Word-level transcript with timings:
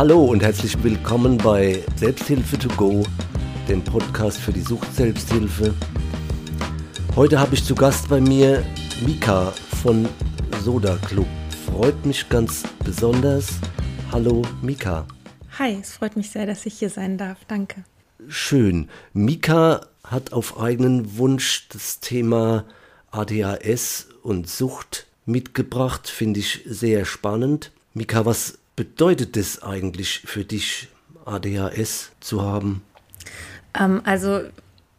Hallo 0.00 0.24
und 0.24 0.42
herzlich 0.42 0.82
willkommen 0.82 1.36
bei 1.36 1.84
Selbsthilfe 1.96 2.58
to 2.58 2.70
go, 2.70 3.02
dem 3.68 3.84
Podcast 3.84 4.38
für 4.38 4.50
die 4.50 4.62
Sucht-Selbsthilfe. 4.62 5.74
Heute 7.14 7.38
habe 7.38 7.52
ich 7.54 7.62
zu 7.62 7.74
Gast 7.74 8.08
bei 8.08 8.18
mir 8.18 8.64
Mika 9.04 9.52
von 9.82 10.08
Soda 10.64 10.96
Club. 11.06 11.26
Freut 11.66 12.06
mich 12.06 12.26
ganz 12.30 12.62
besonders. 12.82 13.50
Hallo 14.10 14.40
Mika. 14.62 15.06
Hi, 15.58 15.76
es 15.78 15.92
freut 15.92 16.16
mich 16.16 16.30
sehr, 16.30 16.46
dass 16.46 16.64
ich 16.64 16.78
hier 16.78 16.88
sein 16.88 17.18
darf. 17.18 17.36
Danke. 17.46 17.84
Schön. 18.26 18.88
Mika 19.12 19.82
hat 20.02 20.32
auf 20.32 20.58
eigenen 20.58 21.18
Wunsch 21.18 21.68
das 21.68 22.00
Thema 22.00 22.64
ADHS 23.10 24.08
und 24.22 24.48
Sucht 24.48 25.08
mitgebracht. 25.26 26.08
Finde 26.08 26.40
ich 26.40 26.62
sehr 26.64 27.04
spannend. 27.04 27.70
Mika, 27.92 28.24
was 28.24 28.59
bedeutet 28.76 29.36
es 29.36 29.62
eigentlich 29.62 30.20
für 30.24 30.44
dich, 30.44 30.88
ADHS 31.24 32.12
zu 32.20 32.42
haben? 32.42 32.82
Ähm, 33.78 34.00
also 34.04 34.40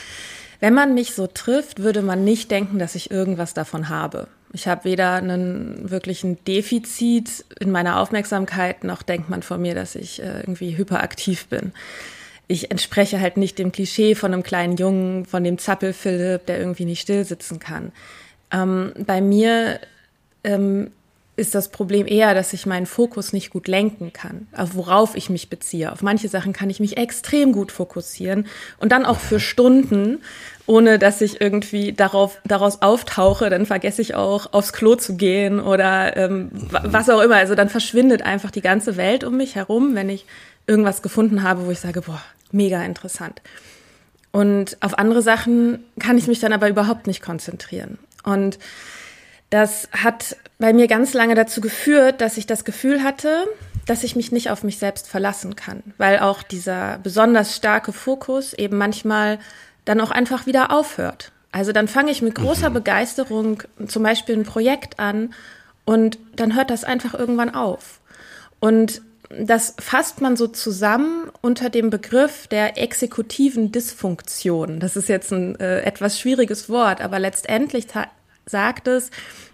wenn 0.61 0.75
man 0.75 0.95
mich 0.95 1.15
so 1.15 1.27
trifft, 1.27 1.81
würde 1.81 2.03
man 2.03 2.25
nicht 2.25 2.51
denken, 2.51 2.79
dass 2.79 2.95
ich 2.95 3.11
irgendwas 3.11 3.55
davon 3.55 3.89
habe. 3.89 4.29
Ich 4.53 4.69
habe 4.69 4.85
weder 4.85 5.15
einen 5.15 5.91
wirklichen 5.91 6.45
Defizit 6.45 7.47
in 7.59 7.71
meiner 7.71 7.99
Aufmerksamkeit, 7.99 8.85
noch 8.85 9.03
denkt 9.03 9.29
man 9.29 9.43
von 9.43 9.61
mir, 9.61 9.75
dass 9.75 9.97
ich 9.97 10.23
äh, 10.23 10.41
irgendwie 10.41 10.77
hyperaktiv 10.77 11.49
bin. 11.49 11.73
Ich 12.47 12.71
entspreche 12.71 13.21
halt 13.21 13.37
nicht 13.37 13.59
dem 13.59 13.73
Klischee 13.73 14.15
von 14.15 14.33
einem 14.33 14.43
kleinen 14.43 14.77
Jungen, 14.77 15.25
von 15.25 15.45
dem 15.45 15.59
Zappel-Philipp, 15.59 16.47
der 16.47 16.59
irgendwie 16.59 16.85
nicht 16.85 17.01
still 17.01 17.25
sitzen 17.25 17.59
kann. 17.59 17.93
Ähm, 18.53 18.93
bei 19.07 19.21
mir 19.21 19.81
ähm, 20.45 20.91
ist 21.37 21.55
das 21.55 21.69
Problem 21.69 22.07
eher, 22.07 22.33
dass 22.33 22.53
ich 22.53 22.65
meinen 22.65 22.87
Fokus 22.87 23.33
nicht 23.33 23.51
gut 23.51 23.67
lenken 23.67 24.13
kann, 24.13 24.47
auf 24.57 24.77
worauf 24.77 25.17
ich 25.17 25.31
mich 25.31 25.51
beziehe. 25.51 25.91
Auf 25.91 26.03
manche 26.03 26.29
Sachen 26.29 26.53
kann 26.53 26.71
ich 26.71 26.79
mich 26.79 26.97
extrem 26.97 27.53
gut 27.53 27.73
fokussieren 27.73 28.47
und 28.79 28.93
dann 28.93 29.05
auch 29.05 29.19
für 29.19 29.41
Stunden, 29.41 30.23
ohne 30.67 30.99
dass 31.01 31.21
ich 31.21 31.41
irgendwie 31.41 31.93
darauf, 31.93 32.41
daraus 32.45 32.83
auftauche. 32.83 33.51
Dann 33.51 33.67
vergesse 33.67 34.01
ich 34.01 34.15
auch, 34.15 34.53
aufs 34.53 34.73
Klo 34.73 34.95
zu 34.95 35.17
gehen 35.17 35.59
oder 35.59 36.17
ähm, 36.17 36.51
was 36.71 37.11
auch 37.11 37.21
immer. 37.21 37.37
Also 37.37 37.57
dann 37.57 37.69
verschwindet 37.69 38.23
einfach 38.23 38.53
die 38.53 38.63
ganze 38.63 38.97
Welt 38.97 39.25
um 39.25 39.37
mich 39.37 39.57
herum, 39.57 39.97
wenn 39.97 40.11
ich 40.11 40.27
irgendwas 40.67 41.03
gefunden 41.03 41.43
habe, 41.43 41.67
wo 41.67 41.71
ich 41.71 41.81
sage, 41.81 42.03
boah, 42.03 42.23
mega 42.53 42.83
interessant. 42.83 43.43
Und 44.33 44.77
auf 44.81 44.99
andere 44.99 45.23
Sachen 45.23 45.85
kann 46.01 46.19
ich 46.19 46.27
mich 46.27 46.41
dann 46.41 46.53
aber 46.53 46.69
überhaupt 46.69 47.07
nicht 47.07 47.23
konzentrieren. 47.23 47.99
Und 48.25 48.59
das 49.51 49.89
hat 49.93 50.37
bei 50.59 50.73
mir 50.73 50.89
ganz 50.89 51.15
lange 51.15 51.35
dazu 51.35 51.61
geführt, 51.61 52.21
dass 52.21 52.37
ich 52.37 52.47
das 52.47 52.65
Gefühl 52.65 53.03
hatte, 53.05 53.47
dass 53.87 54.03
ich 54.03 54.17
mich 54.17 54.33
nicht 54.33 54.51
auf 54.51 54.65
mich 54.65 54.79
selbst 54.79 55.07
verlassen 55.09 55.57
kann, 55.57 55.83
weil 55.99 56.19
auch 56.19 56.43
dieser 56.43 56.99
besonders 56.99 57.55
starke 57.55 57.93
Fokus 57.93 58.55
eben 58.55 58.79
manchmal 58.79 59.39
dann 59.85 60.01
auch 60.01 60.11
einfach 60.11 60.47
wieder 60.47 60.73
aufhört. 60.73 61.31
Also 61.53 61.71
dann 61.71 61.87
fange 61.87 62.11
ich 62.11 62.23
mit 62.23 62.35
großer 62.35 62.71
mhm. 62.71 62.75
Begeisterung 62.75 63.63
zum 63.87 64.03
Beispiel 64.03 64.37
ein 64.37 64.45
Projekt 64.45 64.99
an 64.99 65.33
und 65.85 66.19
dann 66.35 66.57
hört 66.57 66.71
das 66.71 66.83
einfach 66.83 67.15
irgendwann 67.15 67.55
auf. 67.55 68.01
Und 68.59 69.03
das 69.41 69.75
fasst 69.79 70.21
man 70.21 70.37
so 70.37 70.47
zusammen 70.47 71.31
unter 71.41 71.71
dem 71.71 71.91
Begriff 71.91 72.47
der 72.47 72.79
exekutiven 72.79 73.73
Dysfunktion. 73.73 74.81
Das 74.81 74.97
ist 74.97 75.09
jetzt 75.09 75.33
ein 75.33 75.59
äh, 75.61 75.81
etwas 75.81 76.19
schwieriges 76.19 76.69
Wort, 76.69 77.01
aber 77.01 77.19
letztendlich 77.19 77.87
sagt 78.47 78.89
es, 78.89 79.11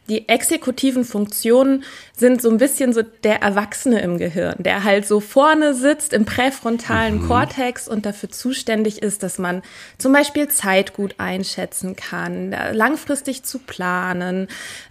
die 0.09 0.29
exekutiven 0.29 1.05
Funktionen 1.05 1.85
sind 2.17 2.43
so 2.43 2.51
ein 2.51 2.59
bisschen 2.59 2.93
so 2.93 3.03
der 3.03 3.43
Erwachsene 3.43 4.01
im 4.01 4.19
Gehirn, 4.19 4.57
der 4.59 4.83
halt 4.83 5.07
so 5.07 5.21
vorne 5.21 5.73
sitzt 5.73 6.13
im 6.13 6.25
präfrontalen 6.25 7.23
mhm. 7.23 7.29
Kortex 7.29 7.87
und 7.87 8.07
dafür 8.07 8.29
zuständig 8.29 9.03
ist, 9.03 9.23
dass 9.23 9.39
man 9.39 9.63
zum 9.99 10.13
Beispiel 10.13 10.49
Zeit 10.49 10.95
gut 10.95 11.15
einschätzen 11.19 11.95
kann, 11.95 12.51
langfristig 12.73 13.45
zu 13.45 13.61
planen, 13.61 14.49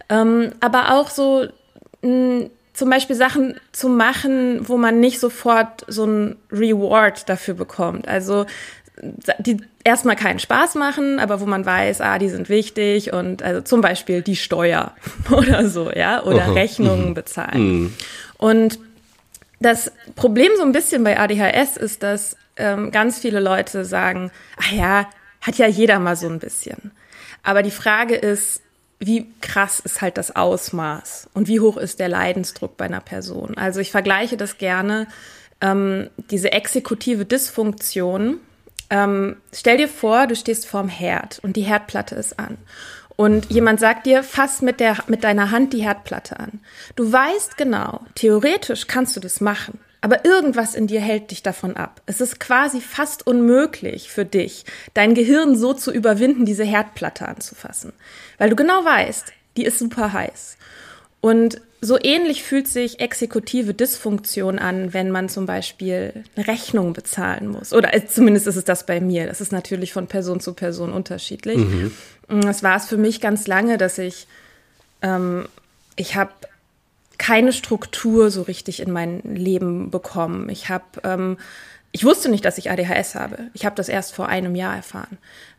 ähm, 0.08 0.52
aber 0.60 0.94
auch 0.94 1.10
so 1.10 1.46
mh, 2.00 2.48
zum 2.80 2.88
Beispiel 2.88 3.14
Sachen 3.14 3.60
zu 3.72 3.90
machen, 3.90 4.66
wo 4.66 4.78
man 4.78 5.00
nicht 5.00 5.20
sofort 5.20 5.84
so 5.86 6.06
ein 6.06 6.36
Reward 6.50 7.28
dafür 7.28 7.52
bekommt. 7.52 8.08
Also 8.08 8.46
die 9.38 9.58
erstmal 9.84 10.16
keinen 10.16 10.38
Spaß 10.38 10.76
machen, 10.76 11.18
aber 11.18 11.42
wo 11.42 11.44
man 11.44 11.66
weiß, 11.66 12.00
ah, 12.00 12.18
die 12.18 12.30
sind 12.30 12.48
wichtig 12.48 13.12
und 13.12 13.42
also 13.42 13.60
zum 13.60 13.82
Beispiel 13.82 14.22
die 14.22 14.34
Steuer 14.34 14.94
oder 15.30 15.68
so, 15.68 15.90
ja, 15.90 16.22
oder 16.22 16.44
Aha. 16.44 16.52
Rechnungen 16.52 17.10
mhm. 17.10 17.14
bezahlen. 17.14 17.60
Mhm. 17.60 17.94
Und 18.38 18.78
das 19.60 19.92
Problem 20.16 20.50
so 20.56 20.62
ein 20.62 20.72
bisschen 20.72 21.04
bei 21.04 21.20
ADHS 21.20 21.76
ist, 21.76 22.02
dass 22.02 22.34
ähm, 22.56 22.92
ganz 22.92 23.18
viele 23.18 23.40
Leute 23.40 23.84
sagen, 23.84 24.30
ach 24.56 24.72
ja, 24.72 25.06
hat 25.42 25.58
ja 25.58 25.66
jeder 25.66 25.98
mal 25.98 26.16
so 26.16 26.28
ein 26.28 26.38
bisschen. 26.38 26.92
Aber 27.42 27.62
die 27.62 27.70
Frage 27.70 28.14
ist, 28.14 28.62
wie 29.00 29.32
krass 29.40 29.80
ist 29.80 30.02
halt 30.02 30.18
das 30.18 30.36
Ausmaß 30.36 31.30
und 31.32 31.48
wie 31.48 31.58
hoch 31.58 31.78
ist 31.78 31.98
der 31.98 32.08
Leidensdruck 32.08 32.76
bei 32.76 32.84
einer 32.84 33.00
Person? 33.00 33.56
Also 33.56 33.80
ich 33.80 33.90
vergleiche 33.90 34.36
das 34.36 34.58
gerne, 34.58 35.08
ähm, 35.62 36.10
diese 36.30 36.52
exekutive 36.52 37.24
Dysfunktion, 37.24 38.40
ähm, 38.90 39.36
stell 39.52 39.78
dir 39.78 39.88
vor, 39.88 40.26
du 40.26 40.36
stehst 40.36 40.66
vorm 40.66 40.88
Herd 40.88 41.38
und 41.42 41.56
die 41.56 41.62
Herdplatte 41.62 42.14
ist 42.14 42.38
an. 42.38 42.58
Und 43.16 43.50
jemand 43.50 43.80
sagt 43.80 44.06
dir, 44.06 44.22
fass 44.22 44.62
mit, 44.62 44.80
der, 44.80 44.96
mit 45.06 45.24
deiner 45.24 45.50
Hand 45.50 45.72
die 45.72 45.82
Herdplatte 45.82 46.40
an. 46.40 46.60
Du 46.96 47.12
weißt 47.12 47.56
genau, 47.56 48.00
theoretisch 48.14 48.86
kannst 48.86 49.16
du 49.16 49.20
das 49.20 49.40
machen. 49.40 49.78
Aber 50.00 50.24
irgendwas 50.24 50.74
in 50.74 50.86
dir 50.86 51.00
hält 51.00 51.30
dich 51.30 51.42
davon 51.42 51.76
ab. 51.76 52.00
Es 52.06 52.20
ist 52.20 52.40
quasi 52.40 52.80
fast 52.80 53.26
unmöglich 53.26 54.10
für 54.10 54.24
dich, 54.24 54.64
dein 54.94 55.14
Gehirn 55.14 55.56
so 55.56 55.74
zu 55.74 55.92
überwinden, 55.92 56.46
diese 56.46 56.64
Herdplatte 56.64 57.28
anzufassen. 57.28 57.92
Weil 58.38 58.50
du 58.50 58.56
genau 58.56 58.84
weißt, 58.84 59.32
die 59.56 59.64
ist 59.64 59.78
super 59.78 60.12
heiß. 60.12 60.56
Und 61.20 61.60
so 61.82 61.98
ähnlich 62.02 62.42
fühlt 62.42 62.68
sich 62.68 63.00
exekutive 63.00 63.74
Dysfunktion 63.74 64.58
an, 64.58 64.92
wenn 64.92 65.10
man 65.10 65.28
zum 65.28 65.46
Beispiel 65.46 66.24
eine 66.36 66.46
Rechnung 66.46 66.92
bezahlen 66.92 67.48
muss. 67.48 67.72
Oder 67.72 67.94
äh, 67.94 68.06
zumindest 68.06 68.46
ist 68.46 68.56
es 68.56 68.64
das 68.64 68.84
bei 68.84 69.00
mir. 69.00 69.26
Das 69.26 69.40
ist 69.40 69.52
natürlich 69.52 69.92
von 69.92 70.06
Person 70.06 70.40
zu 70.40 70.54
Person 70.54 70.92
unterschiedlich. 70.92 71.58
Mhm. 71.58 71.92
Das 72.28 72.62
war 72.62 72.76
es 72.76 72.86
für 72.86 72.96
mich 72.96 73.20
ganz 73.20 73.46
lange, 73.46 73.78
dass 73.78 73.98
ich, 73.98 74.26
ähm, 75.02 75.46
ich 75.96 76.16
habe 76.16 76.32
keine 77.20 77.52
Struktur 77.52 78.30
so 78.30 78.40
richtig 78.42 78.80
in 78.80 78.90
mein 78.90 79.20
Leben 79.22 79.90
bekommen. 79.90 80.48
Ich 80.48 80.70
habe, 80.70 80.84
ähm, 81.04 81.36
ich 81.92 82.02
wusste 82.02 82.30
nicht, 82.30 82.46
dass 82.46 82.56
ich 82.56 82.70
ADHS 82.70 83.14
habe. 83.14 83.50
Ich 83.52 83.66
habe 83.66 83.76
das 83.76 83.90
erst 83.90 84.14
vor 84.14 84.28
einem 84.28 84.54
Jahr 84.54 84.74
erfahren. 84.74 85.18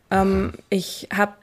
Ähm, 0.10 0.54
ich 0.72 1.08
habe 1.16 1.34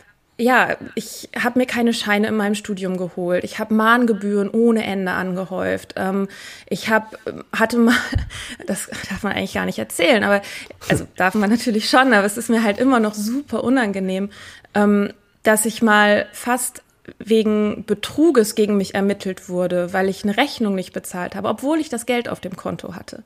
ja, 0.40 0.76
ich 0.94 1.28
habe 1.40 1.58
mir 1.58 1.66
keine 1.66 1.92
Scheine 1.92 2.28
in 2.28 2.36
meinem 2.36 2.54
Studium 2.54 2.96
geholt. 2.96 3.42
Ich 3.42 3.58
habe 3.58 3.74
Mahngebühren 3.74 4.48
ohne 4.50 4.84
Ende 4.84 5.12
angehäuft. 5.12 5.94
Ähm, 5.96 6.28
ich 6.68 6.88
habe 6.90 7.18
hatte 7.52 7.76
mal, 7.78 7.96
das 8.66 8.88
darf 9.08 9.22
man 9.22 9.32
eigentlich 9.34 9.54
gar 9.54 9.66
nicht 9.66 9.78
erzählen, 9.78 10.24
aber 10.24 10.42
also 10.88 11.06
darf 11.16 11.34
man 11.34 11.50
natürlich 11.50 11.88
schon, 11.88 12.12
aber 12.12 12.24
es 12.24 12.36
ist 12.36 12.50
mir 12.50 12.64
halt 12.64 12.78
immer 12.78 12.98
noch 12.98 13.14
super 13.14 13.62
unangenehm, 13.62 14.30
ähm, 14.74 15.12
dass 15.44 15.64
ich 15.64 15.80
mal 15.80 16.26
fast 16.32 16.82
wegen 17.18 17.84
Betruges 17.84 18.54
gegen 18.54 18.76
mich 18.76 18.94
ermittelt 18.94 19.48
wurde, 19.48 19.92
weil 19.92 20.08
ich 20.08 20.24
eine 20.24 20.36
Rechnung 20.36 20.74
nicht 20.74 20.92
bezahlt 20.92 21.34
habe, 21.34 21.48
obwohl 21.48 21.78
ich 21.78 21.88
das 21.88 22.06
Geld 22.06 22.28
auf 22.28 22.40
dem 22.40 22.56
Konto 22.56 22.94
hatte 22.94 23.22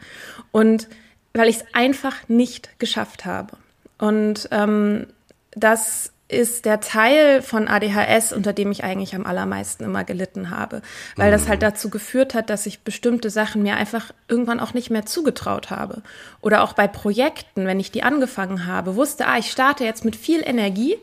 und 0.50 0.88
weil 1.34 1.48
ich 1.48 1.56
es 1.56 1.64
einfach 1.72 2.28
nicht 2.28 2.78
geschafft 2.78 3.24
habe. 3.24 3.56
Und 3.98 4.48
ähm, 4.50 5.06
das 5.52 6.12
ist 6.32 6.64
der 6.64 6.80
Teil 6.80 7.42
von 7.42 7.68
ADHS, 7.68 8.32
unter 8.32 8.52
dem 8.52 8.72
ich 8.72 8.82
eigentlich 8.82 9.14
am 9.14 9.26
allermeisten 9.26 9.84
immer 9.84 10.02
gelitten 10.02 10.50
habe, 10.50 10.82
weil 11.16 11.30
das 11.30 11.46
halt 11.46 11.60
mhm. 11.60 11.66
dazu 11.66 11.90
geführt 11.90 12.34
hat, 12.34 12.50
dass 12.50 12.66
ich 12.66 12.80
bestimmte 12.80 13.30
Sachen 13.30 13.62
mir 13.62 13.76
einfach 13.76 14.12
irgendwann 14.28 14.60
auch 14.60 14.72
nicht 14.74 14.90
mehr 14.90 15.04
zugetraut 15.04 15.70
habe. 15.70 16.02
Oder 16.40 16.62
auch 16.62 16.72
bei 16.72 16.88
Projekten, 16.88 17.66
wenn 17.66 17.80
ich 17.80 17.92
die 17.92 18.02
angefangen 18.02 18.66
habe, 18.66 18.96
wusste, 18.96 19.26
ah, 19.26 19.38
ich 19.38 19.50
starte 19.50 19.84
jetzt 19.84 20.04
mit 20.04 20.16
viel 20.16 20.42
Energie 20.44 20.96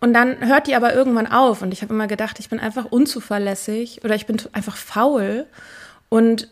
und 0.00 0.14
dann 0.14 0.46
hört 0.46 0.66
die 0.66 0.76
aber 0.76 0.94
irgendwann 0.94 1.26
auf. 1.26 1.62
Und 1.62 1.72
ich 1.72 1.82
habe 1.82 1.92
immer 1.92 2.06
gedacht, 2.06 2.38
ich 2.38 2.48
bin 2.48 2.60
einfach 2.60 2.84
unzuverlässig 2.86 4.04
oder 4.04 4.14
ich 4.14 4.26
bin 4.26 4.40
einfach 4.52 4.76
faul 4.76 5.46
und 6.08 6.48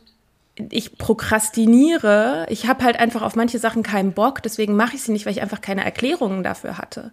ich 0.70 0.98
prokrastiniere. 0.98 2.46
Ich 2.48 2.66
habe 2.66 2.84
halt 2.84 2.98
einfach 2.98 3.22
auf 3.22 3.37
manche 3.37 3.58
Sachen 3.58 3.82
keinen 3.82 4.12
Bock, 4.12 4.43
deswegen 4.43 4.75
mache 4.75 4.96
ich 4.96 5.02
sie 5.02 5.12
nicht, 5.12 5.26
weil 5.26 5.32
ich 5.32 5.43
einfach 5.43 5.60
keine 5.60 5.84
Erklärungen 5.84 6.43
dafür 6.43 6.78
hatte. 6.78 7.12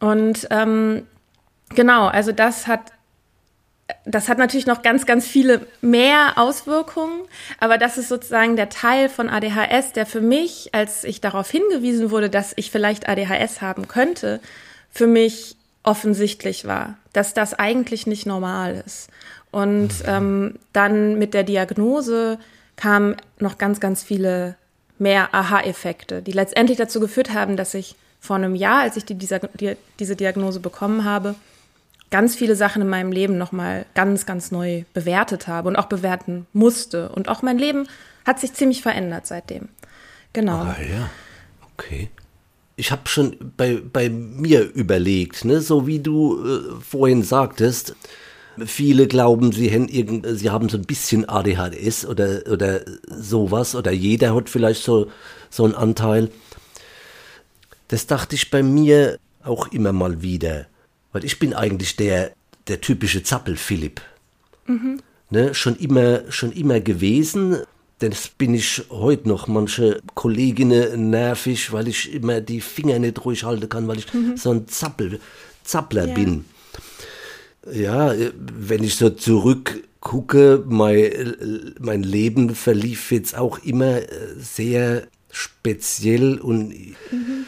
Und 0.00 0.46
ähm, 0.50 1.06
genau, 1.70 2.06
also 2.06 2.32
das 2.32 2.66
hat 2.66 2.92
das 4.04 4.28
hat 4.28 4.36
natürlich 4.36 4.66
noch 4.66 4.82
ganz, 4.82 5.06
ganz 5.06 5.26
viele 5.26 5.66
mehr 5.80 6.34
Auswirkungen, 6.36 7.22
aber 7.58 7.78
das 7.78 7.96
ist 7.96 8.08
sozusagen 8.08 8.54
der 8.54 8.68
Teil 8.68 9.08
von 9.08 9.30
ADHS, 9.30 9.92
der 9.94 10.04
für 10.04 10.20
mich, 10.20 10.74
als 10.74 11.04
ich 11.04 11.22
darauf 11.22 11.50
hingewiesen 11.50 12.10
wurde, 12.10 12.28
dass 12.28 12.52
ich 12.56 12.70
vielleicht 12.70 13.08
ADHS 13.08 13.62
haben 13.62 13.88
könnte, 13.88 14.40
für 14.98 15.06
mich 15.06 15.54
offensichtlich 15.84 16.64
war, 16.64 16.98
dass 17.12 17.32
das 17.32 17.54
eigentlich 17.54 18.08
nicht 18.08 18.26
normal 18.26 18.82
ist. 18.84 19.10
Und 19.52 20.00
mhm. 20.00 20.06
ähm, 20.06 20.54
dann 20.72 21.18
mit 21.18 21.34
der 21.34 21.44
Diagnose 21.44 22.36
kamen 22.74 23.14
noch 23.38 23.58
ganz, 23.58 23.78
ganz 23.78 24.02
viele 24.02 24.56
mehr 24.98 25.32
Aha-Effekte, 25.32 26.20
die 26.20 26.32
letztendlich 26.32 26.78
dazu 26.78 26.98
geführt 26.98 27.32
haben, 27.32 27.56
dass 27.56 27.74
ich 27.74 27.94
vor 28.18 28.34
einem 28.34 28.56
Jahr, 28.56 28.80
als 28.80 28.96
ich 28.96 29.04
die, 29.04 29.14
die, 29.14 29.76
diese 30.00 30.16
Diagnose 30.16 30.58
bekommen 30.58 31.04
habe, 31.04 31.36
ganz 32.10 32.34
viele 32.34 32.56
Sachen 32.56 32.82
in 32.82 32.88
meinem 32.88 33.12
Leben 33.12 33.38
nochmal 33.38 33.86
ganz, 33.94 34.26
ganz 34.26 34.50
neu 34.50 34.82
bewertet 34.94 35.46
habe 35.46 35.68
und 35.68 35.76
auch 35.76 35.86
bewerten 35.86 36.48
musste. 36.52 37.10
Und 37.10 37.28
auch 37.28 37.42
mein 37.42 37.58
Leben 37.58 37.86
hat 38.26 38.40
sich 38.40 38.52
ziemlich 38.52 38.82
verändert 38.82 39.28
seitdem. 39.28 39.68
Genau. 40.32 40.62
Ah 40.62 40.76
ja, 40.80 41.08
okay. 41.72 42.10
Ich 42.78 42.90
habe 42.90 43.02
schon 43.08 43.36
bei, 43.56 43.82
bei 43.92 44.08
mir 44.08 44.62
überlegt, 44.72 45.44
ne, 45.44 45.60
so 45.60 45.86
wie 45.86 45.98
du 45.98 46.44
äh, 46.44 46.80
vorhin 46.80 47.22
sagtest, 47.22 47.94
Viele 48.66 49.06
glauben, 49.06 49.52
sie 49.52 49.70
haben, 49.70 49.88
irgend, 49.88 50.26
sie 50.28 50.50
haben 50.50 50.68
so 50.68 50.78
ein 50.78 50.84
bisschen 50.84 51.28
ADHS 51.28 52.06
oder, 52.06 52.42
oder 52.50 52.80
sowas 53.06 53.74
oder 53.74 53.92
jeder 53.92 54.34
hat 54.34 54.48
vielleicht 54.48 54.82
so, 54.82 55.10
so 55.50 55.64
einen 55.64 55.74
Anteil. 55.74 56.30
Das 57.88 58.06
dachte 58.06 58.34
ich 58.34 58.50
bei 58.50 58.62
mir 58.62 59.18
auch 59.44 59.68
immer 59.68 59.92
mal 59.92 60.22
wieder. 60.22 60.66
Weil 61.12 61.24
ich 61.24 61.38
bin 61.38 61.54
eigentlich 61.54 61.96
der, 61.96 62.32
der 62.66 62.80
typische 62.80 63.22
Zappel-Philipp. 63.22 64.00
Mhm. 64.66 65.00
Ne, 65.30 65.54
schon 65.54 65.76
immer, 65.76 66.30
schon 66.30 66.52
immer 66.52 66.80
gewesen. 66.80 67.58
Das 67.98 68.28
bin 68.28 68.54
ich 68.54 68.84
heute 68.90 69.28
noch 69.28 69.48
manche 69.48 70.00
Kolleginnen 70.14 71.10
nervig, 71.10 71.72
weil 71.72 71.88
ich 71.88 72.12
immer 72.12 72.40
die 72.40 72.60
Finger 72.60 72.98
nicht 72.98 73.24
ruhig 73.24 73.44
halten 73.44 73.68
kann, 73.68 73.88
weil 73.88 73.98
ich 73.98 74.12
mhm. 74.14 74.36
so 74.36 74.50
ein 74.50 74.68
Zappel, 74.68 75.20
Zappler 75.64 76.06
ja. 76.06 76.14
bin. 76.14 76.44
Ja, 77.72 78.14
wenn 78.38 78.84
ich 78.84 78.94
so 78.96 79.10
zurückgucke, 79.10 80.62
mein, 80.66 81.74
mein 81.80 82.02
Leben 82.04 82.54
verlief 82.54 83.10
jetzt 83.10 83.36
auch 83.36 83.58
immer 83.58 84.00
sehr 84.38 85.08
speziell 85.30 86.38
und 86.38 86.68
mhm. 86.68 87.44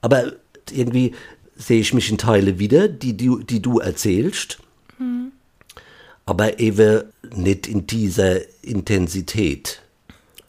aber 0.00 0.32
irgendwie 0.72 1.14
sehe 1.56 1.80
ich 1.80 1.94
mich 1.94 2.10
in 2.10 2.18
Teile 2.18 2.58
wieder, 2.58 2.88
die, 2.88 3.16
die, 3.16 3.30
die 3.48 3.62
du 3.62 3.78
erzählst, 3.78 4.58
mhm. 4.98 5.32
Aber 6.28 6.58
eben 6.58 7.04
nicht 7.34 7.66
in 7.66 7.86
dieser 7.86 8.40
Intensität. 8.62 9.80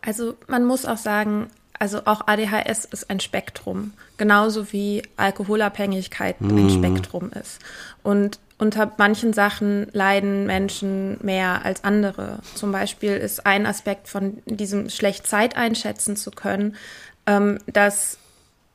Also 0.02 0.36
man 0.48 0.66
muss 0.66 0.86
auch 0.86 0.98
sagen, 0.98 1.48
also 1.78 2.02
auch 2.06 2.28
ADHS 2.28 2.86
ist 2.86 3.10
ein 3.10 3.20
Spektrum, 3.20 3.94
genauso 4.18 4.72
wie 4.74 5.04
Alkoholabhängigkeit 5.16 6.42
mhm. 6.42 6.58
ein 6.58 6.70
Spektrum 6.70 7.32
ist. 7.32 7.60
Und 8.04 8.40
unter 8.58 8.92
manchen 8.98 9.32
Sachen 9.32 9.88
leiden 9.94 10.46
Menschen 10.46 11.18
mehr 11.24 11.64
als 11.64 11.86
andere. 11.86 12.40
Zum 12.56 12.74
Beispiel 12.74 13.12
ist 13.12 13.46
ein 13.46 13.66
Aspekt 13.66 14.10
von 14.10 14.40
diesem 14.46 14.90
schlecht 14.90 15.26
Zeit 15.26 15.56
einschätzen 15.56 16.18
zu 16.18 16.32
können, 16.32 16.76
ähm, 17.26 17.60
dass 17.68 18.18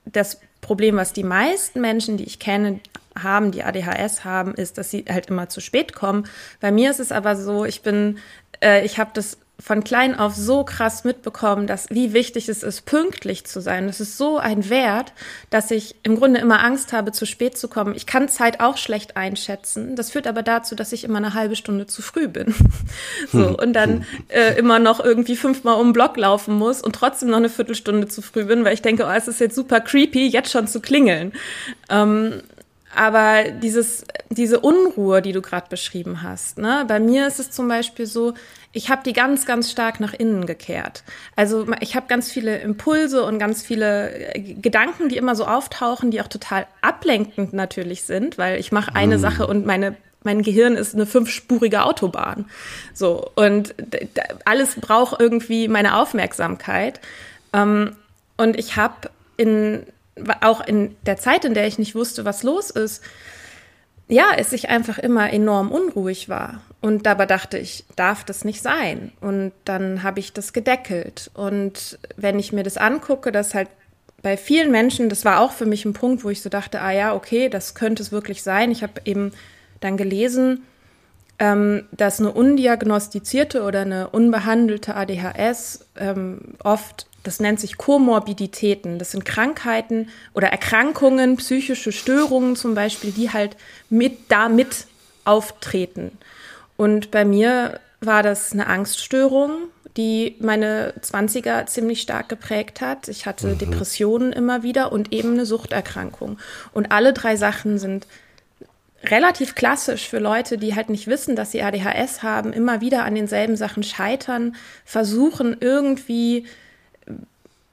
das 0.06 0.40
Problem, 0.64 0.96
was 0.96 1.12
die 1.12 1.24
meisten 1.24 1.80
Menschen, 1.80 2.16
die 2.16 2.24
ich 2.24 2.38
kenne, 2.38 2.80
haben, 3.22 3.52
die 3.52 3.62
ADHS 3.62 4.24
haben, 4.24 4.54
ist, 4.54 4.78
dass 4.78 4.90
sie 4.90 5.04
halt 5.08 5.26
immer 5.26 5.48
zu 5.48 5.60
spät 5.60 5.92
kommen. 5.92 6.26
Bei 6.60 6.72
mir 6.72 6.90
ist 6.90 7.00
es 7.00 7.12
aber 7.12 7.36
so, 7.36 7.64
ich 7.64 7.82
bin, 7.82 8.18
äh, 8.62 8.84
ich 8.84 8.98
habe 8.98 9.10
das 9.14 9.38
von 9.60 9.84
klein 9.84 10.18
auf 10.18 10.34
so 10.34 10.64
krass 10.64 11.04
mitbekommen, 11.04 11.66
dass 11.66 11.88
wie 11.90 12.12
wichtig 12.12 12.48
es 12.48 12.62
ist, 12.62 12.86
pünktlich 12.86 13.44
zu 13.44 13.60
sein. 13.60 13.86
Das 13.86 14.00
ist 14.00 14.18
so 14.18 14.36
ein 14.36 14.68
Wert, 14.68 15.12
dass 15.48 15.70
ich 15.70 15.94
im 16.02 16.16
Grunde 16.16 16.40
immer 16.40 16.62
Angst 16.62 16.92
habe, 16.92 17.12
zu 17.12 17.24
spät 17.24 17.56
zu 17.56 17.68
kommen. 17.68 17.94
Ich 17.94 18.04
kann 18.04 18.28
Zeit 18.28 18.60
auch 18.60 18.76
schlecht 18.76 19.16
einschätzen. 19.16 19.94
Das 19.94 20.10
führt 20.10 20.26
aber 20.26 20.42
dazu, 20.42 20.74
dass 20.74 20.92
ich 20.92 21.04
immer 21.04 21.18
eine 21.18 21.34
halbe 21.34 21.54
Stunde 21.54 21.86
zu 21.86 22.02
früh 22.02 22.26
bin. 22.26 22.54
so 23.32 23.48
hm. 23.48 23.54
und 23.54 23.72
dann 23.74 24.04
äh, 24.28 24.58
immer 24.58 24.80
noch 24.80 25.02
irgendwie 25.02 25.36
fünfmal 25.36 25.80
um 25.80 25.88
den 25.88 25.92
Block 25.92 26.16
laufen 26.16 26.56
muss 26.56 26.82
und 26.82 26.94
trotzdem 26.94 27.30
noch 27.30 27.38
eine 27.38 27.48
Viertelstunde 27.48 28.08
zu 28.08 28.22
früh 28.22 28.44
bin, 28.44 28.64
weil 28.64 28.74
ich 28.74 28.82
denke, 28.82 29.04
oh, 29.06 29.12
es 29.16 29.28
ist 29.28 29.40
jetzt 29.40 29.54
super 29.54 29.80
creepy, 29.80 30.26
jetzt 30.26 30.50
schon 30.50 30.66
zu 30.66 30.80
klingeln. 30.80 31.32
Ähm, 31.88 32.42
aber 32.94 33.44
dieses, 33.50 34.04
diese 34.30 34.60
Unruhe, 34.60 35.20
die 35.22 35.32
du 35.32 35.42
gerade 35.42 35.66
beschrieben 35.68 36.22
hast, 36.22 36.58
ne? 36.58 36.84
bei 36.86 37.00
mir 37.00 37.26
ist 37.26 37.40
es 37.40 37.50
zum 37.50 37.68
Beispiel 37.68 38.06
so, 38.06 38.34
ich 38.74 38.90
habe 38.90 39.02
die 39.04 39.12
ganz, 39.12 39.46
ganz 39.46 39.70
stark 39.70 40.00
nach 40.00 40.12
innen 40.12 40.46
gekehrt. 40.46 41.04
Also 41.36 41.66
ich 41.80 41.94
habe 41.94 42.06
ganz 42.08 42.30
viele 42.30 42.58
Impulse 42.58 43.24
und 43.24 43.38
ganz 43.38 43.62
viele 43.62 44.34
äh, 44.34 44.54
Gedanken, 44.54 45.08
die 45.08 45.16
immer 45.16 45.36
so 45.36 45.46
auftauchen, 45.46 46.10
die 46.10 46.20
auch 46.20 46.28
total 46.28 46.66
ablenkend 46.82 47.52
natürlich 47.52 48.02
sind, 48.02 48.36
weil 48.36 48.58
ich 48.58 48.72
mache 48.72 48.94
eine 48.94 49.16
mm. 49.16 49.20
Sache 49.20 49.46
und 49.46 49.64
meine 49.64 49.96
mein 50.26 50.40
Gehirn 50.40 50.74
ist 50.74 50.94
eine 50.94 51.04
fünfspurige 51.04 51.84
Autobahn. 51.84 52.46
So 52.94 53.30
und 53.34 53.74
alles 54.46 54.74
braucht 54.80 55.20
irgendwie 55.20 55.68
meine 55.68 55.96
Aufmerksamkeit. 55.96 56.98
Ähm, 57.52 57.94
und 58.38 58.58
ich 58.58 58.76
habe 58.76 59.10
in 59.36 59.86
auch 60.40 60.66
in 60.66 60.96
der 61.06 61.18
Zeit, 61.18 61.44
in 61.44 61.54
der 61.54 61.66
ich 61.66 61.78
nicht 61.78 61.94
wusste, 61.94 62.24
was 62.24 62.42
los 62.42 62.70
ist, 62.70 63.02
ja, 64.08 64.26
es 64.36 64.50
sich 64.50 64.68
einfach 64.68 64.98
immer 64.98 65.32
enorm 65.32 65.70
unruhig 65.70 66.28
war. 66.28 66.60
Und 66.80 67.06
dabei 67.06 67.24
dachte 67.24 67.56
ich, 67.56 67.84
darf 67.96 68.24
das 68.24 68.44
nicht 68.44 68.60
sein. 68.60 69.12
Und 69.20 69.52
dann 69.64 70.02
habe 70.02 70.20
ich 70.20 70.34
das 70.34 70.52
gedeckelt. 70.52 71.30
Und 71.32 71.98
wenn 72.16 72.38
ich 72.38 72.52
mir 72.52 72.62
das 72.62 72.76
angucke, 72.76 73.32
dass 73.32 73.54
halt 73.54 73.68
bei 74.22 74.36
vielen 74.36 74.70
Menschen, 74.70 75.08
das 75.08 75.24
war 75.24 75.40
auch 75.40 75.52
für 75.52 75.66
mich 75.66 75.84
ein 75.84 75.94
Punkt, 75.94 76.24
wo 76.24 76.30
ich 76.30 76.42
so 76.42 76.50
dachte, 76.50 76.80
ah 76.80 76.90
ja, 76.90 77.14
okay, 77.14 77.48
das 77.48 77.74
könnte 77.74 78.02
es 78.02 78.12
wirklich 78.12 78.42
sein. 78.42 78.70
Ich 78.70 78.82
habe 78.82 79.00
eben 79.04 79.32
dann 79.80 79.96
gelesen, 79.96 80.64
ähm, 81.38 81.84
dass 81.92 82.20
eine 82.20 82.32
undiagnostizierte 82.32 83.62
oder 83.62 83.80
eine 83.80 84.08
unbehandelte 84.10 84.94
ADHS 84.94 85.86
ähm, 85.96 86.54
oft 86.62 87.06
das 87.24 87.40
nennt 87.40 87.58
sich 87.58 87.76
Komorbiditäten. 87.76 88.98
Das 88.98 89.10
sind 89.10 89.24
Krankheiten 89.24 90.08
oder 90.34 90.48
Erkrankungen, 90.48 91.36
psychische 91.36 91.90
Störungen 91.90 92.54
zum 92.54 92.74
Beispiel, 92.74 93.10
die 93.10 93.32
halt 93.32 93.56
mit 93.90 94.30
damit 94.30 94.86
auftreten. 95.24 96.12
Und 96.76 97.10
bei 97.10 97.24
mir 97.24 97.80
war 98.00 98.22
das 98.22 98.52
eine 98.52 98.66
Angststörung, 98.66 99.52
die 99.96 100.36
meine 100.40 100.92
20er 101.00 101.66
ziemlich 101.66 102.02
stark 102.02 102.28
geprägt 102.28 102.80
hat. 102.80 103.08
Ich 103.08 103.26
hatte 103.26 103.48
mhm. 103.48 103.58
Depressionen 103.58 104.32
immer 104.32 104.62
wieder 104.62 104.92
und 104.92 105.12
eben 105.12 105.32
eine 105.32 105.46
Suchterkrankung. 105.46 106.38
Und 106.72 106.92
alle 106.92 107.12
drei 107.12 107.36
Sachen 107.36 107.78
sind 107.78 108.06
relativ 109.04 109.54
klassisch 109.54 110.08
für 110.08 110.18
Leute, 110.18 110.58
die 110.58 110.74
halt 110.74 110.90
nicht 110.90 111.06
wissen, 111.06 111.36
dass 111.36 111.52
sie 111.52 111.62
ADHS 111.62 112.22
haben, 112.22 112.52
immer 112.52 112.80
wieder 112.80 113.04
an 113.04 113.14
denselben 113.14 113.56
Sachen 113.56 113.82
scheitern, 113.82 114.56
versuchen 114.84 115.56
irgendwie 115.60 116.46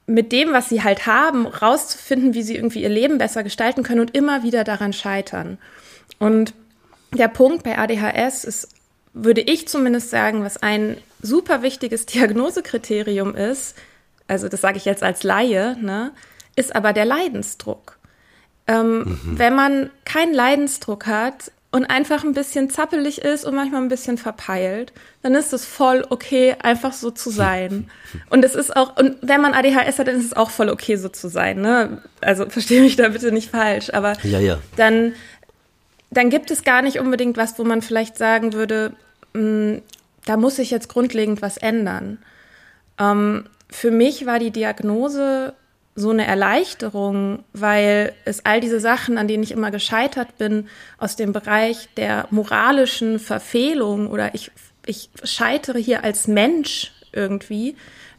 mit 0.06 0.32
dem, 0.32 0.52
was 0.52 0.68
sie 0.68 0.82
halt 0.82 1.06
haben, 1.06 1.46
rauszufinden, 1.46 2.34
wie 2.34 2.42
sie 2.42 2.56
irgendwie 2.56 2.82
ihr 2.82 2.88
Leben 2.88 3.18
besser 3.18 3.42
gestalten 3.42 3.82
können 3.82 4.00
und 4.00 4.16
immer 4.16 4.42
wieder 4.42 4.64
daran 4.64 4.92
scheitern. 4.92 5.58
Und 6.18 6.54
der 7.14 7.28
Punkt 7.28 7.62
bei 7.62 7.78
ADHS 7.78 8.44
ist, 8.44 8.68
würde 9.14 9.42
ich 9.42 9.68
zumindest 9.68 10.10
sagen, 10.10 10.42
was 10.42 10.62
ein 10.62 10.96
super 11.20 11.62
wichtiges 11.62 12.06
Diagnosekriterium 12.06 13.34
ist, 13.34 13.76
also 14.28 14.48
das 14.48 14.60
sage 14.60 14.78
ich 14.78 14.84
jetzt 14.84 15.02
als 15.02 15.22
Laie, 15.22 15.76
ne, 15.80 16.12
ist 16.56 16.74
aber 16.74 16.92
der 16.92 17.04
Leidensdruck. 17.04 17.98
Ähm, 18.66 18.98
mhm. 18.98 19.38
Wenn 19.38 19.54
man 19.54 19.90
keinen 20.04 20.32
Leidensdruck 20.32 21.06
hat, 21.06 21.52
und 21.72 21.86
einfach 21.86 22.22
ein 22.22 22.34
bisschen 22.34 22.68
zappelig 22.68 23.22
ist 23.22 23.46
und 23.46 23.54
manchmal 23.54 23.80
ein 23.80 23.88
bisschen 23.88 24.18
verpeilt, 24.18 24.92
dann 25.22 25.34
ist 25.34 25.54
es 25.54 25.64
voll 25.64 26.04
okay, 26.10 26.54
einfach 26.62 26.92
so 26.92 27.10
zu 27.10 27.30
sein. 27.30 27.90
Und 28.28 28.44
es 28.44 28.54
ist 28.54 28.76
auch, 28.76 28.96
und 28.98 29.16
wenn 29.22 29.40
man 29.40 29.54
ADHS 29.54 29.98
hat, 29.98 30.06
dann 30.06 30.16
ist 30.16 30.26
es 30.26 30.36
auch 30.36 30.50
voll 30.50 30.68
okay, 30.68 30.96
so 30.96 31.08
zu 31.08 31.28
sein. 31.28 31.62
Ne? 31.62 32.02
Also 32.20 32.46
verstehe 32.48 32.82
mich 32.82 32.96
da 32.96 33.08
bitte 33.08 33.32
nicht 33.32 33.50
falsch, 33.50 33.88
aber 33.90 34.12
ja, 34.22 34.38
ja. 34.38 34.58
dann, 34.76 35.14
dann 36.10 36.28
gibt 36.28 36.50
es 36.50 36.62
gar 36.62 36.82
nicht 36.82 36.98
unbedingt 37.00 37.38
was, 37.38 37.58
wo 37.58 37.64
man 37.64 37.80
vielleicht 37.80 38.18
sagen 38.18 38.52
würde, 38.52 38.92
mh, 39.32 39.40
hm, 39.40 39.82
da 40.26 40.36
muss 40.36 40.58
ich 40.58 40.70
jetzt 40.70 40.88
grundlegend 40.88 41.40
was 41.40 41.56
ändern. 41.56 42.18
Ähm, 43.00 43.46
für 43.70 43.90
mich 43.90 44.26
war 44.26 44.38
die 44.38 44.50
Diagnose 44.50 45.54
so 45.94 46.10
eine 46.10 46.26
Erleichterung, 46.26 47.44
weil 47.52 48.14
es 48.24 48.44
all 48.46 48.60
diese 48.60 48.80
Sachen, 48.80 49.18
an 49.18 49.28
denen 49.28 49.42
ich 49.42 49.52
immer 49.52 49.70
gescheitert 49.70 50.38
bin, 50.38 50.68
aus 50.98 51.16
dem 51.16 51.32
Bereich 51.32 51.88
der 51.96 52.26
moralischen 52.30 53.18
Verfehlung 53.18 54.08
oder 54.08 54.34
ich, 54.34 54.50
ich 54.86 55.10
scheitere 55.22 55.78
hier 55.78 56.02
als 56.02 56.28
Mensch 56.28 56.92
irgendwie, 57.12 57.76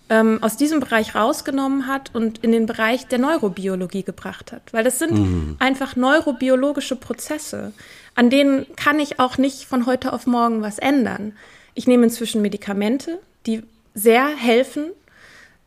ähm, 0.09 0.39
aus 0.41 0.57
diesem 0.57 0.79
Bereich 0.79 1.15
rausgenommen 1.15 1.87
hat 1.87 2.13
und 2.13 2.39
in 2.39 2.51
den 2.51 2.67
Bereich 2.67 3.07
der 3.07 3.17
Neurobiologie 3.19 4.03
gebracht 4.03 4.51
hat. 4.51 4.71
Weil 4.71 4.83
das 4.83 4.99
sind 4.99 5.13
mhm. 5.13 5.55
einfach 5.59 5.95
neurobiologische 5.95 6.95
Prozesse, 6.95 7.73
an 8.13 8.29
denen 8.29 8.67
kann 8.75 8.99
ich 8.99 9.19
auch 9.19 9.37
nicht 9.39 9.65
von 9.65 9.87
heute 9.87 10.13
auf 10.13 10.27
morgen 10.27 10.61
was 10.61 10.77
ändern. 10.77 11.33
Ich 11.73 11.87
nehme 11.87 12.03
inzwischen 12.03 12.43
Medikamente, 12.43 13.19
die 13.47 13.63
sehr 13.95 14.27
helfen. 14.27 14.91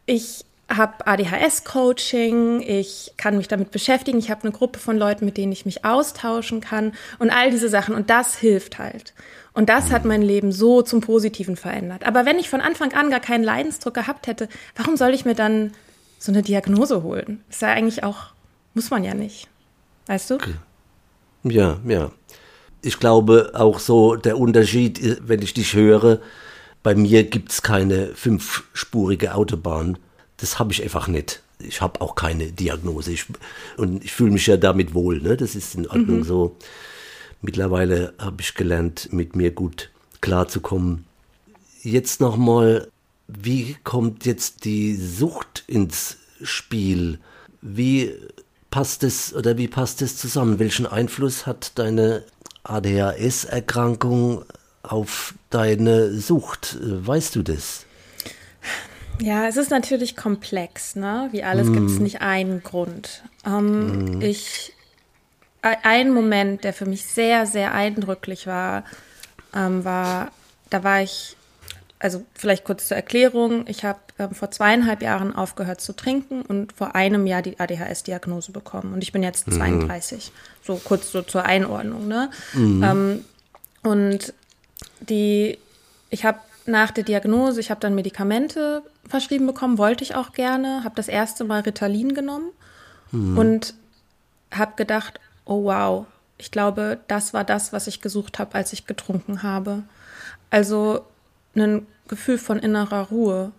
Ich 0.04 0.45
habe 0.68 1.06
ADHS-Coaching, 1.06 2.60
ich 2.60 3.12
kann 3.16 3.36
mich 3.36 3.48
damit 3.48 3.70
beschäftigen, 3.70 4.18
ich 4.18 4.30
habe 4.30 4.42
eine 4.42 4.52
Gruppe 4.52 4.78
von 4.78 4.98
Leuten, 4.98 5.24
mit 5.24 5.36
denen 5.36 5.52
ich 5.52 5.64
mich 5.64 5.84
austauschen 5.84 6.60
kann 6.60 6.92
und 7.18 7.30
all 7.30 7.50
diese 7.50 7.68
Sachen. 7.68 7.94
Und 7.94 8.10
das 8.10 8.36
hilft 8.36 8.78
halt. 8.78 9.14
Und 9.52 9.68
das 9.68 9.90
hat 9.90 10.04
mein 10.04 10.22
Leben 10.22 10.52
so 10.52 10.82
zum 10.82 11.00
Positiven 11.00 11.56
verändert. 11.56 12.04
Aber 12.04 12.26
wenn 12.26 12.38
ich 12.38 12.50
von 12.50 12.60
Anfang 12.60 12.92
an 12.92 13.10
gar 13.10 13.20
keinen 13.20 13.44
Leidensdruck 13.44 13.94
gehabt 13.94 14.26
hätte, 14.26 14.48
warum 14.74 14.96
soll 14.96 15.14
ich 15.14 15.24
mir 15.24 15.34
dann 15.34 15.72
so 16.18 16.32
eine 16.32 16.42
Diagnose 16.42 17.02
holen? 17.02 17.42
Ist 17.48 17.62
ja 17.62 17.68
eigentlich 17.68 18.02
auch, 18.02 18.32
muss 18.74 18.90
man 18.90 19.04
ja 19.04 19.14
nicht. 19.14 19.48
Weißt 20.06 20.30
du? 20.30 20.38
Ja, 21.44 21.78
ja. 21.86 22.10
Ich 22.82 22.98
glaube 22.98 23.52
auch 23.54 23.78
so, 23.78 24.16
der 24.16 24.38
Unterschied, 24.38 25.20
wenn 25.26 25.42
ich 25.42 25.54
dich 25.54 25.74
höre, 25.74 26.20
bei 26.82 26.94
mir 26.94 27.24
gibt 27.24 27.50
es 27.50 27.62
keine 27.62 28.08
fünfspurige 28.14 29.34
Autobahn 29.34 29.98
das 30.36 30.58
habe 30.58 30.72
ich 30.72 30.82
einfach 30.82 31.08
nicht. 31.08 31.42
Ich 31.58 31.80
habe 31.80 32.00
auch 32.00 32.14
keine 32.14 32.52
Diagnose. 32.52 33.12
Ich, 33.12 33.26
und 33.76 34.04
ich 34.04 34.12
fühle 34.12 34.32
mich 34.32 34.46
ja 34.46 34.56
damit 34.56 34.94
wohl. 34.94 35.20
Ne? 35.20 35.36
Das 35.36 35.54
ist 35.54 35.74
in 35.74 35.86
Ordnung 35.86 36.18
mhm. 36.18 36.24
so. 36.24 36.56
Mittlerweile 37.40 38.12
habe 38.18 38.40
ich 38.40 38.54
gelernt, 38.54 39.12
mit 39.12 39.36
mir 39.36 39.50
gut 39.50 39.90
klarzukommen. 40.20 41.04
Jetzt 41.82 42.20
nochmal, 42.20 42.88
wie 43.28 43.76
kommt 43.84 44.26
jetzt 44.26 44.64
die 44.64 44.96
Sucht 44.96 45.64
ins 45.66 46.18
Spiel? 46.42 47.18
Wie 47.62 48.12
passt 48.70 49.02
es 49.04 49.34
oder 49.34 49.56
wie 49.56 49.68
passt 49.68 50.02
es 50.02 50.16
zusammen? 50.16 50.58
Welchen 50.58 50.86
Einfluss 50.86 51.46
hat 51.46 51.78
deine 51.78 52.24
ADHS-Erkrankung 52.64 54.44
auf 54.82 55.34
deine 55.50 56.12
Sucht? 56.12 56.76
Weißt 56.82 57.36
du 57.36 57.42
das? 57.42 57.85
Ja, 59.20 59.46
es 59.46 59.56
ist 59.56 59.70
natürlich 59.70 60.16
komplex, 60.16 60.96
ne? 60.96 61.28
Wie 61.32 61.42
alles 61.42 61.68
mm. 61.68 61.72
gibt 61.72 61.90
es 61.90 61.98
nicht 61.98 62.20
einen 62.20 62.62
Grund. 62.62 63.22
Ähm, 63.46 64.18
mm. 64.18 64.22
Ich 64.22 64.72
ein 65.82 66.12
Moment, 66.12 66.64
der 66.64 66.72
für 66.72 66.86
mich 66.86 67.04
sehr, 67.04 67.46
sehr 67.46 67.74
eindrücklich 67.74 68.46
war, 68.46 68.84
ähm, 69.54 69.84
war, 69.84 70.30
da 70.70 70.84
war 70.84 71.02
ich, 71.02 71.36
also 71.98 72.24
vielleicht 72.34 72.64
kurz 72.64 72.88
zur 72.88 72.96
Erklärung, 72.96 73.64
ich 73.66 73.84
habe 73.84 73.98
ähm, 74.18 74.32
vor 74.32 74.50
zweieinhalb 74.50 75.02
Jahren 75.02 75.34
aufgehört 75.34 75.80
zu 75.80 75.94
trinken 75.94 76.42
und 76.42 76.72
vor 76.72 76.94
einem 76.94 77.26
Jahr 77.26 77.42
die 77.42 77.58
ADHS-Diagnose 77.58 78.52
bekommen. 78.52 78.92
Und 78.92 79.02
ich 79.02 79.12
bin 79.12 79.22
jetzt 79.22 79.50
32. 79.50 80.28
Mm. 80.28 80.66
So 80.66 80.76
kurz 80.76 81.10
so 81.10 81.22
zur 81.22 81.44
Einordnung, 81.44 82.06
ne? 82.06 82.30
Mm. 82.52 82.82
Ähm, 82.82 83.24
und 83.82 84.34
die, 85.00 85.58
ich 86.10 86.24
habe 86.24 86.38
nach 86.66 86.90
der 86.90 87.04
Diagnose, 87.04 87.60
ich 87.60 87.70
habe 87.70 87.80
dann 87.80 87.94
Medikamente 87.94 88.82
verschrieben 89.08 89.46
bekommen, 89.46 89.78
wollte 89.78 90.04
ich 90.04 90.14
auch 90.14 90.32
gerne, 90.32 90.84
habe 90.84 90.94
das 90.94 91.08
erste 91.08 91.44
Mal 91.44 91.60
Ritalin 91.60 92.14
genommen 92.14 92.50
mhm. 93.12 93.38
und 93.38 93.74
habe 94.52 94.72
gedacht, 94.76 95.20
oh 95.44 95.64
wow, 95.64 96.06
ich 96.38 96.50
glaube, 96.50 96.98
das 97.08 97.32
war 97.32 97.44
das, 97.44 97.72
was 97.72 97.86
ich 97.86 98.02
gesucht 98.02 98.38
habe, 98.38 98.54
als 98.54 98.72
ich 98.72 98.86
getrunken 98.86 99.42
habe. 99.42 99.84
Also 100.50 101.04
ein 101.54 101.86
Gefühl 102.08 102.38
von 102.38 102.58
innerer 102.58 103.08
Ruhe 103.08 103.52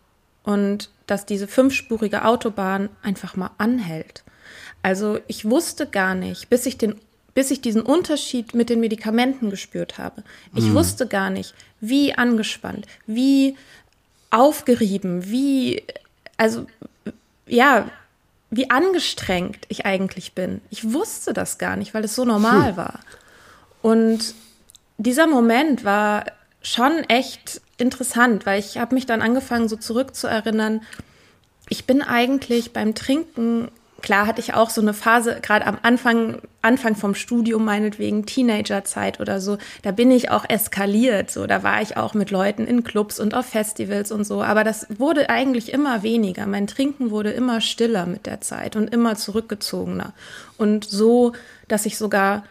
und 0.44 0.90
dass 1.08 1.26
diese 1.26 1.48
fünfspurige 1.48 2.26
Autobahn 2.26 2.90
einfach 3.02 3.36
mal 3.36 3.52
anhält. 3.58 4.24
Also 4.84 5.20
ich 5.28 5.50
wusste 5.50 5.88
gar 5.88 6.16
nicht, 6.16 6.50
bis 6.50 6.66
ich 6.66 6.78
den 6.78 6.96
bis 7.38 7.52
ich 7.52 7.62
diesen 7.62 7.84
Unterschied 7.84 8.56
mit 8.56 8.68
den 8.72 8.80
Medikamenten 8.80 9.52
gespürt 9.52 10.00
habe. 10.00 10.24
Ich 10.56 10.64
mhm. 10.64 10.74
wusste 10.74 11.06
gar 11.06 11.30
nicht, 11.30 11.54
wie 11.80 12.16
angespannt, 12.16 12.88
wie 13.06 13.56
aufgerieben, 14.30 15.30
wie, 15.30 15.84
also, 16.38 16.66
ja, 17.46 17.90
wie 18.50 18.70
angestrengt 18.70 19.66
ich 19.68 19.86
eigentlich 19.86 20.34
bin. 20.34 20.62
Ich 20.70 20.94
wusste 20.94 21.34
das 21.34 21.58
gar 21.58 21.76
nicht, 21.76 21.94
weil 21.94 22.04
es 22.04 22.16
so 22.16 22.26
normal 22.26 22.70
hm. 22.70 22.78
war. 22.78 23.00
Und 23.82 24.34
dieser 24.98 25.28
Moment 25.28 25.84
war 25.84 26.26
schon 26.62 27.04
echt 27.08 27.62
interessant, 27.78 28.46
weil 28.46 28.60
ich 28.60 28.78
habe 28.78 28.96
mich 28.96 29.06
dann 29.06 29.22
angefangen, 29.22 29.70
so 29.70 29.76
zurückzuerinnern. 29.76 30.82
Ich 31.70 31.86
bin 31.86 32.02
eigentlich 32.02 32.74
beim 32.74 32.96
Trinken 32.96 33.70
klar 34.02 34.28
hatte 34.28 34.42
ich 34.42 34.54
auch 34.54 34.70
so 34.70 34.82
eine 34.82 34.94
Phase, 34.94 35.40
gerade 35.42 35.66
am 35.66 35.78
Anfang, 35.82 36.40
Anfang 36.62 36.96
vom 36.96 37.16
Studium, 37.16 37.66
meinetwegen 37.66 38.26
Teenagerzeit 38.26 39.20
oder 39.20 39.40
so, 39.42 39.58
da 39.82 39.92
bin 39.92 40.12
ich 40.12 40.30
auch 40.32 40.46
eskaliert. 40.48 41.32
So, 41.32 41.48
da 41.48 41.64
war 41.64 41.82
ich 41.82 41.98
auch 41.98 42.14
mit 42.14 42.32
Leuten 42.32 42.66
in 42.66 42.84
Clubs 42.84 43.20
und 43.20 43.34
auf 43.34 43.46
Festivals 43.46 44.12
und 44.12 44.26
so. 44.26 44.44
Aber 44.44 44.64
das 44.64 44.88
wurde 45.00 45.30
eigentlich 45.30 45.72
immer 45.74 46.04
weniger. 46.04 46.46
Mein 46.46 46.68
Trinken 46.68 47.12
wurde 47.12 47.32
immer 47.32 47.62
stiller 47.62 48.06
mit 48.06 48.26
der 48.26 48.42
Zeit 48.42 48.76
und 48.76 48.94
immer 48.94 49.16
zurückgezogener. 49.16 50.14
Und 50.58 50.86
so, 50.86 51.34
dass 51.68 51.86
ich 51.86 51.98
sogar 51.98 52.44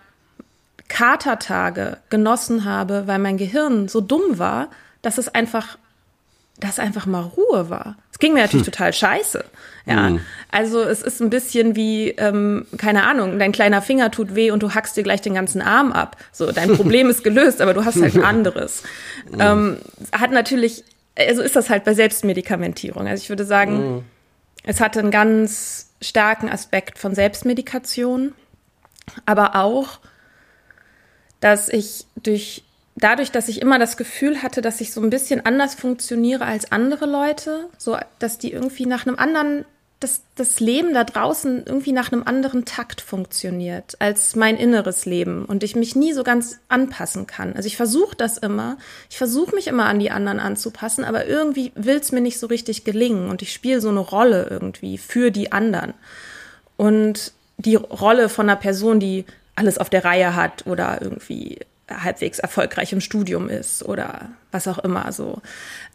Katertage 0.88 1.98
genossen 2.10 2.64
habe, 2.64 3.06
weil 3.06 3.18
mein 3.18 3.38
Gehirn 3.38 3.88
so 3.88 4.00
dumm 4.00 4.38
war, 4.38 4.68
dass 5.02 5.18
es 5.18 5.28
einfach 5.28 5.78
dass 6.58 6.78
einfach 6.78 7.06
mal 7.06 7.22
Ruhe 7.22 7.68
war. 7.68 7.96
Es 8.16 8.20
ging 8.20 8.32
mir 8.32 8.40
natürlich 8.40 8.66
hm. 8.66 8.73
total 8.73 8.94
scheiße. 8.94 9.44
Ja, 9.85 10.06
hm. 10.06 10.20
also 10.50 10.80
es 10.80 11.02
ist 11.02 11.20
ein 11.20 11.28
bisschen 11.28 11.76
wie, 11.76 12.12
ähm, 12.12 12.66
keine 12.78 13.06
Ahnung, 13.06 13.38
dein 13.38 13.52
kleiner 13.52 13.82
Finger 13.82 14.11
tut 14.11 14.35
weh 14.35 14.50
und 14.50 14.62
du 14.62 14.73
hackst 14.73 14.96
dir 14.96 15.02
gleich 15.02 15.20
den 15.20 15.35
ganzen 15.35 15.61
Arm 15.61 15.92
ab. 15.92 16.16
So, 16.32 16.50
dein 16.50 16.75
Problem 16.75 17.11
ist 17.11 17.25
gelöst, 17.25 17.61
aber 17.61 17.75
du 17.75 17.85
hast 17.85 18.00
halt 18.00 18.14
ein 18.16 18.25
anderes. 18.25 18.85
Hm. 19.30 19.38
Ähm, 19.38 19.76
hat 20.12 20.30
natürlich, 20.30 20.82
also 21.14 21.42
ist 21.42 21.56
das 21.56 21.68
halt 21.68 21.85
bei 21.85 21.92
Selbstmedikamentierung. 21.92 23.06
Also 23.06 23.23
ich 23.23 23.28
würde 23.28 23.44
sagen, 23.44 23.76
hm. 23.76 24.04
es 24.64 24.80
hatte 24.80 25.00
einen 25.00 25.11
ganz 25.11 25.90
starken 26.00 26.49
Aspekt 26.49 26.99
von 26.99 27.14
Selbstmedikation, 27.14 28.32
aber 29.26 29.56
auch, 29.56 30.00
dass 31.40 31.68
ich 31.68 32.06
durch 32.16 32.64
dadurch, 32.96 33.30
dass 33.30 33.48
ich 33.48 33.60
immer 33.60 33.78
das 33.78 33.96
Gefühl 33.96 34.42
hatte, 34.42 34.62
dass 34.62 34.80
ich 34.80 34.92
so 34.92 35.02
ein 35.02 35.10
bisschen 35.10 35.44
anders 35.44 35.74
funktioniere 35.74 36.44
als 36.44 36.72
andere 36.72 37.06
Leute, 37.06 37.68
so 37.78 37.96
dass 38.18 38.38
die 38.38 38.52
irgendwie 38.52 38.86
nach 38.86 39.06
einem 39.06 39.16
anderen, 39.16 39.64
dass 40.00 40.22
das 40.34 40.60
Leben 40.60 40.92
da 40.94 41.04
draußen 41.04 41.64
irgendwie 41.66 41.92
nach 41.92 42.10
einem 42.10 42.22
anderen 42.24 42.64
Takt 42.64 43.00
funktioniert 43.00 43.96
als 43.98 44.34
mein 44.34 44.56
inneres 44.56 45.06
Leben 45.06 45.44
und 45.44 45.62
ich 45.62 45.76
mich 45.76 45.94
nie 45.94 46.12
so 46.12 46.22
ganz 46.22 46.58
anpassen 46.68 47.26
kann. 47.26 47.54
Also 47.54 47.66
ich 47.66 47.76
versuche 47.76 48.16
das 48.16 48.38
immer, 48.38 48.78
ich 49.10 49.18
versuche 49.18 49.54
mich 49.54 49.68
immer 49.68 49.84
an 49.84 49.98
die 49.98 50.10
anderen 50.10 50.40
anzupassen, 50.40 51.04
aber 51.04 51.26
irgendwie 51.26 51.72
will 51.74 51.96
es 51.96 52.12
mir 52.12 52.20
nicht 52.20 52.38
so 52.38 52.46
richtig 52.46 52.84
gelingen 52.84 53.28
und 53.30 53.42
ich 53.42 53.52
spiele 53.52 53.80
so 53.80 53.88
eine 53.90 54.00
Rolle 54.00 54.48
irgendwie 54.50 54.98
für 54.98 55.30
die 55.30 55.52
anderen. 55.52 55.94
Und 56.76 57.32
die 57.58 57.76
Rolle 57.76 58.28
von 58.28 58.48
einer 58.48 58.58
Person, 58.58 59.00
die 59.00 59.24
alles 59.54 59.78
auf 59.78 59.88
der 59.88 60.04
Reihe 60.04 60.36
hat 60.36 60.66
oder 60.66 60.98
irgendwie 61.00 61.58
halbwegs 61.88 62.38
erfolgreich 62.38 62.93
im 62.93 63.00
Studium 63.00 63.49
ist 63.49 63.85
oder 63.85 64.31
was 64.50 64.69
auch 64.69 64.78
immer 64.78 65.12
so, 65.12 65.40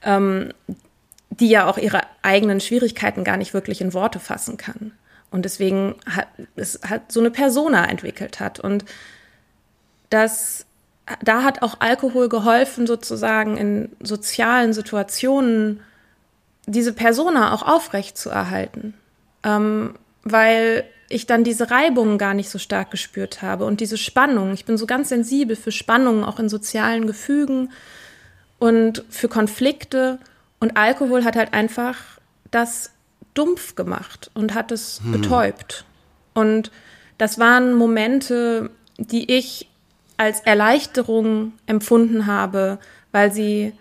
ähm, 0.04 0.54
die 1.30 1.50
ja 1.50 1.68
auch 1.68 1.78
ihre 1.78 2.02
eigenen 2.22 2.60
Schwierigkeiten 2.60 3.24
gar 3.24 3.38
nicht 3.38 3.54
wirklich 3.54 3.82
in 3.82 3.94
Worte 3.94 4.20
fassen 4.20 4.58
kann. 4.58 4.92
Und 5.32 5.46
deswegen 5.46 5.96
hat 6.06 6.28
es 6.56 6.80
hat 6.88 7.12
so 7.12 7.22
eine 7.22 7.32
Persona 7.32 7.90
entwickelt 7.90 8.40
hat. 8.40 8.60
Und 8.60 8.86
das, 10.10 10.66
da 11.24 11.44
hat 11.44 11.62
auch 11.62 11.80
Alkohol 11.80 12.28
geholfen, 12.28 12.86
sozusagen 12.86 13.58
in 13.58 13.90
sozialen 14.02 14.74
Situationen 14.74 15.80
diese 16.66 16.94
Persona 16.94 17.54
auch 17.54 17.64
aufrecht 17.64 18.18
zu 18.18 18.30
erhalten. 18.30 18.94
Ähm, 19.44 19.96
weil 20.24 20.84
ich 21.12 21.28
dann 21.28 21.44
diese 21.44 21.70
Reibungen 21.72 22.18
gar 22.18 22.34
nicht 22.34 22.50
so 22.50 22.58
stark 22.58 22.92
gespürt 22.92 23.42
habe 23.42 23.66
und 23.66 23.80
diese 23.80 23.98
Spannung. 23.98 24.54
Ich 24.54 24.66
bin 24.66 24.78
so 24.78 24.86
ganz 24.86 25.10
sensibel 25.10 25.56
für 25.56 25.72
Spannungen, 25.72 26.24
auch 26.24 26.40
in 26.40 26.50
sozialen 26.50 27.08
Gefügen 27.08 27.72
und 28.60 29.04
für 29.10 29.28
Konflikte. 29.28 30.20
Und 30.60 30.78
Alkohol 30.78 31.24
hat 31.24 31.36
halt 31.36 31.54
einfach 31.54 31.96
das 32.52 32.92
dumpf 33.34 33.76
gemacht 33.76 34.32
und 34.34 34.54
hat 34.54 34.72
es 34.72 35.02
hm. 35.04 35.12
betäubt. 35.12 35.86
Und 36.34 36.72
das 37.18 37.40
waren 37.40 37.74
Momente, 37.74 38.70
die 38.98 39.32
ich 39.32 39.68
als 40.18 40.42
Erleichterung 40.42 41.54
empfunden 41.66 42.28
habe, 42.28 42.78
weil 43.12 43.32
sie, 43.32 43.74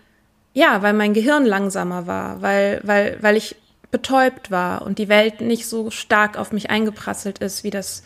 ja, 0.53 0.81
weil 0.81 0.93
mein 0.93 1.13
Gehirn 1.13 1.45
langsamer 1.45 2.07
war, 2.07 2.41
weil, 2.41 2.81
weil, 2.83 3.17
weil 3.21 3.37
ich 3.37 3.55
betäubt 3.91 4.51
war 4.51 4.81
und 4.83 4.97
die 4.97 5.09
Welt 5.09 5.41
nicht 5.41 5.67
so 5.67 5.91
stark 5.91 6.37
auf 6.37 6.51
mich 6.51 6.69
eingeprasselt 6.69 7.39
ist, 7.39 7.63
wie 7.63 7.69
das 7.69 8.03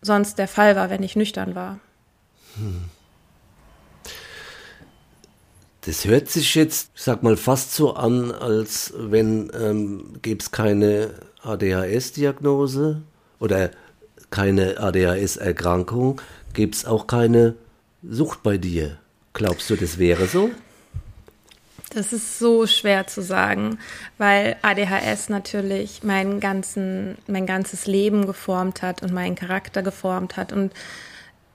sonst 0.00 0.38
der 0.38 0.48
Fall 0.48 0.76
war, 0.76 0.90
wenn 0.90 1.02
ich 1.02 1.16
nüchtern 1.16 1.54
war. 1.54 1.80
Hm. 2.54 2.84
Das 5.82 6.04
hört 6.04 6.28
sich 6.28 6.54
jetzt, 6.54 6.90
ich 6.94 7.02
sag 7.02 7.22
mal, 7.22 7.36
fast 7.36 7.74
so 7.74 7.94
an, 7.94 8.30
als 8.30 8.92
wenn 8.96 9.50
ähm, 9.58 10.18
gäbe 10.22 10.40
es 10.40 10.50
keine 10.50 11.14
ADHS-Diagnose 11.42 13.02
oder 13.38 13.70
keine 14.30 14.78
ADHS-Erkrankung, 14.80 16.20
gäbe 16.52 16.72
es 16.72 16.84
auch 16.84 17.06
keine 17.06 17.54
Sucht 18.02 18.42
bei 18.42 18.58
dir. 18.58 18.98
Glaubst 19.32 19.70
du, 19.70 19.76
das 19.76 19.98
wäre 19.98 20.26
so? 20.26 20.50
Das 21.90 22.12
ist 22.12 22.38
so 22.38 22.66
schwer 22.66 23.06
zu 23.06 23.22
sagen, 23.22 23.78
weil 24.18 24.56
ADHS 24.62 25.28
natürlich 25.28 26.02
meinen 26.02 26.40
ganzen, 26.40 27.16
mein 27.26 27.46
ganzes 27.46 27.86
Leben 27.86 28.26
geformt 28.26 28.82
hat 28.82 29.02
und 29.02 29.12
meinen 29.12 29.36
Charakter 29.36 29.82
geformt 29.82 30.36
hat 30.36 30.52
und 30.52 30.72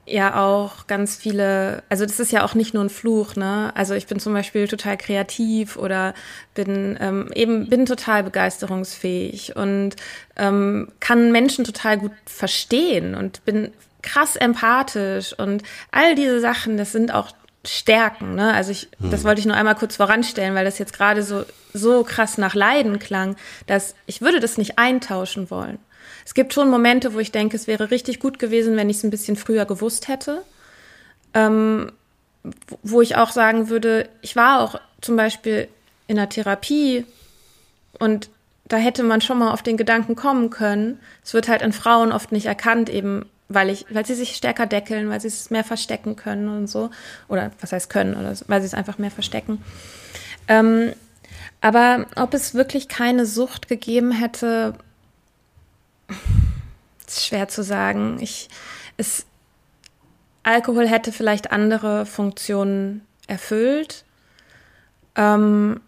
ja 0.06 0.42
auch 0.44 0.86
ganz 0.86 1.16
viele, 1.16 1.82
also 1.88 2.04
das 2.04 2.20
ist 2.20 2.32
ja 2.32 2.44
auch 2.44 2.54
nicht 2.54 2.74
nur 2.74 2.84
ein 2.84 2.90
Fluch, 2.90 3.36
ne? 3.36 3.72
Also 3.74 3.94
ich 3.94 4.06
bin 4.06 4.18
zum 4.18 4.34
Beispiel 4.34 4.68
total 4.68 4.98
kreativ 4.98 5.76
oder 5.76 6.14
bin 6.54 6.98
ähm, 7.00 7.30
eben 7.34 7.68
bin 7.68 7.86
total 7.86 8.22
begeisterungsfähig 8.22 9.56
und 9.56 9.96
ähm, 10.36 10.92
kann 11.00 11.32
Menschen 11.32 11.64
total 11.64 11.98
gut 11.98 12.12
verstehen 12.26 13.14
und 13.14 13.44
bin 13.44 13.72
krass 14.02 14.36
empathisch 14.36 15.32
und 15.38 15.62
all 15.90 16.14
diese 16.14 16.40
Sachen, 16.40 16.76
das 16.76 16.92
sind 16.92 17.12
auch 17.14 17.32
Stärken, 17.66 18.34
ne? 18.34 18.52
Also 18.52 18.70
ich, 18.70 18.88
hm. 19.00 19.10
das 19.10 19.24
wollte 19.24 19.40
ich 19.40 19.46
nur 19.46 19.56
einmal 19.56 19.74
kurz 19.74 19.96
voranstellen, 19.96 20.54
weil 20.54 20.64
das 20.64 20.78
jetzt 20.78 20.92
gerade 20.92 21.22
so 21.22 21.44
so 21.72 22.04
krass 22.04 22.38
nach 22.38 22.54
Leiden 22.54 22.98
klang, 22.98 23.36
dass 23.66 23.94
ich 24.06 24.20
würde 24.20 24.40
das 24.40 24.58
nicht 24.58 24.78
eintauschen 24.78 25.50
wollen. 25.50 25.78
Es 26.24 26.34
gibt 26.34 26.54
schon 26.54 26.70
Momente, 26.70 27.14
wo 27.14 27.18
ich 27.18 27.32
denke, 27.32 27.56
es 27.56 27.66
wäre 27.66 27.90
richtig 27.90 28.20
gut 28.20 28.38
gewesen, 28.38 28.76
wenn 28.76 28.88
ich 28.88 28.98
es 28.98 29.04
ein 29.04 29.10
bisschen 29.10 29.36
früher 29.36 29.66
gewusst 29.66 30.08
hätte. 30.08 30.42
Ähm, 31.34 31.92
wo 32.82 33.00
ich 33.00 33.16
auch 33.16 33.30
sagen 33.30 33.68
würde, 33.68 34.08
ich 34.22 34.36
war 34.36 34.60
auch 34.60 34.80
zum 35.00 35.16
Beispiel 35.16 35.68
in 36.06 36.16
der 36.16 36.28
Therapie 36.28 37.04
und 37.98 38.30
da 38.66 38.76
hätte 38.76 39.02
man 39.02 39.20
schon 39.20 39.38
mal 39.38 39.52
auf 39.52 39.62
den 39.62 39.76
Gedanken 39.76 40.14
kommen 40.14 40.50
können. 40.50 41.00
Es 41.22 41.34
wird 41.34 41.48
halt 41.48 41.62
in 41.62 41.72
Frauen 41.72 42.12
oft 42.12 42.32
nicht 42.32 42.46
erkannt, 42.46 42.88
eben 42.88 43.26
weil 43.48 43.70
ich, 43.70 43.86
weil 43.90 44.06
sie 44.06 44.14
sich 44.14 44.36
stärker 44.36 44.66
deckeln, 44.66 45.08
weil 45.08 45.20
sie 45.20 45.28
es 45.28 45.50
mehr 45.50 45.64
verstecken 45.64 46.16
können 46.16 46.48
und 46.48 46.66
so. 46.66 46.90
Oder 47.28 47.50
was 47.60 47.72
heißt 47.72 47.90
können, 47.90 48.14
oder 48.14 48.34
weil 48.46 48.60
sie 48.60 48.66
es 48.66 48.74
einfach 48.74 48.98
mehr 48.98 49.10
verstecken. 49.10 49.62
Ähm, 50.48 50.92
aber 51.60 52.06
ob 52.16 52.34
es 52.34 52.54
wirklich 52.54 52.88
keine 52.88 53.26
Sucht 53.26 53.68
gegeben 53.68 54.12
hätte, 54.12 54.74
ist 57.06 57.26
schwer 57.26 57.48
zu 57.48 57.62
sagen. 57.62 58.18
Ich, 58.20 58.48
es, 58.96 59.26
Alkohol 60.42 60.88
hätte 60.88 61.12
vielleicht 61.12 61.52
andere 61.52 62.06
Funktionen 62.06 63.06
erfüllt. 63.26 64.04
Ähm, 65.16 65.80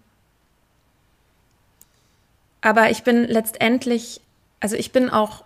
aber 2.60 2.90
ich 2.90 3.02
bin 3.02 3.25
letztendlich, 3.25 4.20
also 4.60 4.76
ich 4.76 4.92
bin 4.92 5.10
auch, 5.10 5.44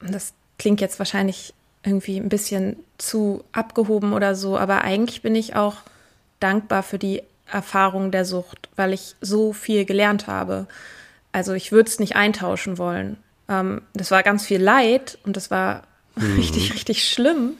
das 0.00 0.32
klingt 0.58 0.80
jetzt 0.80 0.98
wahrscheinlich 0.98 1.54
irgendwie 1.84 2.18
ein 2.18 2.28
bisschen 2.28 2.76
zu 2.98 3.44
abgehoben 3.52 4.12
oder 4.12 4.34
so, 4.34 4.58
aber 4.58 4.82
eigentlich 4.82 5.22
bin 5.22 5.34
ich 5.34 5.54
auch 5.56 5.76
dankbar 6.40 6.82
für 6.82 6.98
die 6.98 7.22
Erfahrung 7.50 8.10
der 8.10 8.24
Sucht, 8.24 8.68
weil 8.76 8.92
ich 8.92 9.14
so 9.20 9.52
viel 9.52 9.84
gelernt 9.84 10.26
habe. 10.26 10.66
Also 11.32 11.54
ich 11.54 11.72
würde 11.72 11.88
es 11.88 11.98
nicht 11.98 12.16
eintauschen 12.16 12.78
wollen. 12.78 13.16
Ähm, 13.48 13.82
das 13.94 14.10
war 14.10 14.22
ganz 14.22 14.44
viel 14.44 14.60
Leid 14.60 15.18
und 15.24 15.36
das 15.36 15.50
war 15.50 15.84
mhm. 16.16 16.36
richtig, 16.36 16.74
richtig 16.74 17.08
schlimm. 17.08 17.54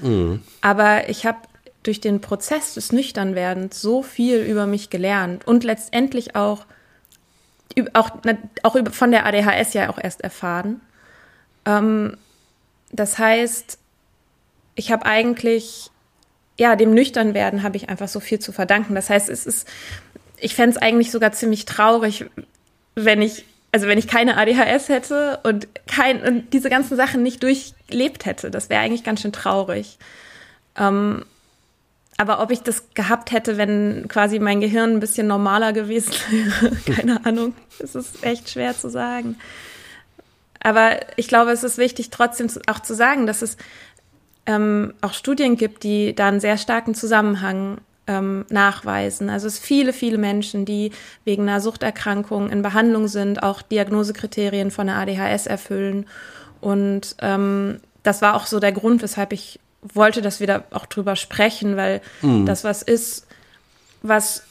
Mhm. 0.00 0.42
Aber 0.60 1.08
ich 1.08 1.26
habe 1.26 1.38
durch 1.82 2.00
den 2.00 2.20
Prozess 2.20 2.74
des 2.74 2.92
Nüchternwerdens 2.92 3.80
so 3.80 4.02
viel 4.02 4.38
über 4.40 4.66
mich 4.66 4.90
gelernt 4.90 5.46
und 5.46 5.64
letztendlich 5.64 6.34
auch, 6.34 6.66
auch, 7.92 8.10
auch 8.62 8.76
von 8.90 9.10
der 9.10 9.26
ADHS 9.26 9.74
ja 9.74 9.88
auch 9.88 9.98
erst 9.98 10.22
erfahren. 10.22 10.80
Ähm, 11.64 12.16
das 12.90 13.18
heißt, 13.18 13.78
ich 14.74 14.92
habe 14.92 15.06
eigentlich, 15.06 15.90
ja, 16.58 16.76
dem 16.76 16.94
Nüchternwerden 16.94 17.62
habe 17.62 17.76
ich 17.76 17.88
einfach 17.88 18.08
so 18.08 18.20
viel 18.20 18.38
zu 18.38 18.52
verdanken. 18.52 18.94
Das 18.94 19.10
heißt, 19.10 19.28
es 19.28 19.46
ist, 19.46 19.68
ich 20.38 20.54
fände 20.54 20.76
es 20.76 20.82
eigentlich 20.82 21.10
sogar 21.10 21.32
ziemlich 21.32 21.64
traurig, 21.64 22.26
wenn 22.94 23.22
ich 23.22 23.44
also 23.72 23.86
wenn 23.86 23.98
ich 23.98 24.08
keine 24.08 24.36
ADHS 24.36 24.88
hätte 24.88 25.40
und, 25.42 25.68
kein, 25.86 26.22
und 26.22 26.52
diese 26.52 26.70
ganzen 26.70 26.96
Sachen 26.96 27.22
nicht 27.22 27.42
durchlebt 27.42 28.24
hätte, 28.24 28.50
das 28.50 28.70
wäre 28.70 28.80
eigentlich 28.80 29.04
ganz 29.04 29.20
schön 29.20 29.32
traurig. 29.32 29.98
Ähm, 30.76 31.24
aber 32.16 32.40
ob 32.40 32.50
ich 32.50 32.62
das 32.62 32.94
gehabt 32.94 33.30
hätte, 33.30 33.58
wenn 33.58 34.06
quasi 34.08 34.38
mein 34.38 34.60
Gehirn 34.60 34.94
ein 34.94 35.00
bisschen 35.00 35.26
normaler 35.26 35.72
gewesen 35.72 36.12
wäre, 36.30 36.76
keine 36.96 37.24
Ahnung, 37.26 37.54
das 37.78 37.94
ist 37.94 38.24
echt 38.24 38.50
schwer 38.50 38.76
zu 38.76 38.88
sagen. 38.88 39.36
Aber 40.60 41.00
ich 41.16 41.28
glaube, 41.28 41.52
es 41.52 41.64
ist 41.64 41.78
wichtig, 41.78 42.10
trotzdem 42.10 42.48
auch 42.66 42.80
zu 42.80 42.94
sagen, 42.94 43.26
dass 43.26 43.42
es 43.42 43.56
ähm, 44.46 44.94
auch 45.00 45.12
Studien 45.12 45.56
gibt, 45.56 45.84
die 45.84 46.14
da 46.14 46.28
einen 46.28 46.40
sehr 46.40 46.56
starken 46.56 46.94
Zusammenhang 46.94 47.78
ähm, 48.06 48.46
nachweisen. 48.48 49.28
Also 49.30 49.46
es 49.46 49.58
viele, 49.58 49.92
viele 49.92 50.18
Menschen, 50.18 50.64
die 50.64 50.90
wegen 51.24 51.42
einer 51.42 51.60
Suchterkrankung 51.60 52.50
in 52.50 52.62
Behandlung 52.62 53.06
sind, 53.06 53.42
auch 53.42 53.62
Diagnosekriterien 53.62 54.70
von 54.70 54.86
der 54.86 54.96
ADHS 54.96 55.46
erfüllen. 55.46 56.06
Und 56.60 57.14
ähm, 57.20 57.80
das 58.02 58.22
war 58.22 58.34
auch 58.34 58.46
so 58.46 58.58
der 58.58 58.72
Grund, 58.72 59.02
weshalb 59.02 59.32
ich 59.32 59.60
wollte, 59.82 60.22
dass 60.22 60.40
wir 60.40 60.46
da 60.46 60.64
auch 60.70 60.86
drüber 60.86 61.14
sprechen, 61.14 61.76
weil 61.76 62.00
mhm. 62.22 62.46
das 62.46 62.64
was 62.64 62.82
ist, 62.82 63.26
was 64.02 64.42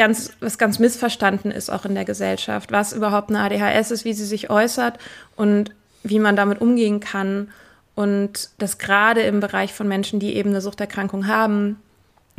ganz, 0.00 0.32
was 0.40 0.56
ganz 0.56 0.78
missverstanden 0.78 1.50
ist 1.50 1.68
auch 1.68 1.84
in 1.84 1.94
der 1.94 2.06
Gesellschaft, 2.06 2.72
was 2.72 2.94
überhaupt 2.94 3.28
eine 3.28 3.40
ADHS 3.40 3.90
ist, 3.90 4.06
wie 4.06 4.14
sie 4.14 4.24
sich 4.24 4.48
äußert 4.48 4.98
und 5.36 5.74
wie 6.02 6.18
man 6.18 6.36
damit 6.36 6.62
umgehen 6.62 7.00
kann. 7.00 7.50
Und 7.94 8.48
das 8.56 8.78
gerade 8.78 9.20
im 9.20 9.40
Bereich 9.40 9.74
von 9.74 9.86
Menschen, 9.86 10.18
die 10.18 10.36
eben 10.36 10.48
eine 10.48 10.62
Suchterkrankung 10.62 11.26
haben, 11.26 11.76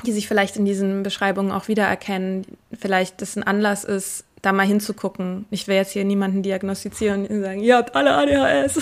die 0.08 0.12
sich 0.12 0.28
vielleicht 0.28 0.56
in 0.56 0.66
diesen 0.66 1.04
Beschreibungen 1.04 1.52
auch 1.52 1.68
wiedererkennen, 1.68 2.48
vielleicht 2.74 3.22
das 3.22 3.36
ein 3.36 3.44
Anlass 3.44 3.84
ist, 3.84 4.24
da 4.42 4.54
mal 4.54 4.66
hinzugucken. 4.66 5.46
Ich 5.52 5.68
will 5.68 5.76
jetzt 5.76 5.92
hier 5.92 6.04
niemanden 6.04 6.42
diagnostizieren 6.42 7.28
und 7.28 7.44
sagen, 7.44 7.60
ihr 7.60 7.78
habt 7.78 7.96
alle 7.96 8.16
ADHS. 8.16 8.82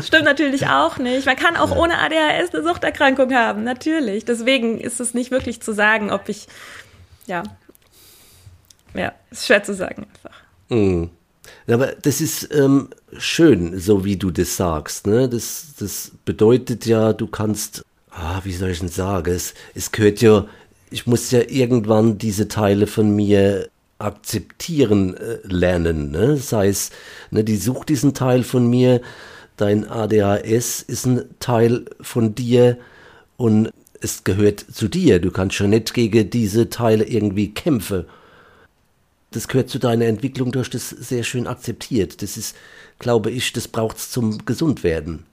Stimmt 0.06 0.26
natürlich 0.26 0.68
auch 0.68 0.98
nicht. 0.98 1.26
Man 1.26 1.34
kann 1.34 1.56
auch 1.56 1.74
ohne 1.74 1.98
ADHS 1.98 2.54
eine 2.54 2.62
Suchterkrankung 2.62 3.34
haben, 3.34 3.64
natürlich. 3.64 4.24
Deswegen 4.24 4.78
ist 4.78 5.00
es 5.00 5.12
nicht 5.12 5.32
wirklich 5.32 5.60
zu 5.60 5.72
sagen, 5.72 6.12
ob 6.12 6.28
ich, 6.28 6.46
ja, 7.26 7.42
ja, 8.98 9.12
ist 9.30 9.46
schwer 9.46 9.62
zu 9.62 9.74
sagen 9.74 10.06
einfach. 10.12 10.36
Mhm. 10.68 11.10
Aber 11.68 11.92
das 12.02 12.20
ist 12.20 12.52
ähm, 12.54 12.88
schön, 13.18 13.78
so 13.78 14.04
wie 14.04 14.16
du 14.16 14.30
das 14.30 14.56
sagst. 14.56 15.06
Ne? 15.06 15.28
Das, 15.28 15.74
das 15.78 16.12
bedeutet 16.24 16.86
ja, 16.86 17.12
du 17.12 17.26
kannst 17.26 17.84
ah, 18.16 18.40
wie 18.44 18.52
soll 18.52 18.70
ich 18.70 18.80
denn 18.80 18.88
sagen, 18.88 19.32
es, 19.34 19.54
es 19.74 19.92
gehört 19.92 20.20
ja, 20.20 20.46
ich 20.90 21.06
muss 21.06 21.30
ja 21.30 21.40
irgendwann 21.46 22.18
diese 22.18 22.48
Teile 22.48 22.86
von 22.86 23.14
mir 23.14 23.68
akzeptieren 23.98 25.16
äh, 25.16 25.38
lernen. 25.42 26.10
Ne? 26.10 26.36
Sei 26.36 26.68
es, 26.68 26.90
ne, 27.30 27.44
die 27.44 27.56
sucht 27.56 27.88
diesen 27.88 28.14
Teil 28.14 28.42
von 28.42 28.68
mir, 28.68 29.00
dein 29.56 29.88
ADHS 29.88 30.82
ist 30.82 31.06
ein 31.06 31.24
Teil 31.40 31.86
von 32.00 32.34
dir 32.34 32.76
und 33.36 33.70
es 34.00 34.24
gehört 34.24 34.60
zu 34.60 34.88
dir. 34.88 35.18
Du 35.18 35.30
kannst 35.30 35.56
schon 35.56 35.70
nicht 35.70 35.94
gegen 35.94 36.28
diese 36.28 36.68
Teile 36.68 37.04
irgendwie 37.04 37.54
kämpfen. 37.54 38.04
Das 39.36 39.48
gehört 39.48 39.68
zu 39.68 39.78
deiner 39.78 40.06
Entwicklung, 40.06 40.50
du 40.50 40.60
hast 40.60 40.70
das 40.70 40.88
sehr 40.88 41.22
schön 41.22 41.46
akzeptiert. 41.46 42.22
Das 42.22 42.38
ist, 42.38 42.56
glaube 42.98 43.30
ich, 43.30 43.52
das 43.52 43.68
braucht 43.68 43.98
es 43.98 44.10
zum 44.10 44.46
Gesundwerden. 44.46 45.26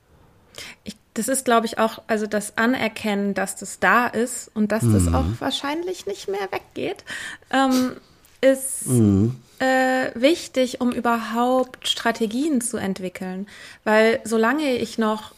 Ich 0.84 0.98
das 1.14 1.28
ist, 1.28 1.46
glaube 1.46 1.68
ich, 1.68 1.78
auch, 1.78 2.02
also 2.08 2.26
das 2.26 2.58
Anerkennen, 2.58 3.34
dass 3.34 3.56
das 3.56 3.80
da 3.80 4.08
ist 4.08 4.50
und 4.56 4.72
dass 4.72 4.84
mhm. 4.84 4.94
das 4.94 5.14
auch 5.14 5.26
wahrscheinlich 5.40 6.06
nicht 6.06 6.28
mehr 6.28 6.50
weggeht, 6.52 7.04
ähm, 7.52 7.92
ist 8.42 8.88
mhm. 8.88 9.36
äh, 9.60 10.10
wichtig, 10.16 10.82
um 10.82 10.92
überhaupt 10.92 11.88
Strategien 11.88 12.62
zu 12.62 12.78
entwickeln. 12.78 13.48
Weil 13.84 14.22
solange 14.24 14.76
ich 14.76 14.98
noch 14.98 15.34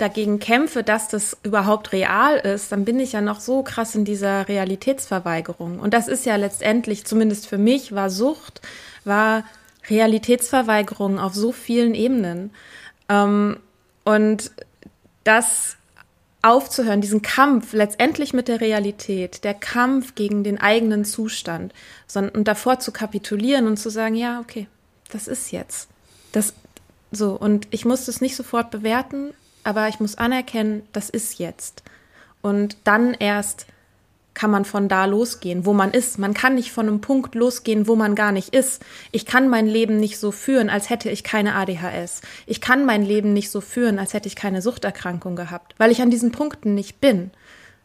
dagegen 0.00 0.38
kämpfe, 0.38 0.82
dass 0.82 1.08
das 1.08 1.36
überhaupt 1.42 1.92
real 1.92 2.36
ist, 2.38 2.72
dann 2.72 2.84
bin 2.84 2.98
ich 3.00 3.12
ja 3.12 3.20
noch 3.20 3.40
so 3.40 3.62
krass 3.62 3.94
in 3.94 4.04
dieser 4.04 4.48
Realitätsverweigerung. 4.48 5.78
Und 5.78 5.94
das 5.94 6.08
ist 6.08 6.26
ja 6.26 6.36
letztendlich, 6.36 7.04
zumindest 7.04 7.46
für 7.46 7.58
mich, 7.58 7.92
war 7.94 8.10
Sucht, 8.10 8.60
war 9.04 9.44
Realitätsverweigerung 9.88 11.18
auf 11.18 11.34
so 11.34 11.52
vielen 11.52 11.94
Ebenen. 11.94 12.50
Ähm, 13.08 13.58
und 14.04 14.50
das 15.24 15.76
aufzuhören, 16.42 17.00
diesen 17.00 17.22
Kampf 17.22 17.72
letztendlich 17.72 18.32
mit 18.32 18.48
der 18.48 18.60
Realität, 18.60 19.44
der 19.44 19.54
Kampf 19.54 20.14
gegen 20.14 20.42
den 20.42 20.58
eigenen 20.58 21.04
Zustand, 21.04 21.74
sondern 22.06 22.34
und 22.34 22.48
davor 22.48 22.78
zu 22.78 22.92
kapitulieren 22.92 23.66
und 23.66 23.76
zu 23.76 23.90
sagen, 23.90 24.14
ja, 24.14 24.40
okay, 24.40 24.66
das 25.12 25.28
ist 25.28 25.50
jetzt. 25.52 25.88
Das 26.32 26.54
so 27.12 27.32
und 27.32 27.66
ich 27.70 27.84
muss 27.84 28.06
das 28.06 28.20
nicht 28.20 28.36
sofort 28.36 28.70
bewerten, 28.70 29.34
aber 29.64 29.88
ich 29.88 30.00
muss 30.00 30.16
anerkennen, 30.16 30.82
das 30.92 31.10
ist 31.10 31.38
jetzt. 31.38 31.82
Und 32.42 32.76
dann 32.84 33.14
erst 33.14 33.66
kann 34.34 34.50
man 34.50 34.64
von 34.64 34.88
da 34.88 35.04
losgehen, 35.04 35.66
wo 35.66 35.72
man 35.72 35.90
ist. 35.90 36.18
Man 36.18 36.34
kann 36.34 36.54
nicht 36.54 36.72
von 36.72 36.88
einem 36.88 37.00
Punkt 37.00 37.34
losgehen, 37.34 37.86
wo 37.86 37.96
man 37.96 38.14
gar 38.14 38.32
nicht 38.32 38.54
ist. 38.54 38.82
Ich 39.12 39.26
kann 39.26 39.48
mein 39.48 39.66
Leben 39.66 39.98
nicht 39.98 40.18
so 40.18 40.30
führen, 40.30 40.70
als 40.70 40.88
hätte 40.88 41.10
ich 41.10 41.24
keine 41.24 41.56
ADHS. 41.56 42.22
Ich 42.46 42.60
kann 42.60 42.86
mein 42.86 43.04
Leben 43.04 43.32
nicht 43.32 43.50
so 43.50 43.60
führen, 43.60 43.98
als 43.98 44.14
hätte 44.14 44.28
ich 44.28 44.36
keine 44.36 44.62
Suchterkrankung 44.62 45.36
gehabt, 45.36 45.74
weil 45.78 45.90
ich 45.90 46.00
an 46.00 46.10
diesen 46.10 46.32
Punkten 46.32 46.74
nicht 46.74 47.00
bin. 47.00 47.32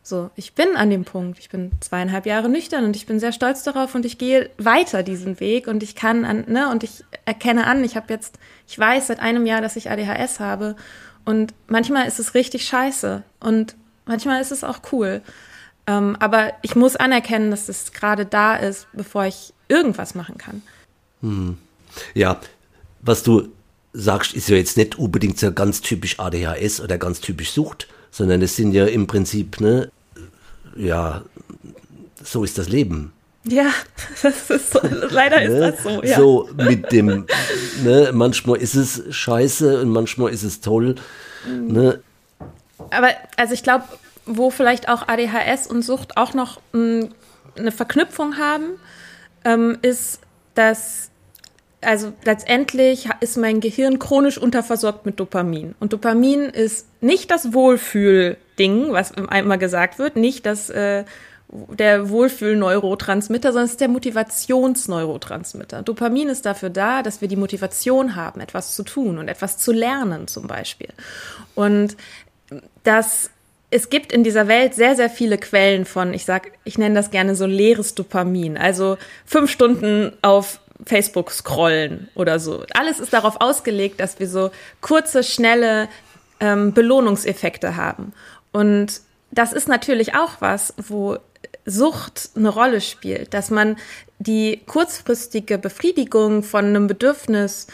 So, 0.02 0.30
ich 0.36 0.54
bin 0.54 0.76
an 0.76 0.92
dem 0.92 1.04
Punkt. 1.04 1.40
Ich 1.40 1.50
bin 1.50 1.72
zweieinhalb 1.80 2.28
Jahre 2.28 2.48
nüchtern 2.48 2.86
und 2.86 2.96
ich 2.96 3.08
bin 3.08 3.20
sehr 3.20 3.32
stolz 3.32 3.64
darauf 3.64 3.96
und 3.96 4.06
ich 4.06 4.20
gehe 4.20 4.52
weiter 4.60 5.02
diesen 5.02 5.40
Weg 5.40 5.68
und 5.68 5.82
ich 5.82 5.96
kann 5.96 6.26
an, 6.26 6.46
ne, 6.48 6.70
und 6.70 6.84
ich 6.84 7.04
erkenne 7.26 7.66
an, 7.66 7.84
ich 7.84 7.96
habe 7.96 8.14
jetzt, 8.14 8.38
ich 8.68 8.78
weiß 8.78 9.08
seit 9.08 9.20
einem 9.20 9.48
Jahr, 9.48 9.62
dass 9.62 9.76
ich 9.76 9.90
ADHS 9.90 10.40
habe 10.40 10.76
und 11.26 11.54
manchmal 11.68 12.08
ist 12.08 12.20
es 12.20 12.34
richtig 12.34 12.66
scheiße 12.68 13.24
und 13.40 13.76
manchmal 14.06 14.42
ist 14.42 14.52
es 14.52 14.64
auch 14.64 14.80
cool. 14.92 15.22
Ähm, 15.88 16.16
aber 16.20 16.54
ich 16.62 16.76
muss 16.76 16.96
anerkennen, 16.96 17.52
dass 17.52 17.70
es 17.70 17.92
gerade 17.92 18.26
da 18.26 18.56
ist, 18.56 18.88
bevor 18.94 19.26
ich 19.26 19.54
irgendwas 19.68 20.16
machen 20.16 20.38
kann. 20.38 20.62
Hm. 21.22 21.58
Ja, 22.14 22.40
was 23.02 23.24
du 23.24 23.50
sagst, 23.94 24.34
ist 24.34 24.50
ja 24.50 24.58
jetzt 24.58 24.78
nicht 24.78 24.98
unbedingt 24.98 25.40
so 25.40 25.52
ganz 25.52 25.82
typisch 25.82 26.20
ADHS 26.20 26.82
oder 26.82 26.98
ganz 26.98 27.22
typisch 27.22 27.52
Sucht, 27.52 27.88
sondern 28.12 28.42
es 28.42 28.56
sind 28.56 28.74
ja 28.74 28.86
im 28.86 29.08
Prinzip, 29.08 29.62
ne, 29.62 29.92
ja, 30.76 31.24
so 32.24 32.44
ist 32.44 32.58
das 32.58 32.68
Leben. 32.70 33.14
Ja, 33.48 33.68
das 34.24 34.50
ist 34.50 34.72
so, 34.72 34.80
leider 35.10 35.42
ist 35.42 35.52
ne? 35.52 35.60
das 35.72 35.84
so. 35.84 36.04
Ja. 36.04 36.18
So 36.18 36.50
mit 36.56 36.92
dem, 36.92 37.26
ne, 37.84 38.10
manchmal 38.14 38.58
ist 38.58 38.76
es 38.76 39.04
scheiße 39.10 39.82
und 39.82 39.90
manchmal 39.90 40.32
ist 40.32 40.44
es 40.44 40.62
toll. 40.62 40.96
Mhm. 41.48 41.68
Ne? 41.68 42.00
Aber 42.90 43.10
also 43.38 43.54
ich 43.54 43.64
glaube, 43.64 43.86
wo 44.26 44.50
vielleicht 44.50 44.90
auch 44.90 45.08
ADHS 45.08 45.68
und 45.68 45.84
Sucht 45.84 46.18
auch 46.18 46.34
noch 46.34 46.60
m, 46.74 47.10
eine 47.58 47.72
Verknüpfung 47.72 48.38
haben, 48.38 48.80
ähm, 49.44 49.78
ist, 49.82 50.22
dass 50.56 51.12
also 51.82 52.14
letztendlich 52.24 53.10
ist 53.20 53.38
mein 53.38 53.60
Gehirn 53.60 54.00
chronisch 54.00 54.40
unterversorgt 54.40 55.06
mit 55.06 55.20
Dopamin. 55.20 55.76
Und 55.80 55.94
Dopamin 55.94 56.42
ist 56.46 56.88
nicht 57.00 57.30
das 57.30 57.54
Wohlfühl-Ding, 57.54 58.92
was 58.92 59.12
immer 59.12 59.58
gesagt 59.60 60.00
wird, 60.00 60.16
nicht 60.16 60.48
das 60.48 60.72
äh, 60.72 61.06
der 61.70 62.10
Wohlfühl-Neurotransmitter, 62.10 63.50
sondern 63.50 63.66
es 63.66 63.72
ist 63.72 63.82
der 63.82 63.88
Motivationsneurotransmitter. 63.88 65.82
Dopamin 65.82 66.30
ist 66.30 66.46
dafür 66.46 66.70
da, 66.70 67.04
dass 67.04 67.22
wir 67.22 67.28
die 67.28 67.36
Motivation 67.36 68.16
haben, 68.16 68.42
etwas 68.42 68.76
zu 68.76 68.84
tun 68.84 69.18
und 69.18 69.28
etwas 69.28 69.58
zu 69.58 69.72
lernen 69.72 70.28
zum 70.28 70.48
Beispiel. 70.48 70.90
Und 71.56 71.98
das 72.84 73.30
es 73.72 73.90
gibt 73.90 74.14
in 74.14 74.24
dieser 74.24 74.48
Welt 74.48 74.74
sehr, 74.74 74.96
sehr 74.96 75.10
viele 75.10 75.38
Quellen 75.38 75.86
von, 75.86 76.14
ich 76.14 76.24
sag, 76.24 76.52
ich 76.64 76.78
nenne 76.78 76.96
das 76.96 77.12
gerne 77.12 77.36
so 77.36 77.46
leeres 77.46 77.96
Dopamin. 77.96 78.58
Also 78.58 78.98
fünf 79.26 79.52
Stunden 79.52 80.14
auf 80.22 80.60
Facebook 80.86 81.32
scrollen 81.32 82.10
oder 82.16 82.40
so. 82.40 82.64
Alles 82.74 83.00
ist 83.00 83.12
darauf 83.12 83.42
ausgelegt, 83.42 84.00
dass 84.00 84.20
wir 84.20 84.30
so 84.30 84.52
kurze, 84.82 85.24
schnelle 85.24 85.90
ähm, 86.40 86.74
Belohnungseffekte 86.74 87.76
haben. 87.76 88.14
Und 88.52 89.02
das 89.32 89.52
ist 89.52 89.68
natürlich 89.68 90.16
auch 90.16 90.34
was, 90.40 90.74
wo 90.78 91.18
Sucht 91.66 92.30
eine 92.36 92.50
Rolle 92.50 92.82
spielt, 92.82 93.34
dass 93.34 93.50
man 93.50 93.78
die 94.20 94.62
kurzfristige 94.66 95.58
Befriedigung 95.58 96.44
von 96.44 96.66
einem 96.66 96.88
Bedürfnis 96.88 97.68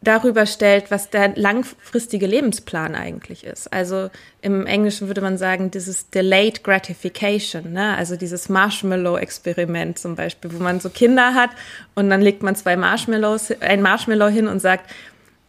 darüber 0.00 0.46
stellt, 0.46 0.90
was 0.90 1.10
der 1.10 1.36
langfristige 1.36 2.26
Lebensplan 2.26 2.94
eigentlich 2.94 3.44
ist. 3.44 3.72
Also 3.72 4.10
im 4.42 4.64
Englischen 4.64 5.08
würde 5.08 5.20
man 5.20 5.38
sagen, 5.38 5.72
dieses 5.72 6.08
Delayed 6.10 6.62
Gratification, 6.62 7.72
ne? 7.72 7.96
also 7.96 8.14
dieses 8.14 8.48
Marshmallow-Experiment 8.48 9.98
zum 9.98 10.14
Beispiel, 10.14 10.52
wo 10.52 10.62
man 10.62 10.78
so 10.78 10.88
Kinder 10.88 11.34
hat 11.34 11.50
und 11.96 12.10
dann 12.10 12.20
legt 12.20 12.44
man 12.44 12.54
zwei 12.54 12.76
Marshmallows, 12.76 13.52
ein 13.60 13.82
Marshmallow 13.82 14.28
hin 14.28 14.46
und 14.46 14.60
sagt, 14.60 14.88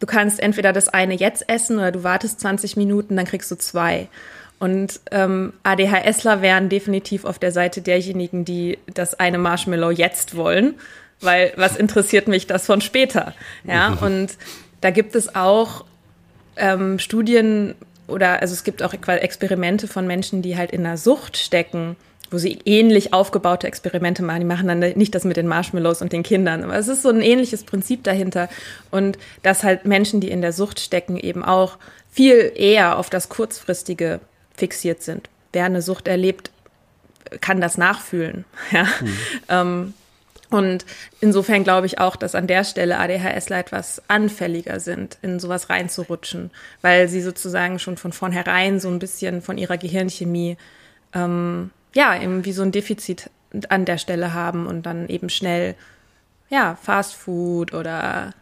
du 0.00 0.06
kannst 0.06 0.40
entweder 0.40 0.72
das 0.72 0.88
eine 0.88 1.14
jetzt 1.14 1.48
essen 1.48 1.78
oder 1.78 1.92
du 1.92 2.02
wartest 2.02 2.40
20 2.40 2.76
Minuten, 2.76 3.16
dann 3.16 3.26
kriegst 3.26 3.50
du 3.52 3.56
zwei. 3.56 4.08
Und 4.60 5.00
ähm, 5.10 5.54
ADHSler 5.64 6.42
wären 6.42 6.68
definitiv 6.68 7.24
auf 7.24 7.40
der 7.40 7.50
Seite 7.50 7.82
derjenigen, 7.82 8.44
die 8.44 8.78
das 8.94 9.18
eine 9.18 9.38
Marshmallow 9.38 9.90
jetzt 9.90 10.36
wollen 10.36 10.74
weil 11.20 11.52
was 11.56 11.76
interessiert 11.76 12.28
mich 12.28 12.46
das 12.46 12.66
von 12.66 12.80
später? 12.80 13.34
Ja, 13.64 13.92
und 14.00 14.36
da 14.80 14.90
gibt 14.90 15.14
es 15.14 15.34
auch 15.34 15.84
ähm, 16.56 16.98
Studien 16.98 17.74
oder 18.06 18.40
also 18.40 18.54
es 18.54 18.64
gibt 18.64 18.82
auch 18.82 18.92
Experimente 18.92 19.86
von 19.86 20.06
Menschen, 20.06 20.42
die 20.42 20.56
halt 20.56 20.72
in 20.72 20.84
einer 20.84 20.96
Sucht 20.96 21.36
stecken, 21.36 21.96
wo 22.30 22.38
sie 22.38 22.58
ähnlich 22.64 23.12
aufgebaute 23.12 23.66
Experimente 23.66 24.22
machen. 24.22 24.40
Die 24.40 24.46
machen 24.46 24.68
dann 24.68 24.78
nicht 24.78 25.14
das 25.14 25.24
mit 25.24 25.36
den 25.36 25.46
Marshmallows 25.46 26.02
und 26.02 26.12
den 26.12 26.22
Kindern, 26.22 26.64
aber 26.64 26.76
es 26.76 26.88
ist 26.88 27.02
so 27.02 27.10
ein 27.10 27.22
ähnliches 27.22 27.64
Prinzip 27.64 28.02
dahinter. 28.02 28.48
Und 28.90 29.18
dass 29.42 29.62
halt 29.62 29.84
Menschen, 29.84 30.20
die 30.20 30.30
in 30.30 30.40
der 30.40 30.52
Sucht 30.52 30.80
stecken, 30.80 31.16
eben 31.16 31.44
auch 31.44 31.76
viel 32.10 32.52
eher 32.54 32.98
auf 32.98 33.10
das 33.10 33.28
Kurzfristige 33.28 34.20
fixiert 34.60 35.02
sind. 35.02 35.28
Wer 35.52 35.64
eine 35.64 35.82
Sucht 35.82 36.06
erlebt, 36.06 36.52
kann 37.40 37.60
das 37.60 37.76
nachfühlen. 37.76 38.44
Ja? 38.70 38.84
Mhm. 38.84 39.16
Ähm, 39.48 39.94
und 40.50 40.84
insofern 41.20 41.62
glaube 41.62 41.86
ich 41.86 42.00
auch, 42.00 42.16
dass 42.16 42.34
an 42.34 42.48
der 42.48 42.64
Stelle 42.64 42.98
ADHSler 42.98 43.58
etwas 43.58 44.02
anfälliger 44.08 44.80
sind, 44.80 45.16
in 45.22 45.38
sowas 45.38 45.70
reinzurutschen, 45.70 46.50
weil 46.82 47.08
sie 47.08 47.22
sozusagen 47.22 47.78
schon 47.78 47.96
von 47.96 48.12
vornherein 48.12 48.80
so 48.80 48.88
ein 48.88 48.98
bisschen 48.98 49.42
von 49.42 49.58
ihrer 49.58 49.78
Gehirnchemie, 49.78 50.56
ähm, 51.14 51.70
ja, 51.94 52.20
eben 52.20 52.44
wie 52.44 52.52
so 52.52 52.62
ein 52.62 52.72
Defizit 52.72 53.30
an 53.68 53.84
der 53.84 53.98
Stelle 53.98 54.34
haben 54.34 54.66
und 54.66 54.86
dann 54.86 55.08
eben 55.08 55.28
schnell, 55.28 55.76
ja, 56.48 56.76
Fast 56.82 57.14
Food 57.14 57.72
oder 57.72 58.34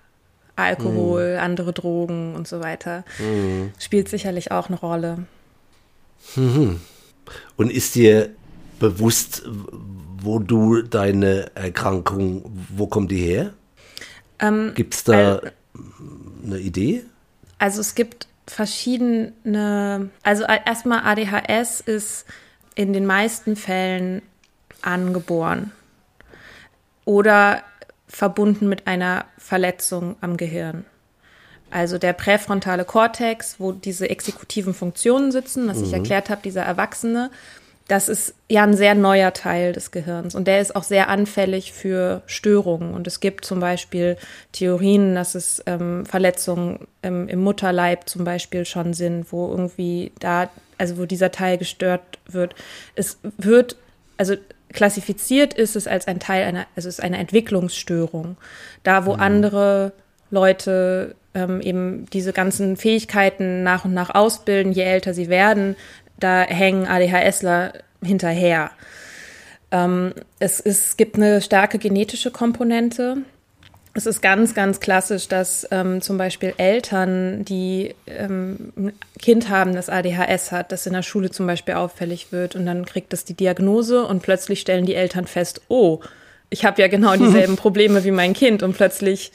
Alkohol, 0.56 1.34
mhm. 1.34 1.40
andere 1.40 1.72
Drogen 1.74 2.34
und 2.34 2.48
so 2.48 2.60
weiter, 2.60 3.04
mhm. 3.18 3.72
spielt 3.78 4.08
sicherlich 4.08 4.50
auch 4.50 4.68
eine 4.68 4.78
Rolle. 4.78 5.26
Mhm. 6.36 6.80
Und 7.56 7.70
ist 7.70 7.94
dir 7.94 8.30
bewusst, 8.78 9.42
wo 10.20 10.38
du 10.38 10.82
deine 10.82 11.50
Erkrankung, 11.54 12.44
wo 12.70 12.86
kommt 12.86 13.10
die 13.10 13.18
her? 13.18 13.54
Ähm, 14.38 14.72
gibt 14.74 14.94
es 14.94 15.04
da 15.04 15.38
äh, 15.38 15.50
eine 16.44 16.58
Idee? 16.58 17.04
Also 17.58 17.80
es 17.80 17.94
gibt 17.94 18.28
verschiedene, 18.46 20.10
also 20.22 20.44
erstmal 20.44 21.00
ADHS 21.04 21.80
ist 21.80 22.24
in 22.74 22.92
den 22.92 23.06
meisten 23.06 23.56
Fällen 23.56 24.22
angeboren 24.82 25.72
oder 27.04 27.62
verbunden 28.06 28.68
mit 28.68 28.86
einer 28.86 29.26
Verletzung 29.36 30.16
am 30.20 30.36
Gehirn. 30.36 30.84
Also 31.70 31.98
der 31.98 32.12
präfrontale 32.12 32.84
Kortex, 32.84 33.56
wo 33.58 33.72
diese 33.72 34.08
exekutiven 34.08 34.74
Funktionen 34.74 35.32
sitzen, 35.32 35.68
was 35.68 35.78
mhm. 35.78 35.84
ich 35.84 35.92
erklärt 35.92 36.30
habe, 36.30 36.40
dieser 36.42 36.62
Erwachsene, 36.62 37.30
das 37.88 38.10
ist 38.10 38.34
ja 38.50 38.64
ein 38.64 38.76
sehr 38.76 38.94
neuer 38.94 39.32
Teil 39.32 39.72
des 39.72 39.90
Gehirns 39.90 40.34
und 40.34 40.46
der 40.46 40.60
ist 40.60 40.76
auch 40.76 40.82
sehr 40.82 41.08
anfällig 41.08 41.72
für 41.72 42.22
Störungen. 42.26 42.92
Und 42.92 43.06
es 43.06 43.18
gibt 43.18 43.46
zum 43.46 43.60
Beispiel 43.60 44.18
Theorien, 44.52 45.14
dass 45.14 45.34
es 45.34 45.62
ähm, 45.66 46.04
Verletzungen 46.04 46.86
ähm, 47.02 47.28
im 47.28 47.40
Mutterleib 47.40 48.06
zum 48.06 48.24
Beispiel 48.24 48.66
schon 48.66 48.92
sind, 48.92 49.32
wo 49.32 49.48
irgendwie 49.48 50.12
da, 50.20 50.50
also 50.76 50.98
wo 50.98 51.06
dieser 51.06 51.32
Teil 51.32 51.56
gestört 51.56 52.18
wird. 52.26 52.54
Es 52.94 53.18
wird, 53.38 53.76
also 54.18 54.34
klassifiziert 54.74 55.54
ist 55.54 55.74
es 55.74 55.86
als 55.86 56.06
ein 56.06 56.20
Teil 56.20 56.44
einer, 56.44 56.66
also 56.76 56.90
es 56.90 56.98
ist 56.98 57.02
eine 57.02 57.16
Entwicklungsstörung. 57.16 58.36
Da, 58.82 59.06
wo 59.06 59.14
mhm. 59.14 59.20
andere 59.20 59.92
Leute 60.30 61.14
ähm, 61.38 61.60
eben 61.60 62.06
diese 62.12 62.32
ganzen 62.32 62.76
Fähigkeiten 62.76 63.62
nach 63.62 63.84
und 63.84 63.94
nach 63.94 64.14
ausbilden, 64.14 64.72
je 64.72 64.82
älter 64.82 65.14
sie 65.14 65.28
werden, 65.28 65.76
da 66.18 66.42
hängen 66.42 66.86
ADHSler 66.86 67.74
hinterher. 68.02 68.70
Ähm, 69.70 70.14
es, 70.38 70.60
es 70.60 70.96
gibt 70.96 71.16
eine 71.16 71.40
starke 71.40 71.78
genetische 71.78 72.30
Komponente. 72.30 73.18
Es 73.94 74.06
ist 74.06 74.20
ganz, 74.20 74.54
ganz 74.54 74.80
klassisch, 74.80 75.28
dass 75.28 75.66
ähm, 75.70 76.00
zum 76.00 76.18
Beispiel 76.18 76.54
Eltern, 76.56 77.44
die 77.44 77.94
ähm, 78.06 78.72
ein 78.76 78.92
Kind 79.18 79.48
haben, 79.48 79.74
das 79.74 79.88
ADHS 79.88 80.52
hat, 80.52 80.72
das 80.72 80.86
in 80.86 80.92
der 80.92 81.02
Schule 81.02 81.30
zum 81.30 81.46
Beispiel 81.46 81.74
auffällig 81.74 82.30
wird 82.30 82.54
und 82.54 82.66
dann 82.66 82.84
kriegt 82.84 83.12
es 83.12 83.24
die 83.24 83.34
Diagnose 83.34 84.04
und 84.04 84.22
plötzlich 84.22 84.60
stellen 84.60 84.86
die 84.86 84.94
Eltern 84.94 85.26
fest, 85.26 85.62
oh, 85.68 86.00
ich 86.50 86.64
habe 86.64 86.80
ja 86.80 86.88
genau 86.88 87.16
dieselben 87.16 87.56
Probleme 87.56 88.04
wie 88.04 88.10
mein 88.10 88.34
Kind 88.34 88.62
und 88.62 88.74
plötzlich 88.76 89.32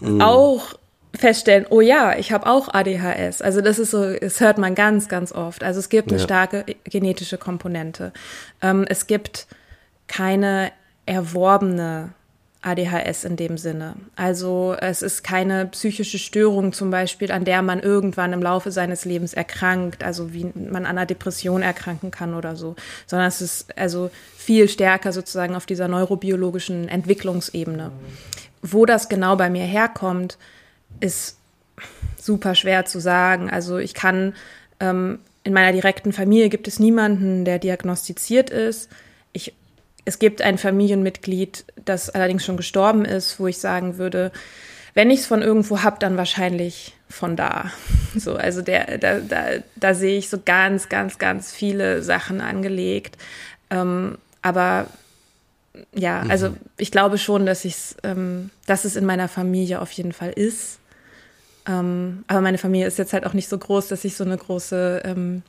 mhm. 0.00 0.20
auch 0.20 0.74
feststellen, 1.14 1.66
oh 1.70 1.80
ja, 1.80 2.16
ich 2.16 2.32
habe 2.32 2.46
auch 2.46 2.72
ADHS. 2.72 3.42
Also 3.42 3.60
das 3.60 3.78
ist 3.78 3.90
so, 3.90 4.14
das 4.14 4.40
hört 4.40 4.58
man 4.58 4.74
ganz, 4.74 5.08
ganz 5.08 5.32
oft. 5.32 5.64
Also 5.64 5.80
es 5.80 5.88
gibt 5.88 6.08
eine 6.08 6.18
ja. 6.18 6.24
starke 6.24 6.64
genetische 6.84 7.38
Komponente. 7.38 8.12
Ähm, 8.62 8.84
es 8.88 9.06
gibt 9.06 9.46
keine 10.06 10.72
erworbene 11.06 12.10
ADHS 12.66 13.24
in 13.24 13.36
dem 13.36 13.58
Sinne. 13.58 13.94
Also 14.16 14.76
es 14.80 15.00
ist 15.00 15.22
keine 15.22 15.66
psychische 15.66 16.18
Störung 16.18 16.72
zum 16.72 16.90
Beispiel, 16.90 17.30
an 17.30 17.44
der 17.44 17.62
man 17.62 17.78
irgendwann 17.78 18.32
im 18.32 18.42
Laufe 18.42 18.72
seines 18.72 19.04
Lebens 19.04 19.34
erkrankt, 19.34 20.02
also 20.02 20.32
wie 20.32 20.50
man 20.54 20.84
an 20.84 20.96
einer 20.96 21.06
Depression 21.06 21.62
erkranken 21.62 22.10
kann 22.10 22.34
oder 22.34 22.56
so, 22.56 22.74
sondern 23.06 23.28
es 23.28 23.40
ist 23.40 23.78
also 23.78 24.10
viel 24.36 24.68
stärker 24.68 25.12
sozusagen 25.12 25.54
auf 25.54 25.66
dieser 25.66 25.86
neurobiologischen 25.86 26.88
Entwicklungsebene. 26.88 27.92
Wo 28.62 28.84
das 28.84 29.08
genau 29.08 29.36
bei 29.36 29.48
mir 29.48 29.64
herkommt, 29.64 30.36
ist 31.00 31.38
super 32.16 32.54
schwer 32.54 32.84
zu 32.84 33.00
sagen. 33.00 33.50
Also 33.50 33.78
ich 33.78 33.94
kann 33.94 34.34
ähm, 34.80 35.18
in 35.44 35.52
meiner 35.52 35.72
direkten 35.72 36.12
Familie 36.12 36.48
gibt 36.48 36.68
es 36.68 36.78
niemanden, 36.78 37.44
der 37.44 37.58
diagnostiziert 37.58 38.50
ist. 38.50 38.90
Ich 39.32 39.54
es 40.06 40.20
gibt 40.20 40.40
ein 40.40 40.56
Familienmitglied, 40.56 41.64
das 41.84 42.10
allerdings 42.10 42.44
schon 42.44 42.56
gestorben 42.56 43.04
ist, 43.04 43.40
wo 43.40 43.48
ich 43.48 43.58
sagen 43.58 43.98
würde, 43.98 44.30
wenn 44.94 45.10
ich 45.10 45.20
es 45.20 45.26
von 45.26 45.42
irgendwo 45.42 45.82
habe, 45.82 45.98
dann 45.98 46.16
wahrscheinlich 46.16 46.94
von 47.10 47.36
da. 47.36 47.70
So, 48.18 48.34
also 48.34 48.62
der, 48.62 48.96
da, 48.96 49.18
da, 49.18 49.44
da 49.74 49.92
sehe 49.92 50.16
ich 50.16 50.30
so 50.30 50.38
ganz, 50.42 50.88
ganz, 50.88 51.18
ganz 51.18 51.52
viele 51.52 52.02
Sachen 52.02 52.40
angelegt. 52.40 53.18
Ähm, 53.68 54.16
aber 54.40 54.86
ja, 55.94 56.24
mhm. 56.24 56.30
also 56.30 56.56
ich 56.78 56.90
glaube 56.90 57.18
schon, 57.18 57.44
dass 57.44 57.66
ich 57.66 57.76
ähm, 58.04 58.48
dass 58.64 58.86
es 58.86 58.96
in 58.96 59.04
meiner 59.04 59.28
Familie 59.28 59.82
auf 59.82 59.92
jeden 59.92 60.14
Fall 60.14 60.30
ist. 60.30 60.78
Ähm, 61.66 62.24
aber 62.28 62.40
meine 62.40 62.58
Familie 62.58 62.86
ist 62.86 62.98
jetzt 62.98 63.12
halt 63.12 63.26
auch 63.26 63.32
nicht 63.32 63.48
so 63.48 63.58
groß, 63.58 63.88
dass 63.88 64.04
ich 64.04 64.16
so 64.16 64.24
eine 64.24 64.36
große 64.36 65.02
ähm, 65.04 65.42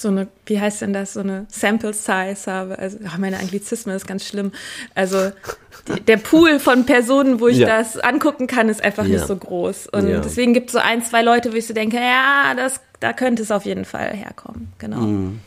so 0.00 0.08
eine, 0.08 0.28
wie 0.46 0.60
heißt 0.60 0.82
denn 0.82 0.92
das, 0.92 1.14
so 1.14 1.20
eine 1.20 1.46
Sample 1.48 1.92
Size 1.92 2.36
habe. 2.46 2.78
Also 2.78 2.98
ach, 3.06 3.18
meine 3.18 3.38
Anglizismen 3.38 3.94
ist 3.94 4.06
ganz 4.06 4.24
schlimm. 4.24 4.52
Also 4.94 5.32
die, 5.88 6.00
der 6.00 6.16
Pool 6.18 6.60
von 6.60 6.86
Personen, 6.86 7.40
wo 7.40 7.48
ich 7.48 7.58
ja. 7.58 7.66
das 7.66 7.98
angucken 7.98 8.46
kann, 8.46 8.68
ist 8.68 8.82
einfach 8.82 9.04
ja. 9.04 9.14
nicht 9.14 9.26
so 9.26 9.36
groß. 9.36 9.88
Und 9.88 10.08
ja. 10.08 10.20
deswegen 10.20 10.54
gibt 10.54 10.68
es 10.68 10.72
so 10.74 10.78
ein, 10.78 11.04
zwei 11.04 11.22
Leute, 11.22 11.52
wo 11.52 11.56
ich 11.56 11.66
so 11.66 11.74
denke, 11.74 11.96
ja, 11.96 12.54
das, 12.56 12.80
da 13.00 13.12
könnte 13.12 13.42
es 13.42 13.50
auf 13.50 13.64
jeden 13.64 13.84
Fall 13.84 14.14
herkommen. 14.14 14.72
Genau. 14.78 15.00
Mhm. 15.00 15.40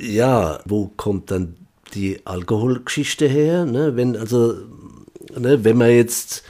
Ja, 0.00 0.60
wo 0.64 0.90
kommt 0.96 1.30
dann 1.30 1.56
die 1.94 2.20
Alkoholgeschichte 2.24 3.26
her? 3.26 3.66
Ne? 3.66 3.96
Wenn, 3.96 4.16
also, 4.16 4.54
ne, 5.36 5.62
wenn 5.64 5.76
man 5.76 5.90
jetzt, 5.90 6.42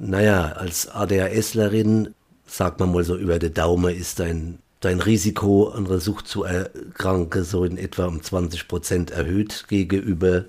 naja, 0.00 0.52
als 0.52 0.88
ADHSlerin, 0.88 2.14
sagt 2.46 2.80
man 2.80 2.92
mal 2.92 3.04
so 3.04 3.16
über 3.16 3.38
den 3.38 3.54
Daumen, 3.54 3.94
ist 3.94 4.20
ein 4.20 4.58
dein 4.80 5.00
Risiko 5.00 5.68
an 5.68 5.84
der 5.84 6.00
Sucht 6.00 6.26
zu 6.26 6.44
erkranken 6.44 7.44
so 7.44 7.64
in 7.64 7.76
etwa 7.76 8.06
um 8.06 8.22
20 8.22 8.66
Prozent 8.66 9.10
erhöht 9.10 9.66
gegenüber 9.68 10.46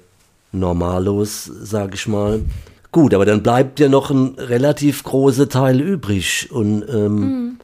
Normalos, 0.53 1.45
sage 1.45 1.95
ich 1.95 2.07
mal. 2.07 2.41
Gut, 2.91 3.13
aber 3.13 3.25
dann 3.25 3.43
bleibt 3.43 3.79
ja 3.79 3.87
noch 3.87 4.09
ein 4.09 4.35
relativ 4.37 5.03
großer 5.03 5.47
Teil 5.47 5.79
übrig. 5.79 6.49
Und 6.51 6.83
ähm, 6.89 7.15
mhm. 7.15 7.59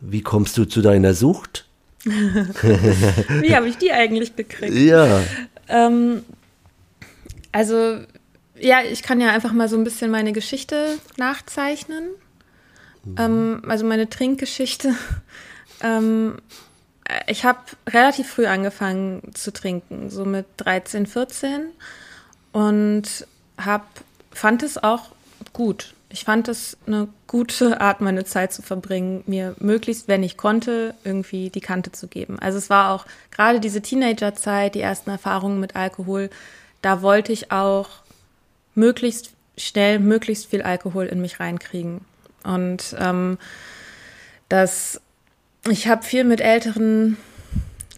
wie 0.00 0.22
kommst 0.22 0.56
du 0.58 0.64
zu 0.64 0.82
deiner 0.82 1.14
Sucht? 1.14 1.66
wie 2.04 3.56
habe 3.56 3.68
ich 3.68 3.78
die 3.78 3.92
eigentlich 3.92 4.36
gekriegt? 4.36 4.74
Ja. 4.74 5.20
Ähm, 5.68 6.22
also, 7.50 7.98
ja, 8.58 8.82
ich 8.82 9.02
kann 9.02 9.20
ja 9.20 9.30
einfach 9.30 9.52
mal 9.52 9.68
so 9.68 9.76
ein 9.76 9.84
bisschen 9.84 10.10
meine 10.10 10.32
Geschichte 10.32 10.98
nachzeichnen. 11.16 12.10
Mhm. 13.04 13.16
Ähm, 13.18 13.62
also 13.68 13.84
meine 13.84 14.08
Trinkgeschichte. 14.08 14.94
Ähm, 15.82 16.36
ich 17.26 17.44
habe 17.44 17.58
relativ 17.88 18.30
früh 18.30 18.46
angefangen 18.46 19.34
zu 19.34 19.52
trinken, 19.52 20.08
so 20.08 20.24
mit 20.24 20.46
13, 20.58 21.06
14 21.06 21.66
und 22.52 23.26
hab, 23.58 23.86
fand 24.32 24.62
es 24.62 24.82
auch 24.82 25.10
gut. 25.52 25.94
Ich 26.08 26.24
fand 26.24 26.48
es 26.48 26.76
eine 26.86 27.08
gute 27.26 27.80
Art, 27.80 28.00
meine 28.00 28.24
Zeit 28.24 28.52
zu 28.52 28.62
verbringen, 28.62 29.24
mir 29.26 29.56
möglichst, 29.58 30.06
wenn 30.06 30.22
ich 30.22 30.36
konnte, 30.36 30.94
irgendwie 31.02 31.50
die 31.50 31.60
Kante 31.60 31.90
zu 31.90 32.06
geben. 32.06 32.38
Also 32.38 32.56
es 32.56 32.70
war 32.70 32.92
auch 32.92 33.04
gerade 33.32 33.58
diese 33.58 33.82
Teenagerzeit, 33.82 34.76
die 34.76 34.80
ersten 34.80 35.10
Erfahrungen 35.10 35.58
mit 35.58 35.74
Alkohol, 35.74 36.30
da 36.82 37.02
wollte 37.02 37.32
ich 37.32 37.50
auch 37.50 38.03
möglichst 38.74 39.32
schnell, 39.56 39.98
möglichst 39.98 40.46
viel 40.46 40.62
Alkohol 40.62 41.06
in 41.06 41.20
mich 41.20 41.40
reinkriegen. 41.40 42.00
Und 42.42 42.94
ähm, 42.98 43.38
das, 44.48 45.00
ich 45.68 45.88
habe 45.88 46.02
viel 46.02 46.24
mit 46.24 46.40
älteren 46.40 47.16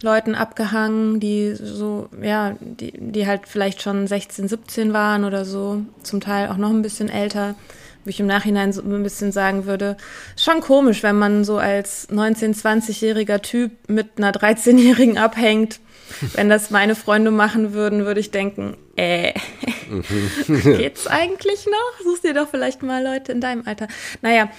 Leuten 0.01 0.35
abgehangen, 0.35 1.19
die 1.19 1.55
so, 1.55 2.09
ja, 2.21 2.55
die, 2.59 2.93
die 2.95 3.27
halt 3.27 3.41
vielleicht 3.47 3.81
schon 3.81 4.07
16, 4.07 4.47
17 4.47 4.93
waren 4.93 5.25
oder 5.25 5.43
so, 5.43 5.81
zum 6.03 6.21
Teil 6.21 6.49
auch 6.49 6.57
noch 6.57 6.69
ein 6.69 6.83
bisschen 6.83 7.09
älter, 7.09 7.55
wo 8.03 8.09
ich 8.09 8.19
im 8.19 8.27
Nachhinein 8.27 8.71
so 8.71 8.81
ein 8.81 9.03
bisschen 9.03 9.31
sagen 9.31 9.65
würde, 9.65 9.97
schon 10.35 10.61
komisch, 10.61 11.01
wenn 11.03 11.17
man 11.17 11.43
so 11.43 11.57
als 11.57 12.09
19, 12.11 12.53
20-jähriger 12.53 13.41
Typ 13.41 13.71
mit 13.87 14.11
einer 14.17 14.31
13-Jährigen 14.31 15.17
abhängt. 15.17 15.79
Wenn 16.33 16.49
das 16.49 16.69
meine 16.69 16.95
Freunde 16.95 17.31
machen 17.31 17.73
würden, 17.73 18.05
würde 18.05 18.19
ich 18.19 18.31
denken, 18.31 18.77
äh, 18.95 19.33
geht's 20.47 21.07
eigentlich 21.07 21.65
noch? 21.65 22.03
Suchst 22.03 22.23
dir 22.23 22.33
doch 22.33 22.49
vielleicht 22.49 22.83
mal 22.83 23.03
Leute 23.03 23.31
in 23.31 23.41
deinem 23.41 23.65
Alter. 23.65 23.87
Naja, 24.21 24.49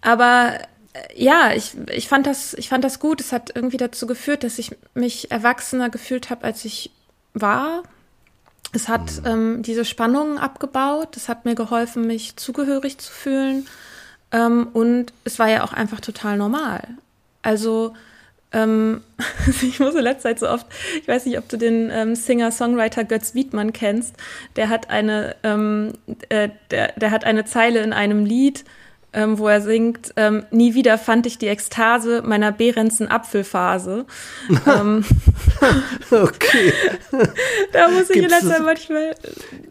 aber 0.00 0.58
äh, 0.92 1.22
ja, 1.22 1.52
ich, 1.54 1.76
ich, 1.90 2.08
fand 2.08 2.26
das, 2.26 2.54
ich 2.54 2.68
fand 2.68 2.84
das 2.84 2.98
gut. 2.98 3.20
Es 3.20 3.32
hat 3.32 3.52
irgendwie 3.54 3.76
dazu 3.76 4.06
geführt, 4.06 4.44
dass 4.44 4.58
ich 4.58 4.76
mich 4.94 5.30
erwachsener 5.30 5.90
gefühlt 5.90 6.30
habe, 6.30 6.44
als 6.44 6.64
ich 6.64 6.90
war. 7.34 7.82
Es 8.72 8.88
hat 8.88 9.22
mhm. 9.22 9.26
ähm, 9.26 9.62
diese 9.62 9.84
Spannungen 9.84 10.38
abgebaut. 10.38 11.16
Es 11.16 11.28
hat 11.28 11.44
mir 11.44 11.54
geholfen, 11.54 12.06
mich 12.06 12.36
zugehörig 12.36 12.98
zu 12.98 13.12
fühlen. 13.12 13.66
Ähm, 14.32 14.68
und 14.72 15.12
es 15.24 15.38
war 15.38 15.48
ja 15.48 15.64
auch 15.64 15.72
einfach 15.72 16.00
total 16.00 16.36
normal. 16.36 16.82
Also 17.42 17.94
ähm, 18.56 19.02
ich 19.62 19.78
muss 19.78 19.94
in 19.94 20.02
letzter 20.02 20.30
Zeit 20.30 20.38
so 20.38 20.48
oft, 20.48 20.66
ich 21.00 21.06
weiß 21.06 21.26
nicht, 21.26 21.38
ob 21.38 21.48
du 21.48 21.58
den 21.58 21.90
ähm, 21.92 22.14
Singer-Songwriter 22.14 23.04
Götz 23.04 23.34
Wiedmann 23.34 23.72
kennst, 23.72 24.14
der 24.56 24.68
hat 24.68 24.90
eine, 24.90 25.36
ähm, 25.42 25.92
äh, 26.30 26.48
der, 26.70 26.92
der 26.96 27.10
hat 27.10 27.24
eine 27.24 27.44
Zeile 27.44 27.80
in 27.80 27.92
einem 27.92 28.24
Lied, 28.24 28.64
ähm, 29.12 29.38
wo 29.38 29.48
er 29.48 29.60
singt, 29.60 30.12
ähm, 30.16 30.44
nie 30.50 30.74
wieder 30.74 30.98
fand 30.98 31.26
ich 31.26 31.38
die 31.38 31.48
Ekstase 31.48 32.22
meiner 32.22 32.52
Behrensen 32.52 33.08
Apfelphase. 33.08 34.04
ähm, 34.66 35.04
okay. 36.10 36.72
da 37.72 37.88
muss 37.88 38.10
ich 38.10 38.16
in 38.16 38.28
letzter 38.28 38.48
Zeit 38.48 38.62
manchmal. 38.62 39.14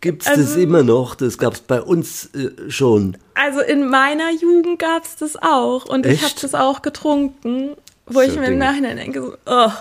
Gibt 0.02 0.24
es 0.24 0.28
also, 0.28 0.42
das 0.42 0.56
immer 0.56 0.84
noch? 0.84 1.16
Das 1.16 1.38
gab 1.38 1.54
es 1.54 1.62
bei 1.62 1.82
uns 1.82 2.32
äh, 2.34 2.70
schon. 2.70 3.18
Also 3.36 3.62
in 3.62 3.88
meiner 3.88 4.32
Jugend 4.32 4.80
gab 4.80 5.04
es 5.04 5.16
das 5.16 5.36
auch 5.36 5.86
und 5.86 6.06
Echt? 6.06 6.16
ich 6.16 6.24
habe 6.24 6.42
das 6.42 6.56
auch 6.56 6.82
getrunken. 6.82 7.76
Wo 8.08 8.22
ich 8.22 8.36
mir 8.36 8.48
im 8.48 8.58
Nachhinein 8.58 8.98
denke, 8.98 9.22
so, 9.22 9.38
oh. 9.46 9.72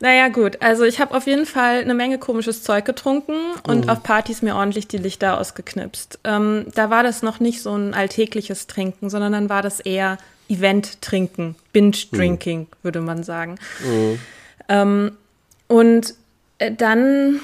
Naja, 0.00 0.28
gut. 0.28 0.60
Also 0.60 0.84
ich 0.84 1.00
habe 1.00 1.14
auf 1.14 1.26
jeden 1.26 1.46
Fall 1.46 1.80
eine 1.80 1.94
Menge 1.94 2.18
komisches 2.18 2.62
Zeug 2.62 2.84
getrunken 2.84 3.36
und 3.66 3.84
mhm. 3.84 3.90
auf 3.90 4.02
Partys 4.02 4.42
mir 4.42 4.56
ordentlich 4.56 4.88
die 4.88 4.98
Lichter 4.98 5.38
ausgeknipst. 5.38 6.18
Ähm, 6.24 6.66
da 6.74 6.90
war 6.90 7.02
das 7.02 7.22
noch 7.22 7.40
nicht 7.40 7.62
so 7.62 7.74
ein 7.74 7.94
alltägliches 7.94 8.66
Trinken, 8.66 9.08
sondern 9.08 9.32
dann 9.32 9.48
war 9.48 9.62
das 9.62 9.80
eher 9.80 10.18
Event-Trinken, 10.48 11.54
Binge-Drinking, 11.72 12.60
mhm. 12.60 12.66
würde 12.82 13.00
man 13.00 13.22
sagen. 13.22 13.54
Mhm. 13.82 14.18
Ähm, 14.68 15.12
und 15.68 16.14
äh, 16.58 16.72
dann 16.72 17.40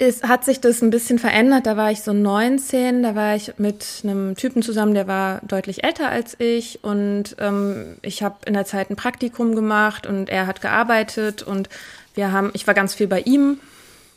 ist, 0.00 0.26
hat 0.26 0.44
sich 0.44 0.60
das 0.60 0.80
ein 0.80 0.90
bisschen 0.90 1.18
verändert. 1.18 1.66
Da 1.66 1.76
war 1.76 1.90
ich 1.90 2.00
so 2.02 2.12
19, 2.12 3.02
da 3.02 3.14
war 3.14 3.36
ich 3.36 3.52
mit 3.58 4.00
einem 4.02 4.34
Typen 4.34 4.62
zusammen, 4.62 4.94
der 4.94 5.06
war 5.06 5.40
deutlich 5.46 5.84
älter 5.84 6.08
als 6.08 6.36
ich 6.38 6.82
und 6.82 7.36
ähm, 7.38 7.96
ich 8.00 8.22
habe 8.22 8.36
in 8.46 8.54
der 8.54 8.64
Zeit 8.64 8.90
ein 8.90 8.96
Praktikum 8.96 9.54
gemacht 9.54 10.06
und 10.06 10.30
er 10.30 10.46
hat 10.46 10.62
gearbeitet 10.62 11.42
und 11.42 11.68
wir 12.14 12.32
haben, 12.32 12.50
ich 12.54 12.66
war 12.66 12.72
ganz 12.72 12.94
viel 12.94 13.08
bei 13.08 13.20
ihm, 13.20 13.58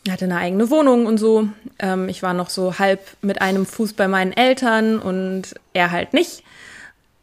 er 0.08 0.14
hatte 0.14 0.26
eine 0.26 0.38
eigene 0.38 0.70
Wohnung 0.70 1.06
und 1.06 1.18
so. 1.18 1.50
Ähm, 1.80 2.08
ich 2.08 2.24
war 2.24 2.34
noch 2.34 2.50
so 2.50 2.80
halb 2.80 3.02
mit 3.22 3.42
einem 3.42 3.66
Fuß 3.66 3.94
bei 3.94 4.08
meinen 4.08 4.32
Eltern 4.32 5.00
und 5.00 5.54
er 5.74 5.92
halt 5.92 6.14
nicht. 6.14 6.44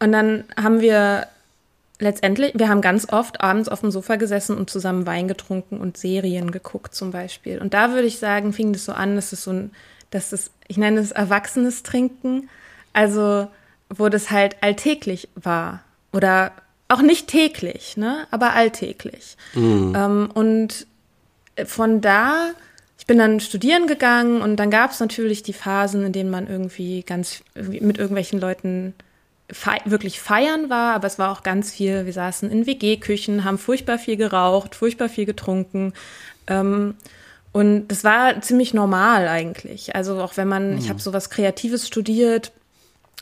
Und 0.00 0.12
dann 0.12 0.44
haben 0.62 0.80
wir 0.80 1.26
letztendlich, 2.00 2.52
wir 2.56 2.68
haben 2.68 2.80
ganz 2.80 3.08
oft 3.12 3.40
abends 3.40 3.68
auf 3.68 3.80
dem 3.80 3.90
Sofa 3.90 4.16
gesessen 4.16 4.56
und 4.56 4.70
zusammen 4.70 5.06
Wein 5.06 5.28
getrunken 5.28 5.78
und 5.78 5.96
Serien 5.96 6.50
geguckt 6.50 6.94
zum 6.94 7.10
Beispiel. 7.10 7.60
Und 7.60 7.74
da 7.74 7.92
würde 7.92 8.06
ich 8.06 8.18
sagen, 8.18 8.52
fing 8.52 8.72
das 8.72 8.84
so 8.84 8.92
an, 8.92 9.16
dass 9.16 9.32
es 9.32 9.44
so 9.44 9.52
ein, 9.52 9.70
dass 10.10 10.32
es, 10.32 10.50
ich 10.66 10.76
nenne 10.76 11.00
es 11.00 11.12
erwachsenes 11.12 11.82
Trinken, 11.82 12.48
also 12.92 13.48
wo 13.88 14.08
das 14.08 14.30
halt 14.30 14.56
alltäglich 14.62 15.28
war 15.34 15.82
oder 16.12 16.52
auch 16.88 17.02
nicht 17.02 17.28
täglich, 17.28 17.96
ne, 17.96 18.26
aber 18.30 18.52
alltäglich. 18.54 19.36
Mhm. 19.54 19.94
Ähm, 19.96 20.30
und 20.32 20.86
von 21.64 22.00
da, 22.00 22.50
ich 22.98 23.06
bin 23.06 23.18
dann 23.18 23.40
studieren 23.40 23.86
gegangen 23.86 24.42
und 24.42 24.56
dann 24.56 24.70
gab 24.70 24.90
es 24.90 25.00
natürlich 25.00 25.42
die 25.42 25.52
Phasen, 25.52 26.04
in 26.04 26.12
denen 26.12 26.30
man 26.30 26.48
irgendwie 26.48 27.02
ganz 27.02 27.42
mit 27.54 27.98
irgendwelchen 27.98 28.40
Leuten 28.40 28.94
fe 29.52 29.72
wirklich 29.84 30.20
feiern 30.20 30.70
war, 30.70 30.94
aber 30.94 31.06
es 31.06 31.18
war 31.18 31.30
auch 31.30 31.42
ganz 31.42 31.72
viel, 31.72 32.06
wir 32.06 32.12
saßen 32.12 32.50
in 32.50 32.66
WG-Küchen, 32.66 33.44
haben 33.44 33.58
furchtbar 33.58 33.98
viel 33.98 34.16
geraucht, 34.16 34.74
furchtbar 34.74 35.08
viel 35.08 35.26
getrunken. 35.26 35.92
Ähm, 36.46 36.94
Und 37.52 37.88
das 37.88 38.04
war 38.04 38.40
ziemlich 38.42 38.74
normal 38.74 39.26
eigentlich. 39.26 39.96
Also 39.96 40.20
auch 40.22 40.36
wenn 40.36 40.46
man, 40.46 40.72
hm. 40.72 40.78
ich 40.78 40.88
habe 40.88 41.00
sowas 41.00 41.30
Kreatives 41.30 41.86
studiert, 41.86 42.52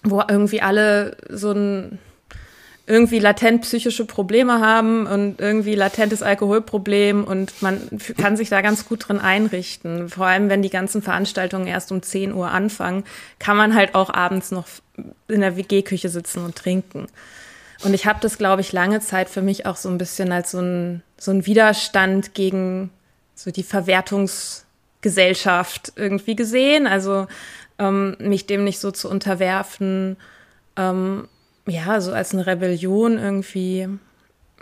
wo 0.04 0.22
irgendwie 0.28 0.60
alle 0.60 1.16
so 1.30 1.52
ein 1.52 1.98
irgendwie 2.88 3.18
latent 3.18 3.62
psychische 3.62 4.04
Probleme 4.06 4.60
haben 4.60 5.06
und 5.06 5.40
irgendwie 5.40 5.74
latentes 5.74 6.22
Alkoholproblem 6.22 7.22
und 7.22 7.60
man 7.60 7.86
kann 8.16 8.38
sich 8.38 8.48
da 8.48 8.62
ganz 8.62 8.88
gut 8.88 9.06
drin 9.06 9.20
einrichten. 9.20 10.08
Vor 10.08 10.24
allem, 10.26 10.48
wenn 10.48 10.62
die 10.62 10.70
ganzen 10.70 11.02
Veranstaltungen 11.02 11.66
erst 11.66 11.92
um 11.92 12.00
10 12.00 12.32
Uhr 12.32 12.50
anfangen, 12.50 13.04
kann 13.38 13.58
man 13.58 13.74
halt 13.74 13.94
auch 13.94 14.08
abends 14.08 14.52
noch 14.52 14.66
in 15.28 15.42
der 15.42 15.56
WG-Küche 15.56 16.08
sitzen 16.08 16.42
und 16.42 16.56
trinken. 16.56 17.08
Und 17.84 17.92
ich 17.92 18.06
habe 18.06 18.20
das, 18.22 18.38
glaube 18.38 18.62
ich, 18.62 18.72
lange 18.72 19.00
Zeit 19.00 19.28
für 19.28 19.42
mich 19.42 19.66
auch 19.66 19.76
so 19.76 19.90
ein 19.90 19.98
bisschen 19.98 20.32
als 20.32 20.52
so 20.52 20.60
ein, 20.60 21.02
so 21.18 21.30
ein 21.30 21.44
Widerstand 21.44 22.32
gegen 22.32 22.88
so 23.34 23.50
die 23.50 23.64
Verwertungsgesellschaft 23.64 25.92
irgendwie 25.94 26.36
gesehen. 26.36 26.86
Also 26.86 27.26
ähm, 27.78 28.16
mich 28.18 28.46
dem 28.46 28.64
nicht 28.64 28.78
so 28.78 28.92
zu 28.92 29.10
unterwerfen. 29.10 30.16
Ähm, 30.76 31.28
ja, 31.68 32.00
so 32.00 32.12
als 32.12 32.32
eine 32.32 32.46
Rebellion 32.46 33.18
irgendwie. 33.18 33.88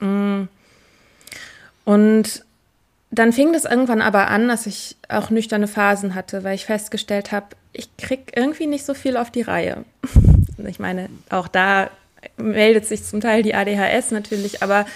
Mm. 0.01 0.49
Und 1.85 2.45
dann 3.11 3.33
fing 3.33 3.53
das 3.53 3.65
irgendwann 3.65 4.03
aber 4.03 4.29
an, 4.29 4.49
dass 4.49 4.67
ich 4.67 4.97
auch 5.09 5.31
nüchterne 5.31 5.69
Phasen 5.69 6.15
hatte, 6.15 6.45
weil 6.45 6.55
ich 6.55 6.67
festgestellt 6.67 7.33
habe, 7.33 7.47
ich 7.73 7.97
krieg 7.97 8.33
irgendwie 8.35 8.67
nicht 8.67 8.85
so 8.85 8.95
viel 8.95 9.17
auf 9.17 9.31
die 9.31 9.43
Reihe. 9.43 9.85
Ich 10.67 10.79
meine, 10.79 11.11
auch 11.29 11.49
da 11.49 11.91
meldet 12.39 12.87
sich 12.87 13.05
zum 13.05 13.21
Teil 13.21 13.43
die 13.43 13.55
ADHS 13.55 14.11
natürlich, 14.11 14.63
aber 14.63 14.87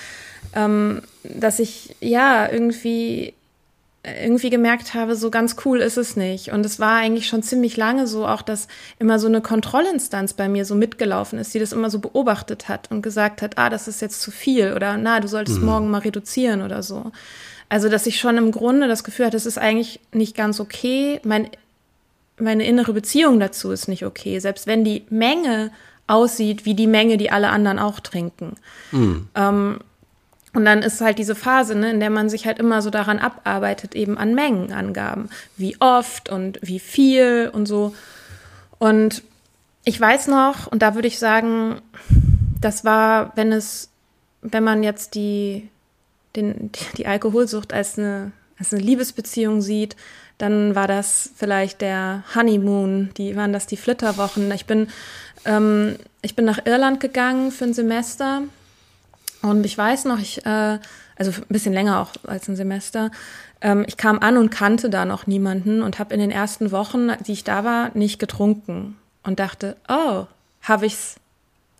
ähm, 0.54 1.02
dass 1.22 1.58
ich 1.58 1.94
ja 2.00 2.50
irgendwie 2.50 3.34
irgendwie 4.02 4.48
gemerkt 4.48 4.94
habe, 4.94 5.14
so 5.14 5.30
ganz 5.30 5.56
cool 5.64 5.80
ist 5.80 5.98
es 5.98 6.16
nicht. 6.16 6.52
Und 6.52 6.64
es 6.64 6.80
war 6.80 6.96
eigentlich 6.96 7.26
schon 7.26 7.42
ziemlich 7.42 7.76
lange 7.76 8.06
so 8.06 8.26
auch, 8.26 8.40
dass 8.40 8.66
immer 8.98 9.18
so 9.18 9.26
eine 9.26 9.42
Kontrollinstanz 9.42 10.32
bei 10.32 10.48
mir 10.48 10.64
so 10.64 10.74
mitgelaufen 10.74 11.38
ist, 11.38 11.52
die 11.52 11.58
das 11.58 11.72
immer 11.72 11.90
so 11.90 11.98
beobachtet 11.98 12.68
hat 12.68 12.90
und 12.90 13.02
gesagt 13.02 13.42
hat, 13.42 13.58
ah, 13.58 13.68
das 13.68 13.88
ist 13.88 14.00
jetzt 14.00 14.22
zu 14.22 14.30
viel 14.30 14.72
oder 14.72 14.96
na, 14.96 15.20
du 15.20 15.28
solltest 15.28 15.58
mhm. 15.60 15.66
morgen 15.66 15.90
mal 15.90 15.98
reduzieren 15.98 16.62
oder 16.62 16.82
so. 16.82 17.12
Also, 17.68 17.88
dass 17.88 18.06
ich 18.06 18.18
schon 18.18 18.38
im 18.38 18.52
Grunde 18.52 18.88
das 18.88 19.04
Gefühl 19.04 19.26
hatte, 19.26 19.36
es 19.36 19.46
ist 19.46 19.58
eigentlich 19.58 20.00
nicht 20.12 20.34
ganz 20.34 20.60
okay. 20.60 21.20
Mein, 21.22 21.50
meine 22.38 22.64
innere 22.64 22.94
Beziehung 22.94 23.38
dazu 23.38 23.70
ist 23.70 23.86
nicht 23.86 24.06
okay. 24.06 24.38
Selbst 24.40 24.66
wenn 24.66 24.82
die 24.82 25.04
Menge 25.10 25.70
aussieht 26.06 26.64
wie 26.64 26.74
die 26.74 26.88
Menge, 26.88 27.18
die 27.18 27.30
alle 27.30 27.50
anderen 27.50 27.78
auch 27.78 28.00
trinken. 28.00 28.56
Mhm. 28.90 29.28
Ähm, 29.34 29.78
und 30.52 30.64
dann 30.64 30.82
ist 30.82 31.00
halt 31.00 31.18
diese 31.18 31.36
Phase, 31.36 31.76
ne, 31.76 31.90
in 31.90 32.00
der 32.00 32.10
man 32.10 32.28
sich 32.28 32.46
halt 32.46 32.58
immer 32.58 32.82
so 32.82 32.90
daran 32.90 33.18
abarbeitet, 33.18 33.94
eben 33.94 34.18
an 34.18 34.34
Mengenangaben. 34.34 35.30
Wie 35.56 35.76
oft 35.80 36.28
und 36.28 36.58
wie 36.62 36.80
viel 36.80 37.50
und 37.52 37.66
so. 37.66 37.94
Und 38.78 39.22
ich 39.84 40.00
weiß 40.00 40.26
noch, 40.26 40.66
und 40.66 40.82
da 40.82 40.94
würde 40.94 41.08
ich 41.08 41.18
sagen, 41.20 41.80
das 42.60 42.84
war, 42.84 43.32
wenn 43.36 43.52
es, 43.52 43.90
wenn 44.42 44.64
man 44.64 44.82
jetzt 44.82 45.14
die, 45.14 45.68
den, 46.34 46.72
die 46.96 47.06
Alkoholsucht 47.06 47.72
als 47.72 47.96
eine, 47.96 48.32
als 48.58 48.72
eine 48.72 48.82
Liebesbeziehung 48.82 49.60
sieht, 49.60 49.94
dann 50.36 50.74
war 50.74 50.88
das 50.88 51.30
vielleicht 51.36 51.80
der 51.80 52.24
Honeymoon, 52.34 53.10
die 53.16 53.36
waren 53.36 53.52
das 53.52 53.66
die 53.66 53.76
Flitterwochen. 53.76 54.50
Ich 54.52 54.66
bin, 54.66 54.88
ähm, 55.44 55.96
ich 56.22 56.34
bin 56.34 56.44
nach 56.44 56.64
Irland 56.64 56.98
gegangen 56.98 57.52
für 57.52 57.66
ein 57.66 57.74
Semester 57.74 58.42
und 59.42 59.64
ich 59.64 59.76
weiß 59.76 60.04
noch, 60.04 60.18
ich, 60.18 60.44
äh, 60.44 60.78
also 61.16 61.30
ein 61.30 61.44
bisschen 61.48 61.72
länger 61.72 62.00
auch 62.00 62.12
als 62.26 62.48
ein 62.48 62.56
Semester, 62.56 63.10
ähm, 63.60 63.84
ich 63.86 63.96
kam 63.96 64.18
an 64.18 64.36
und 64.36 64.50
kannte 64.50 64.90
da 64.90 65.04
noch 65.04 65.26
niemanden 65.26 65.82
und 65.82 65.98
habe 65.98 66.14
in 66.14 66.20
den 66.20 66.30
ersten 66.30 66.72
Wochen, 66.72 67.10
die 67.26 67.32
ich 67.32 67.44
da 67.44 67.64
war, 67.64 67.90
nicht 67.94 68.18
getrunken 68.18 68.96
und 69.22 69.38
dachte, 69.38 69.76
oh, 69.88 70.26
habe 70.62 70.86
ich's, 70.86 71.16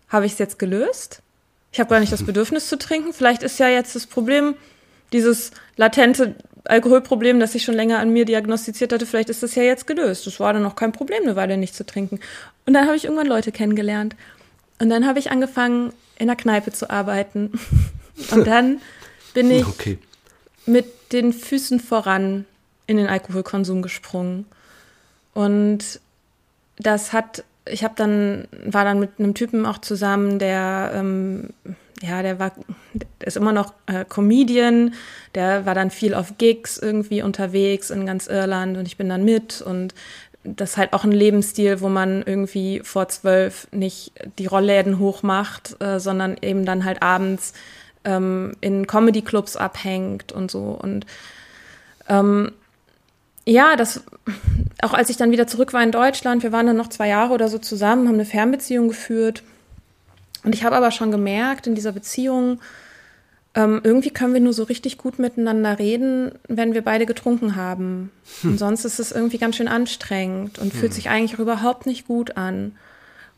habe 0.09 0.25
ich's 0.25 0.39
jetzt 0.39 0.59
gelöst? 0.59 1.21
Ich 1.71 1.79
habe 1.79 1.89
gar 1.89 1.99
nicht 1.99 2.11
das 2.11 2.23
Bedürfnis 2.25 2.67
zu 2.67 2.77
trinken. 2.77 3.13
Vielleicht 3.13 3.43
ist 3.43 3.59
ja 3.59 3.67
jetzt 3.67 3.95
das 3.95 4.05
Problem, 4.05 4.55
dieses 5.13 5.51
latente 5.75 6.35
Alkoholproblem, 6.65 7.39
das 7.39 7.55
ich 7.55 7.63
schon 7.63 7.75
länger 7.75 7.99
an 7.99 8.13
mir 8.13 8.25
diagnostiziert 8.25 8.93
hatte, 8.93 9.05
vielleicht 9.05 9.29
ist 9.29 9.41
das 9.41 9.55
ja 9.55 9.63
jetzt 9.63 9.87
gelöst. 9.87 10.27
Das 10.27 10.39
war 10.39 10.53
dann 10.53 10.61
noch 10.61 10.75
kein 10.75 10.91
Problem, 10.91 11.23
eine 11.23 11.35
Weile 11.35 11.57
nicht 11.57 11.75
zu 11.75 11.85
trinken. 11.85 12.19
Und 12.65 12.73
dann 12.73 12.85
habe 12.85 12.95
ich 12.95 13.05
irgendwann 13.05 13.27
Leute 13.27 13.51
kennengelernt. 13.51 14.15
Und 14.79 14.89
dann 14.89 15.07
habe 15.07 15.19
ich 15.19 15.31
angefangen, 15.31 15.91
in 16.21 16.27
der 16.27 16.35
Kneipe 16.35 16.71
zu 16.71 16.89
arbeiten. 16.89 17.51
Und 18.31 18.45
dann 18.45 18.79
bin 19.33 19.49
ich 19.49 19.65
okay. 19.65 19.97
mit 20.67 20.85
den 21.11 21.33
Füßen 21.33 21.79
voran 21.79 22.45
in 22.85 22.97
den 22.97 23.07
Alkoholkonsum 23.07 23.81
gesprungen. 23.81 24.45
Und 25.33 25.99
das 26.77 27.11
hat, 27.11 27.43
ich 27.65 27.83
habe 27.83 27.95
dann, 27.97 28.47
war 28.65 28.85
dann 28.85 28.99
mit 28.99 29.11
einem 29.17 29.33
Typen 29.33 29.65
auch 29.65 29.79
zusammen, 29.79 30.37
der, 30.37 30.91
ähm, 30.93 31.49
ja, 32.01 32.21
der 32.21 32.37
war, 32.37 32.51
der 32.93 33.27
ist 33.27 33.37
immer 33.37 33.53
noch 33.53 33.73
äh, 33.87 34.05
Comedian, 34.05 34.93
der 35.33 35.65
war 35.65 35.73
dann 35.73 35.89
viel 35.89 36.13
auf 36.13 36.37
Gigs 36.37 36.77
irgendwie 36.77 37.23
unterwegs 37.23 37.89
in 37.89 38.05
ganz 38.05 38.27
Irland 38.27 38.77
und 38.77 38.87
ich 38.87 38.97
bin 38.97 39.09
dann 39.09 39.23
mit 39.25 39.61
und 39.61 39.95
das 40.43 40.71
ist 40.71 40.77
halt 40.77 40.93
auch 40.93 41.03
ein 41.03 41.11
Lebensstil, 41.11 41.81
wo 41.81 41.89
man 41.89 42.23
irgendwie 42.23 42.81
vor 42.83 43.07
zwölf 43.09 43.67
nicht 43.71 44.11
die 44.39 44.47
Rollläden 44.47 44.99
hochmacht, 44.99 45.79
äh, 45.81 45.99
sondern 45.99 46.35
eben 46.41 46.65
dann 46.65 46.83
halt 46.83 47.03
abends 47.03 47.53
ähm, 48.03 48.53
in 48.61 48.87
Comedy-Clubs 48.87 49.55
abhängt 49.55 50.31
und 50.31 50.49
so. 50.49 50.77
Und 50.81 51.05
ähm, 52.09 52.51
ja, 53.45 53.75
das, 53.75 54.03
auch 54.81 54.93
als 54.93 55.09
ich 55.09 55.17
dann 55.17 55.31
wieder 55.31 55.47
zurück 55.47 55.73
war 55.73 55.83
in 55.83 55.91
Deutschland, 55.91 56.43
wir 56.43 56.51
waren 56.51 56.67
dann 56.67 56.77
noch 56.77 56.89
zwei 56.89 57.07
Jahre 57.07 57.33
oder 57.33 57.47
so 57.47 57.57
zusammen, 57.57 58.07
haben 58.07 58.15
eine 58.15 58.25
Fernbeziehung 58.25 58.87
geführt. 58.87 59.43
Und 60.43 60.55
ich 60.55 60.63
habe 60.63 60.75
aber 60.75 60.91
schon 60.91 61.11
gemerkt, 61.11 61.67
in 61.67 61.75
dieser 61.75 61.91
Beziehung, 61.91 62.59
ähm, 63.53 63.81
irgendwie 63.83 64.11
können 64.11 64.33
wir 64.33 64.41
nur 64.41 64.53
so 64.53 64.63
richtig 64.63 64.97
gut 64.97 65.19
miteinander 65.19 65.77
reden, 65.77 66.31
wenn 66.47 66.73
wir 66.73 66.83
beide 66.83 67.05
getrunken 67.05 67.55
haben. 67.55 68.11
Hm. 68.41 68.51
Und 68.51 68.57
sonst 68.57 68.85
ist 68.85 68.99
es 68.99 69.11
irgendwie 69.11 69.39
ganz 69.39 69.57
schön 69.57 69.67
anstrengend 69.67 70.57
und 70.57 70.71
hm. 70.71 70.79
fühlt 70.79 70.93
sich 70.93 71.09
eigentlich 71.09 71.35
auch 71.35 71.41
überhaupt 71.41 71.85
nicht 71.85 72.07
gut 72.07 72.37
an. 72.37 72.75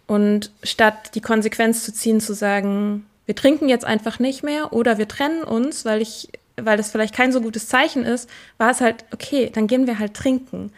Und 0.05 0.51
statt 0.61 1.15
die 1.15 1.21
Konsequenz 1.21 1.83
zu 1.83 1.93
ziehen, 1.93 2.19
zu 2.19 2.33
sagen, 2.33 3.05
wir 3.25 3.35
trinken 3.35 3.69
jetzt 3.69 3.85
einfach 3.85 4.19
nicht 4.19 4.43
mehr 4.43 4.73
oder 4.73 4.97
wir 4.97 5.07
trennen 5.07 5.43
uns, 5.43 5.85
weil 5.85 6.01
ich, 6.01 6.29
weil 6.57 6.77
das 6.77 6.91
vielleicht 6.91 7.15
kein 7.15 7.31
so 7.31 7.41
gutes 7.41 7.67
Zeichen 7.67 8.03
ist, 8.03 8.29
war 8.57 8.69
es 8.69 8.81
halt, 8.81 9.05
okay, 9.13 9.49
dann 9.51 9.65
gehen 9.65 9.87
wir 9.87 9.97
halt 9.97 10.13
trinken. 10.13 10.71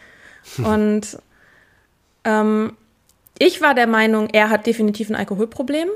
Hm. 0.56 0.64
Und 0.64 1.18
ähm, 2.24 2.72
ich 3.38 3.60
war 3.60 3.74
der 3.74 3.86
Meinung, 3.86 4.30
er 4.30 4.48
hat 4.48 4.66
definitiv 4.66 5.10
ein 5.10 5.16
Alkoholproblem. 5.16 5.88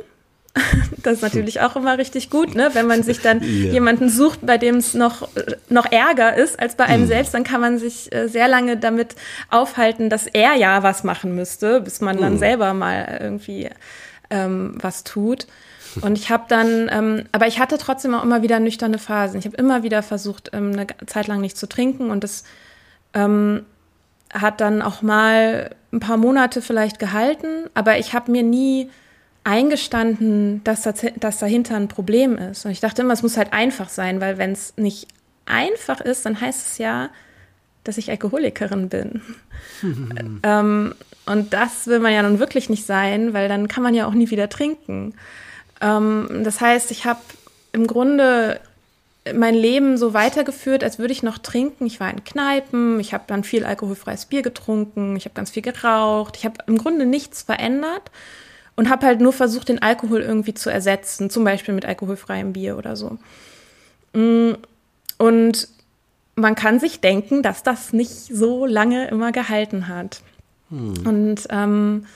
Das 1.02 1.14
ist 1.14 1.22
natürlich 1.22 1.60
auch 1.60 1.76
immer 1.76 1.96
richtig 1.96 2.28
gut, 2.28 2.54
ne? 2.54 2.70
Wenn 2.74 2.86
man 2.86 3.02
sich 3.02 3.20
dann 3.20 3.40
ja. 3.42 3.72
jemanden 3.72 4.10
sucht, 4.10 4.40
bei 4.42 4.58
dem 4.58 4.76
es 4.76 4.92
noch, 4.92 5.28
noch 5.68 5.90
ärger 5.90 6.36
ist 6.36 6.60
als 6.60 6.74
bei 6.74 6.84
einem 6.84 7.04
mhm. 7.04 7.08
selbst, 7.08 7.32
dann 7.32 7.44
kann 7.44 7.60
man 7.60 7.78
sich 7.78 8.12
äh, 8.12 8.28
sehr 8.28 8.48
lange 8.48 8.76
damit 8.76 9.14
aufhalten, 9.48 10.10
dass 10.10 10.26
er 10.26 10.54
ja 10.54 10.82
was 10.82 11.02
machen 11.02 11.34
müsste, 11.34 11.80
bis 11.80 12.00
man 12.00 12.18
dann 12.18 12.34
mhm. 12.34 12.38
selber 12.38 12.74
mal 12.74 13.18
irgendwie 13.20 13.70
ähm, 14.28 14.74
was 14.80 15.04
tut. 15.04 15.46
Und 16.02 16.18
ich 16.18 16.30
habe 16.30 16.44
dann, 16.48 16.88
ähm, 16.92 17.24
aber 17.32 17.46
ich 17.46 17.58
hatte 17.58 17.78
trotzdem 17.78 18.14
auch 18.14 18.22
immer 18.22 18.42
wieder 18.42 18.60
nüchterne 18.60 18.98
Phasen. 18.98 19.38
Ich 19.38 19.46
habe 19.46 19.56
immer 19.56 19.82
wieder 19.82 20.02
versucht, 20.02 20.50
ähm, 20.52 20.72
eine 20.72 20.86
Zeit 21.06 21.26
lang 21.26 21.40
nicht 21.40 21.56
zu 21.56 21.68
trinken 21.68 22.10
und 22.10 22.22
das 22.22 22.44
ähm, 23.14 23.64
hat 24.32 24.60
dann 24.60 24.82
auch 24.82 25.02
mal 25.02 25.70
ein 25.92 26.00
paar 26.00 26.16
Monate 26.16 26.62
vielleicht 26.62 26.98
gehalten, 26.98 27.68
aber 27.74 27.98
ich 27.98 28.14
habe 28.14 28.30
mir 28.30 28.44
nie 28.44 28.90
eingestanden, 29.44 30.62
dass, 30.64 30.82
das, 30.82 31.04
dass 31.18 31.38
dahinter 31.38 31.76
ein 31.76 31.88
Problem 31.88 32.36
ist. 32.36 32.64
Und 32.64 32.72
ich 32.72 32.80
dachte 32.80 33.02
immer, 33.02 33.14
es 33.14 33.22
muss 33.22 33.36
halt 33.36 33.52
einfach 33.52 33.88
sein, 33.88 34.20
weil 34.20 34.38
wenn 34.38 34.52
es 34.52 34.74
nicht 34.76 35.08
einfach 35.46 36.00
ist, 36.00 36.26
dann 36.26 36.40
heißt 36.40 36.66
es 36.66 36.78
ja, 36.78 37.10
dass 37.84 37.96
ich 37.96 38.10
Alkoholikerin 38.10 38.88
bin. 38.88 39.22
ähm, 40.42 40.94
und 41.26 41.52
das 41.52 41.86
will 41.86 42.00
man 42.00 42.12
ja 42.12 42.22
nun 42.22 42.38
wirklich 42.38 42.68
nicht 42.68 42.84
sein, 42.84 43.32
weil 43.32 43.48
dann 43.48 43.68
kann 43.68 43.82
man 43.82 43.94
ja 43.94 44.06
auch 44.06 44.12
nie 44.12 44.30
wieder 44.30 44.48
trinken. 44.48 45.14
Ähm, 45.80 46.42
das 46.44 46.60
heißt, 46.60 46.90
ich 46.90 47.06
habe 47.06 47.20
im 47.72 47.86
Grunde 47.86 48.60
mein 49.34 49.54
Leben 49.54 49.96
so 49.96 50.12
weitergeführt, 50.12 50.82
als 50.82 50.98
würde 50.98 51.12
ich 51.12 51.22
noch 51.22 51.38
trinken. 51.38 51.86
Ich 51.86 52.00
war 52.00 52.10
in 52.10 52.24
Kneipen, 52.24 53.00
ich 53.00 53.14
habe 53.14 53.24
dann 53.26 53.44
viel 53.44 53.64
alkoholfreies 53.64 54.26
Bier 54.26 54.42
getrunken, 54.42 55.16
ich 55.16 55.24
habe 55.24 55.34
ganz 55.34 55.50
viel 55.50 55.62
geraucht, 55.62 56.36
ich 56.36 56.44
habe 56.44 56.56
im 56.66 56.78
Grunde 56.78 57.06
nichts 57.06 57.42
verändert 57.42 58.10
und 58.76 58.88
habe 58.88 59.06
halt 59.06 59.20
nur 59.20 59.32
versucht, 59.32 59.68
den 59.68 59.82
Alkohol 59.82 60.20
irgendwie 60.20 60.54
zu 60.54 60.70
ersetzen, 60.70 61.30
zum 61.30 61.44
Beispiel 61.44 61.74
mit 61.74 61.84
alkoholfreiem 61.84 62.52
Bier 62.52 62.78
oder 62.78 62.96
so. 62.96 63.18
Mm, 64.12 64.52
und 65.18 65.68
man 66.34 66.54
kann 66.54 66.80
sich 66.80 67.00
denken, 67.00 67.42
dass 67.42 67.62
das 67.62 67.92
nicht 67.92 68.10
so 68.10 68.66
lange 68.66 69.08
immer 69.08 69.32
gehalten 69.32 69.88
hat. 69.88 70.22
Hm. 70.70 71.06
Und 71.06 71.46
ähm, 71.50 72.06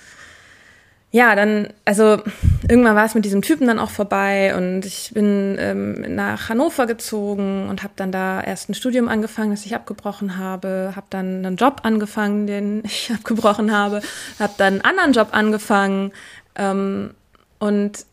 ja, 1.14 1.36
dann, 1.36 1.68
also 1.84 2.18
irgendwann 2.68 2.96
war 2.96 3.04
es 3.04 3.14
mit 3.14 3.24
diesem 3.24 3.40
Typen 3.40 3.68
dann 3.68 3.78
auch 3.78 3.90
vorbei 3.90 4.56
und 4.56 4.84
ich 4.84 5.12
bin 5.14 5.56
ähm, 5.60 6.16
nach 6.16 6.48
Hannover 6.48 6.86
gezogen 6.86 7.68
und 7.68 7.84
habe 7.84 7.92
dann 7.94 8.10
da 8.10 8.40
erst 8.40 8.68
ein 8.68 8.74
Studium 8.74 9.08
angefangen, 9.08 9.50
das 9.50 9.64
ich 9.64 9.76
abgebrochen 9.76 10.38
habe, 10.38 10.92
habe 10.96 11.06
dann 11.10 11.46
einen 11.46 11.54
Job 11.54 11.82
angefangen, 11.84 12.48
den 12.48 12.82
ich 12.84 13.12
abgebrochen 13.14 13.70
habe, 13.70 14.00
habe 14.40 14.54
dann 14.56 14.74
einen 14.74 14.84
anderen 14.84 15.12
Job 15.12 15.28
angefangen 15.30 16.10
ähm, 16.56 17.14
und 17.58 18.06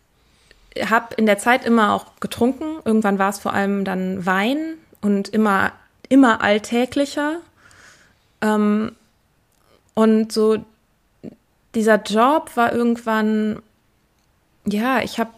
habe 0.80 1.16
in 1.16 1.26
der 1.26 1.38
Zeit 1.38 1.66
immer 1.66 1.94
auch 1.94 2.20
getrunken. 2.20 2.80
Irgendwann 2.86 3.20
war 3.20 3.30
es 3.30 3.40
vor 3.40 3.54
allem 3.54 3.84
dann 3.84 4.26
Wein 4.26 4.76
und 5.02 5.30
immer, 5.30 5.72
immer 6.10 6.42
alltäglicher. 6.42 7.38
Ähm, 8.42 8.94
und 9.94 10.32
so 10.32 10.64
dieser 11.76 12.02
Job 12.02 12.52
war 12.56 12.74
irgendwann, 12.74 13.62
ja, 14.66 15.02
ich 15.02 15.20
habe, 15.20 15.32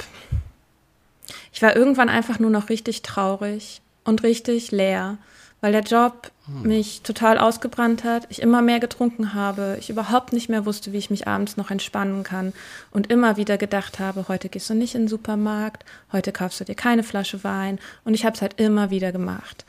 ich 1.51 1.61
war 1.61 1.75
irgendwann 1.75 2.09
einfach 2.09 2.39
nur 2.39 2.49
noch 2.49 2.69
richtig 2.69 3.01
traurig 3.01 3.81
und 4.03 4.23
richtig 4.23 4.71
leer, 4.71 5.17
weil 5.63 5.71
der 5.71 5.81
Job 5.83 6.29
hm. 6.45 6.63
mich 6.63 7.03
total 7.03 7.37
ausgebrannt 7.37 8.03
hat, 8.03 8.27
ich 8.27 8.41
immer 8.41 8.61
mehr 8.61 8.81
getrunken 8.81 9.33
habe, 9.33 9.77
ich 9.79 9.89
überhaupt 9.89 10.33
nicht 10.33 10.49
mehr 10.49 10.65
wusste, 10.65 10.91
wie 10.91 10.97
ich 10.97 11.09
mich 11.09 11.25
abends 11.25 11.55
noch 11.55 11.71
entspannen 11.71 12.23
kann 12.23 12.51
und 12.91 13.09
immer 13.09 13.37
wieder 13.37 13.57
gedacht 13.57 13.97
habe, 13.97 14.25
heute 14.27 14.49
gehst 14.49 14.69
du 14.69 14.73
nicht 14.73 14.93
in 14.93 15.03
den 15.03 15.07
Supermarkt, 15.07 15.85
heute 16.11 16.33
kaufst 16.33 16.59
du 16.59 16.65
dir 16.65 16.75
keine 16.75 17.01
Flasche 17.01 17.45
Wein 17.45 17.79
und 18.03 18.13
ich 18.13 18.25
habe 18.25 18.35
es 18.35 18.41
halt 18.41 18.59
immer 18.59 18.89
wieder 18.89 19.13
gemacht 19.13 19.63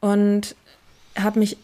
und 0.00 0.56
habe 1.16 1.38
mich 1.38 1.56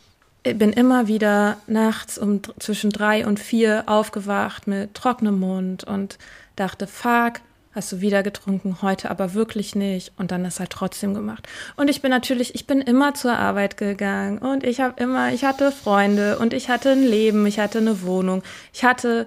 bin 0.44 0.72
immer 0.72 1.08
wieder 1.08 1.56
nachts 1.66 2.16
um 2.16 2.42
zwischen 2.60 2.90
drei 2.90 3.26
und 3.26 3.40
vier 3.40 3.84
aufgewacht 3.86 4.68
mit 4.68 4.94
trockenem 4.94 5.40
Mund 5.40 5.82
und 5.82 6.18
dachte, 6.54 6.86
fuck, 6.86 7.40
hast 7.74 7.90
du 7.90 8.00
wieder 8.00 8.22
getrunken, 8.22 8.78
heute 8.82 9.10
aber 9.10 9.34
wirklich 9.34 9.74
nicht. 9.74 10.12
Und 10.16 10.30
dann 10.30 10.44
ist 10.44 10.60
halt 10.60 10.70
trotzdem 10.70 11.14
gemacht. 11.14 11.48
Und 11.76 11.90
ich 11.90 12.02
bin 12.02 12.10
natürlich, 12.10 12.54
ich 12.54 12.66
bin 12.66 12.80
immer 12.80 13.14
zur 13.14 13.36
Arbeit 13.36 13.76
gegangen 13.76 14.38
und 14.38 14.64
ich 14.64 14.80
habe 14.80 15.00
immer, 15.02 15.32
ich 15.32 15.44
hatte 15.44 15.72
Freunde 15.72 16.38
und 16.38 16.54
ich 16.54 16.68
hatte 16.68 16.90
ein 16.90 17.02
Leben, 17.02 17.46
ich 17.46 17.58
hatte 17.58 17.78
eine 17.78 18.02
Wohnung, 18.02 18.42
ich 18.72 18.84
hatte 18.84 19.26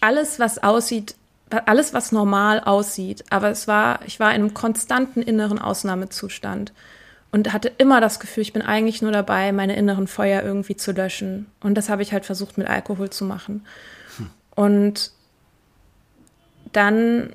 alles, 0.00 0.38
was 0.38 0.62
aussieht, 0.62 1.14
alles, 1.66 1.92
was 1.92 2.12
normal 2.12 2.60
aussieht. 2.60 3.24
Aber 3.30 3.50
es 3.50 3.68
war, 3.68 4.00
ich 4.06 4.18
war 4.18 4.30
in 4.30 4.42
einem 4.42 4.54
konstanten 4.54 5.22
inneren 5.22 5.58
Ausnahmezustand 5.58 6.72
und 7.30 7.52
hatte 7.52 7.70
immer 7.76 8.00
das 8.00 8.20
Gefühl, 8.20 8.42
ich 8.42 8.52
bin 8.52 8.62
eigentlich 8.62 9.02
nur 9.02 9.12
dabei, 9.12 9.52
meine 9.52 9.76
inneren 9.76 10.06
Feuer 10.06 10.42
irgendwie 10.42 10.76
zu 10.76 10.92
löschen. 10.92 11.46
Und 11.60 11.74
das 11.74 11.88
habe 11.88 12.02
ich 12.02 12.12
halt 12.12 12.24
versucht 12.24 12.56
mit 12.56 12.66
Alkohol 12.66 13.10
zu 13.10 13.24
machen. 13.24 13.66
Hm. 14.16 14.30
Und 14.54 15.10
dann 16.76 17.30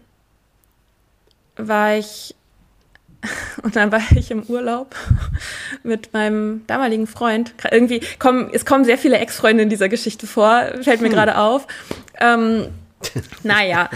war 1.55 1.97
ich 1.97 2.35
und 3.63 3.75
dann 3.75 3.91
war 3.91 4.01
ich 4.15 4.31
im 4.31 4.43
Urlaub 4.43 4.95
mit 5.83 6.13
meinem 6.13 6.65
damaligen 6.67 7.07
Freund. 7.07 7.53
Irgendwie 7.69 8.01
kommen, 8.19 8.49
es 8.51 8.65
kommen 8.65 8.85
sehr 8.85 8.97
viele 8.97 9.17
Ex-Freunde 9.17 9.63
in 9.63 9.69
dieser 9.69 9.89
Geschichte 9.89 10.25
vor, 10.25 10.63
fällt 10.81 11.01
mir 11.01 11.07
hm. 11.07 11.13
gerade 11.13 11.37
auf. 11.37 11.67
Ähm, 12.19 12.67
naja, 13.43 13.89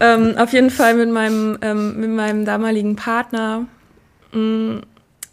ähm, 0.00 0.36
auf 0.36 0.52
jeden 0.52 0.70
Fall 0.70 0.94
mit 0.94 1.10
meinem, 1.10 1.58
ähm, 1.62 2.00
mit 2.00 2.10
meinem 2.10 2.44
damaligen 2.44 2.96
Partner. 2.96 3.66
Mh, 4.32 4.40
mm, 4.40 4.82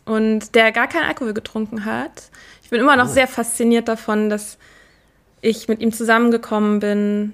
und 0.06 0.54
der 0.54 0.72
gar 0.72 0.88
keinen 0.88 1.06
Alkohol 1.06 1.34
getrunken 1.34 1.86
hat. 1.86 2.30
Ich 2.62 2.70
bin 2.70 2.80
immer 2.80 2.96
noch 2.96 3.10
oh. 3.10 3.12
sehr 3.12 3.28
fasziniert 3.28 3.88
davon, 3.88 4.30
dass 4.30 4.60
ich 5.42 5.68
mit 5.68 5.82
ihm 5.82 5.92
zusammengekommen 5.92 6.80
bin. 6.80 7.34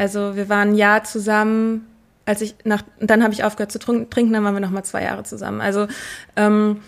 Also 0.00 0.34
wir 0.34 0.48
waren 0.48 0.70
ein 0.70 0.74
Jahr 0.76 1.04
zusammen, 1.04 1.86
als 2.24 2.40
ich 2.40 2.54
nach, 2.64 2.80
dann 3.00 3.22
habe 3.22 3.34
ich 3.34 3.44
aufgehört 3.44 3.70
zu 3.70 3.78
trinken, 3.78 4.32
dann 4.32 4.42
waren 4.44 4.54
wir 4.54 4.60
noch 4.60 4.70
mal 4.70 4.82
zwei 4.82 5.02
Jahre 5.02 5.24
zusammen. 5.24 5.60
Also 5.60 5.88
ähm, 6.36 6.80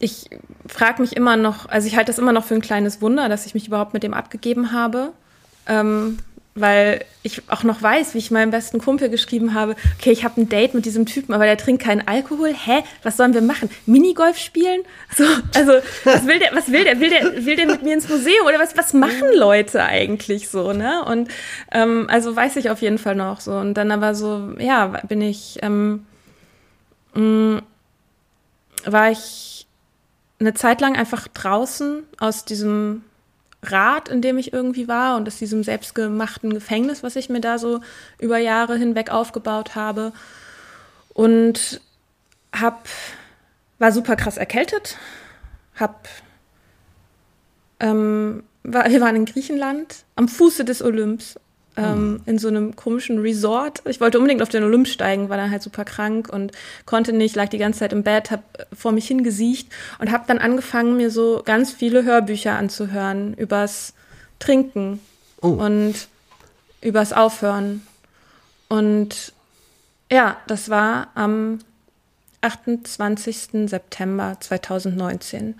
ich 0.00 0.28
frage 0.66 1.00
mich 1.00 1.14
immer 1.14 1.36
noch, 1.36 1.68
also 1.68 1.86
ich 1.86 1.96
halte 1.96 2.10
das 2.10 2.18
immer 2.18 2.32
noch 2.32 2.44
für 2.44 2.56
ein 2.56 2.60
kleines 2.60 3.00
Wunder, 3.02 3.28
dass 3.28 3.46
ich 3.46 3.54
mich 3.54 3.68
überhaupt 3.68 3.94
mit 3.94 4.02
dem 4.02 4.14
abgegeben 4.14 4.72
habe. 4.72 5.12
Ähm, 5.68 6.18
weil 6.56 7.04
ich 7.22 7.42
auch 7.48 7.62
noch 7.62 7.82
weiß, 7.82 8.14
wie 8.14 8.18
ich 8.18 8.30
meinem 8.30 8.50
besten 8.50 8.78
Kumpel 8.78 9.10
geschrieben 9.10 9.54
habe, 9.54 9.76
okay, 9.98 10.10
ich 10.10 10.24
habe 10.24 10.40
ein 10.40 10.48
Date 10.48 10.74
mit 10.74 10.86
diesem 10.86 11.06
Typen, 11.06 11.34
aber 11.34 11.44
der 11.44 11.58
trinkt 11.58 11.82
keinen 11.82 12.06
Alkohol. 12.08 12.52
Hä? 12.52 12.82
Was 13.02 13.16
sollen 13.16 13.34
wir 13.34 13.42
machen? 13.42 13.68
Minigolf 13.84 14.38
spielen? 14.38 14.82
So, 15.14 15.24
also 15.54 15.72
was 16.04 16.26
will 16.26 16.38
der? 16.38 16.50
Was 16.54 16.72
will 16.72 16.84
der? 16.84 16.98
Will 16.98 17.10
der? 17.10 17.44
Will 17.44 17.56
der 17.56 17.66
mit 17.66 17.82
mir 17.82 17.94
ins 17.94 18.08
Museum 18.08 18.46
oder 18.46 18.58
was? 18.58 18.76
Was 18.76 18.94
machen 18.94 19.28
Leute 19.34 19.84
eigentlich 19.84 20.48
so? 20.48 20.72
Ne? 20.72 21.04
Und 21.04 21.28
ähm, 21.72 22.06
also 22.08 22.34
weiß 22.34 22.56
ich 22.56 22.70
auf 22.70 22.80
jeden 22.80 22.98
Fall 22.98 23.14
noch 23.14 23.40
so. 23.40 23.52
Und 23.52 23.74
dann 23.74 23.90
aber 23.90 24.14
so, 24.14 24.54
ja, 24.58 24.86
bin 25.06 25.20
ich, 25.20 25.58
ähm, 25.62 26.06
mh, 27.14 27.20
mm, 27.20 27.62
war 28.86 29.10
ich 29.10 29.66
eine 30.38 30.54
Zeit 30.54 30.80
lang 30.80 30.96
einfach 30.96 31.28
draußen 31.28 32.02
aus 32.18 32.44
diesem 32.44 33.02
Rad, 33.72 34.08
in 34.08 34.22
dem 34.22 34.38
ich 34.38 34.52
irgendwie 34.52 34.88
war 34.88 35.16
und 35.16 35.28
aus 35.28 35.38
diesem 35.38 35.62
selbstgemachten 35.62 36.52
Gefängnis, 36.52 37.02
was 37.02 37.16
ich 37.16 37.28
mir 37.28 37.40
da 37.40 37.58
so 37.58 37.80
über 38.18 38.38
Jahre 38.38 38.76
hinweg 38.76 39.10
aufgebaut 39.10 39.74
habe. 39.74 40.12
Und 41.14 41.80
hab, 42.54 42.88
war 43.78 43.92
super 43.92 44.16
krass 44.16 44.36
erkältet, 44.36 44.96
hab, 45.74 46.08
ähm, 47.80 48.42
war, 48.62 48.88
wir 48.90 49.00
waren 49.00 49.16
in 49.16 49.24
Griechenland 49.24 50.04
am 50.14 50.28
Fuße 50.28 50.64
des 50.64 50.82
Olymps 50.82 51.38
ähm, 51.76 52.20
in 52.26 52.38
so 52.38 52.48
einem 52.48 52.74
komischen 52.74 53.18
Resort. 53.18 53.82
Ich 53.86 54.00
wollte 54.00 54.18
unbedingt 54.18 54.42
auf 54.42 54.48
den 54.48 54.64
Olymp 54.64 54.88
steigen, 54.88 55.28
war 55.28 55.36
dann 55.36 55.50
halt 55.50 55.62
super 55.62 55.84
krank 55.84 56.28
und 56.32 56.52
konnte 56.84 57.12
nicht, 57.12 57.36
lag 57.36 57.48
die 57.48 57.58
ganze 57.58 57.80
Zeit 57.80 57.92
im 57.92 58.02
Bett, 58.02 58.30
hab 58.30 58.42
vor 58.72 58.92
mich 58.92 59.06
hingesiecht 59.06 59.68
und 59.98 60.10
habe 60.10 60.24
dann 60.26 60.38
angefangen, 60.38 60.96
mir 60.96 61.10
so 61.10 61.42
ganz 61.44 61.72
viele 61.72 62.04
Hörbücher 62.04 62.56
anzuhören 62.56 63.34
übers 63.34 63.94
Trinken 64.38 65.00
oh. 65.42 65.48
und 65.48 66.08
übers 66.80 67.12
Aufhören. 67.12 67.86
Und 68.68 69.32
ja, 70.10 70.36
das 70.46 70.68
war 70.68 71.08
am 71.14 71.58
28. 72.40 73.68
September 73.68 74.36
2019 74.40 75.54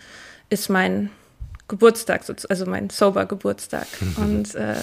ist 0.50 0.68
mein 0.68 1.10
Geburtstag, 1.68 2.22
also 2.48 2.66
mein 2.66 2.90
Sober-Geburtstag. 2.90 3.86
und 4.16 4.54
äh, 4.54 4.76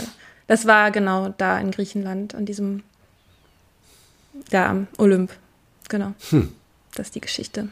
das 0.47 0.65
war 0.65 0.91
genau 0.91 1.33
da 1.37 1.59
in 1.59 1.71
Griechenland, 1.71 2.35
an 2.35 2.45
diesem, 2.45 2.83
da 4.49 4.69
am 4.69 4.87
Olymp. 4.97 5.31
Genau. 5.89 6.13
Hm. 6.29 6.51
Das 6.95 7.07
ist 7.07 7.15
die 7.15 7.21
Geschichte. 7.21 7.69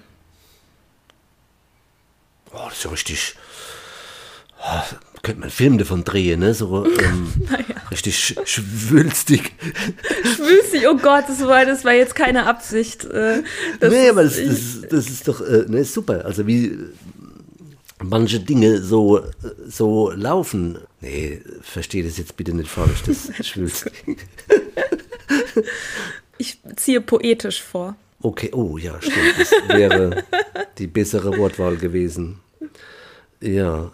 Oh, 2.53 2.65
das 2.67 2.77
ist 2.77 2.83
ja 2.83 2.89
richtig. 2.91 3.35
Oh, 4.63 4.95
könnte 5.23 5.39
man 5.39 5.49
einen 5.49 5.51
Film 5.51 5.77
davon 5.77 6.03
drehen, 6.03 6.39
ne? 6.39 6.53
So 6.53 6.85
ähm, 6.85 7.33
naja. 7.49 7.65
richtig 7.89 8.35
schwülstig. 8.45 9.53
schwülstig, 10.35 10.87
oh 10.87 10.97
Gott, 10.97 11.25
das 11.27 11.41
war, 11.45 11.65
das 11.65 11.85
war 11.85 11.93
jetzt 11.93 12.15
keine 12.15 12.45
Absicht. 12.45 13.05
Äh, 13.05 13.43
nee, 13.81 14.09
aber 14.09 14.23
das, 14.23 14.37
das, 14.37 14.81
das, 14.89 15.09
ist 15.09 15.27
doch 15.27 15.41
äh, 15.41 15.65
ne, 15.67 15.83
super. 15.83 16.25
Also 16.25 16.47
wie 16.47 16.77
manche 18.01 18.39
Dinge 18.39 18.81
so, 18.81 19.21
so 19.65 20.11
laufen. 20.11 20.79
Nee, 21.01 21.41
verstehe 21.61 22.03
das 22.03 22.17
jetzt 22.17 22.37
bitte 22.37 22.53
nicht 22.53 22.69
falsch, 22.69 23.03
das 23.05 23.31
schwülst. 23.45 23.91
ich 26.37 26.59
ziehe 26.75 27.01
poetisch 27.01 27.61
vor. 27.61 27.95
Okay, 28.21 28.51
oh 28.53 28.77
ja, 28.77 29.01
stimmt. 29.01 29.35
Das 29.39 29.51
wäre 29.69 30.23
die 30.77 30.87
bessere 30.87 31.37
Wortwahl 31.37 31.77
gewesen. 31.77 32.39
Ja. 33.41 33.91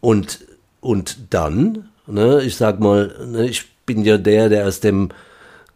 Und, 0.00 0.40
und 0.80 1.18
dann, 1.30 1.88
ne, 2.06 2.42
ich 2.42 2.56
sag 2.56 2.80
mal, 2.80 3.14
ne, 3.26 3.48
ich 3.48 3.66
bin 3.86 4.04
ja 4.04 4.18
der, 4.18 4.48
der 4.48 4.66
aus 4.66 4.80
dem 4.80 5.10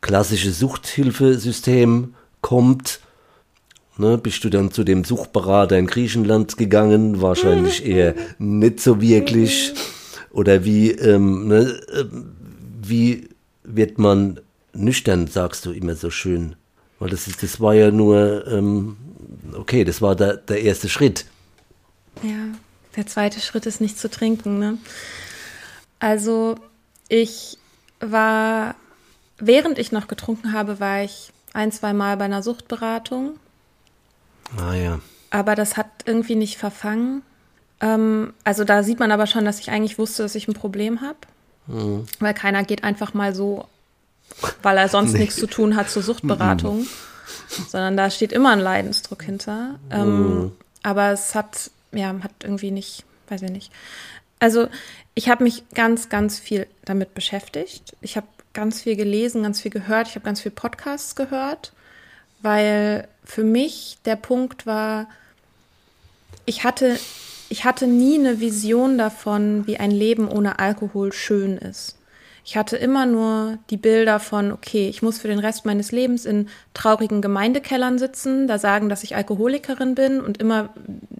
klassischen 0.00 0.52
Suchthilfesystem 0.52 2.14
kommt 2.40 3.00
Ne, 4.02 4.18
bist 4.18 4.42
du 4.42 4.50
dann 4.50 4.72
zu 4.72 4.82
dem 4.82 5.04
Suchberater 5.04 5.78
in 5.78 5.86
Griechenland 5.86 6.56
gegangen? 6.56 7.22
Wahrscheinlich 7.22 7.86
eher 7.86 8.16
nicht 8.40 8.80
so 8.80 9.00
wirklich. 9.00 9.74
Oder 10.32 10.64
wie, 10.64 10.90
ähm, 10.90 11.46
ne, 11.46 11.80
äh, 11.92 12.04
wie 12.82 13.28
wird 13.62 13.98
man 13.98 14.40
nüchtern, 14.72 15.28
sagst 15.28 15.66
du 15.66 15.70
immer 15.70 15.94
so 15.94 16.10
schön. 16.10 16.56
Weil 16.98 17.10
das, 17.10 17.28
ist, 17.28 17.44
das 17.44 17.60
war 17.60 17.74
ja 17.74 17.92
nur, 17.92 18.44
ähm, 18.48 18.96
okay, 19.54 19.84
das 19.84 20.02
war 20.02 20.16
der, 20.16 20.38
der 20.38 20.62
erste 20.62 20.88
Schritt. 20.88 21.26
Ja, 22.24 22.48
der 22.96 23.06
zweite 23.06 23.38
Schritt 23.38 23.66
ist 23.66 23.80
nicht 23.80 24.00
zu 24.00 24.10
trinken. 24.10 24.58
Ne? 24.58 24.78
Also 26.00 26.56
ich 27.08 27.56
war, 28.00 28.74
während 29.38 29.78
ich 29.78 29.92
noch 29.92 30.08
getrunken 30.08 30.52
habe, 30.52 30.80
war 30.80 31.04
ich 31.04 31.30
ein, 31.52 31.70
zwei 31.70 31.92
Mal 31.92 32.16
bei 32.16 32.24
einer 32.24 32.42
Suchtberatung 32.42 33.38
Ah 34.56 34.74
ja. 34.74 35.00
Aber 35.30 35.54
das 35.54 35.76
hat 35.76 35.86
irgendwie 36.04 36.34
nicht 36.34 36.58
verfangen. 36.58 37.22
Ähm, 37.80 38.32
also 38.44 38.64
da 38.64 38.82
sieht 38.82 39.00
man 39.00 39.10
aber 39.10 39.26
schon, 39.26 39.44
dass 39.44 39.60
ich 39.60 39.70
eigentlich 39.70 39.98
wusste, 39.98 40.22
dass 40.22 40.34
ich 40.34 40.48
ein 40.48 40.54
Problem 40.54 41.00
habe. 41.00 41.18
Mhm. 41.66 42.06
Weil 42.20 42.34
keiner 42.34 42.64
geht 42.64 42.84
einfach 42.84 43.14
mal 43.14 43.34
so, 43.34 43.66
weil 44.62 44.78
er 44.78 44.88
sonst 44.88 45.12
nee. 45.14 45.20
nichts 45.20 45.36
zu 45.36 45.46
tun 45.46 45.76
hat, 45.76 45.90
zur 45.90 46.02
Suchtberatung. 46.02 46.80
Mhm. 46.80 46.88
Sondern 47.68 47.96
da 47.96 48.10
steht 48.10 48.32
immer 48.32 48.50
ein 48.50 48.60
Leidensdruck 48.60 49.22
hinter. 49.22 49.78
Ähm, 49.90 50.42
mhm. 50.42 50.52
Aber 50.82 51.12
es 51.12 51.34
hat, 51.34 51.70
ja, 51.92 52.14
hat 52.22 52.32
irgendwie 52.42 52.70
nicht, 52.70 53.04
weiß 53.28 53.42
ich 53.42 53.50
nicht. 53.50 53.72
Also 54.38 54.68
ich 55.14 55.28
habe 55.28 55.44
mich 55.44 55.64
ganz, 55.74 56.08
ganz 56.08 56.38
viel 56.38 56.66
damit 56.84 57.14
beschäftigt. 57.14 57.96
Ich 58.00 58.16
habe 58.16 58.26
ganz 58.52 58.82
viel 58.82 58.96
gelesen, 58.96 59.42
ganz 59.42 59.60
viel 59.60 59.70
gehört. 59.70 60.08
Ich 60.08 60.14
habe 60.14 60.24
ganz 60.24 60.40
viel 60.40 60.50
Podcasts 60.50 61.14
gehört, 61.14 61.72
weil 62.42 63.08
für 63.24 63.44
mich 63.44 63.98
der 64.04 64.16
Punkt 64.16 64.66
war, 64.66 65.08
ich 66.44 66.64
hatte, 66.64 66.98
ich 67.48 67.64
hatte 67.64 67.86
nie 67.86 68.18
eine 68.18 68.40
Vision 68.40 68.98
davon, 68.98 69.66
wie 69.66 69.78
ein 69.78 69.90
Leben 69.90 70.28
ohne 70.28 70.58
Alkohol 70.58 71.12
schön 71.12 71.56
ist. 71.56 71.98
Ich 72.44 72.56
hatte 72.56 72.76
immer 72.76 73.06
nur 73.06 73.58
die 73.70 73.76
Bilder 73.76 74.18
von, 74.18 74.50
okay, 74.50 74.88
ich 74.88 75.00
muss 75.00 75.18
für 75.18 75.28
den 75.28 75.38
Rest 75.38 75.64
meines 75.64 75.92
Lebens 75.92 76.26
in 76.26 76.48
traurigen 76.74 77.22
Gemeindekellern 77.22 78.00
sitzen, 78.00 78.48
da 78.48 78.58
sagen, 78.58 78.88
dass 78.88 79.04
ich 79.04 79.14
Alkoholikerin 79.14 79.94
bin 79.94 80.20
und 80.20 80.38
immer 80.38 80.70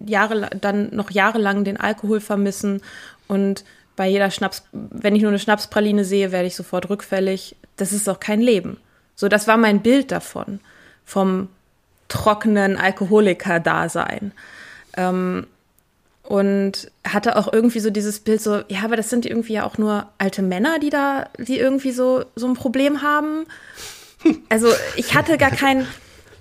Jahre, 0.05 0.51
dann 0.61 0.89
noch 0.93 1.13
jahrelang 1.13 1.63
den 1.63 1.77
Alkohol 1.77 2.21
vermissen 2.21 2.83
und 3.29 3.65
bei 3.95 4.09
jeder 4.09 4.31
Schnaps, 4.31 4.65
wenn 4.73 5.15
ich 5.15 5.23
nur 5.23 5.31
eine 5.31 5.39
Schnapspraline 5.39 6.05
sehe, 6.05 6.33
werde 6.33 6.49
ich 6.49 6.57
sofort 6.57 6.89
rückfällig. 6.91 7.57
Das 7.77 7.93
ist 7.93 8.09
doch 8.09 8.21
kein 8.21 8.41
Leben. 8.41 8.79
So, 9.15 9.29
das 9.29 9.47
war 9.47 9.57
mein 9.57 9.83
Bild 9.83 10.11
davon, 10.11 10.61
vom 11.05 11.49
trockenen 12.09 12.77
Alkoholiker-Dasein. 12.77 14.33
Ähm, 14.97 15.47
und 16.23 16.91
hatte 17.05 17.37
auch 17.37 17.53
irgendwie 17.53 17.81
so 17.81 17.91
dieses 17.91 18.21
Bild 18.21 18.41
so, 18.41 18.63
ja, 18.69 18.83
aber 18.85 18.97
das 18.97 19.11
sind 19.11 19.27
irgendwie 19.27 19.55
ja 19.55 19.65
auch 19.65 19.77
nur 19.77 20.07
alte 20.19 20.43
Männer, 20.43 20.79
die 20.79 20.91
da, 20.91 21.29
die 21.39 21.59
irgendwie 21.59 21.93
so, 21.93 22.25
so 22.37 22.47
ein 22.47 22.55
Problem 22.55 23.03
haben. 23.03 23.45
Also 24.49 24.69
ich 24.95 25.17
hatte 25.17 25.37
gar 25.37 25.51
kein, 25.51 25.85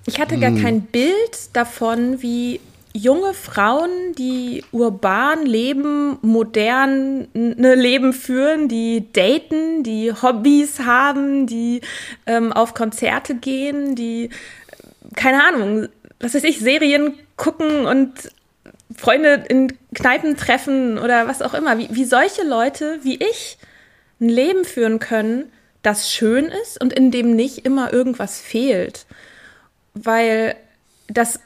ich 0.06 0.20
hatte 0.20 0.38
gar 0.38 0.50
hm. 0.50 0.62
kein 0.62 0.82
Bild 0.82 1.48
davon, 1.52 2.22
wie 2.22 2.60
junge 2.92 3.34
Frauen, 3.34 4.14
die 4.18 4.64
urban 4.72 5.46
leben, 5.46 6.18
modern 6.22 7.28
ne 7.32 7.74
Leben 7.74 8.12
führen, 8.12 8.68
die 8.68 9.12
daten, 9.12 9.82
die 9.82 10.12
Hobbys 10.12 10.80
haben, 10.80 11.46
die 11.46 11.80
ähm, 12.26 12.52
auf 12.52 12.74
Konzerte 12.74 13.34
gehen, 13.34 13.94
die, 13.94 14.30
keine 15.16 15.44
Ahnung, 15.44 15.88
was 16.20 16.34
weiß 16.34 16.44
ich, 16.44 16.60
Serien 16.60 17.14
gucken 17.36 17.86
und 17.86 18.30
Freunde 18.96 19.44
in 19.48 19.72
Kneipen 19.94 20.36
treffen 20.36 20.98
oder 20.98 21.26
was 21.26 21.42
auch 21.42 21.54
immer. 21.54 21.78
Wie, 21.78 21.88
wie 21.90 22.04
solche 22.04 22.42
Leute 22.42 22.98
wie 23.02 23.16
ich 23.16 23.58
ein 24.20 24.28
Leben 24.28 24.64
führen 24.64 24.98
können, 24.98 25.50
das 25.82 26.12
schön 26.12 26.44
ist 26.44 26.80
und 26.80 26.92
in 26.92 27.10
dem 27.10 27.34
nicht 27.34 27.64
immer 27.64 27.92
irgendwas 27.92 28.38
fehlt. 28.40 29.06
Weil 29.94 30.54
das 31.08 31.40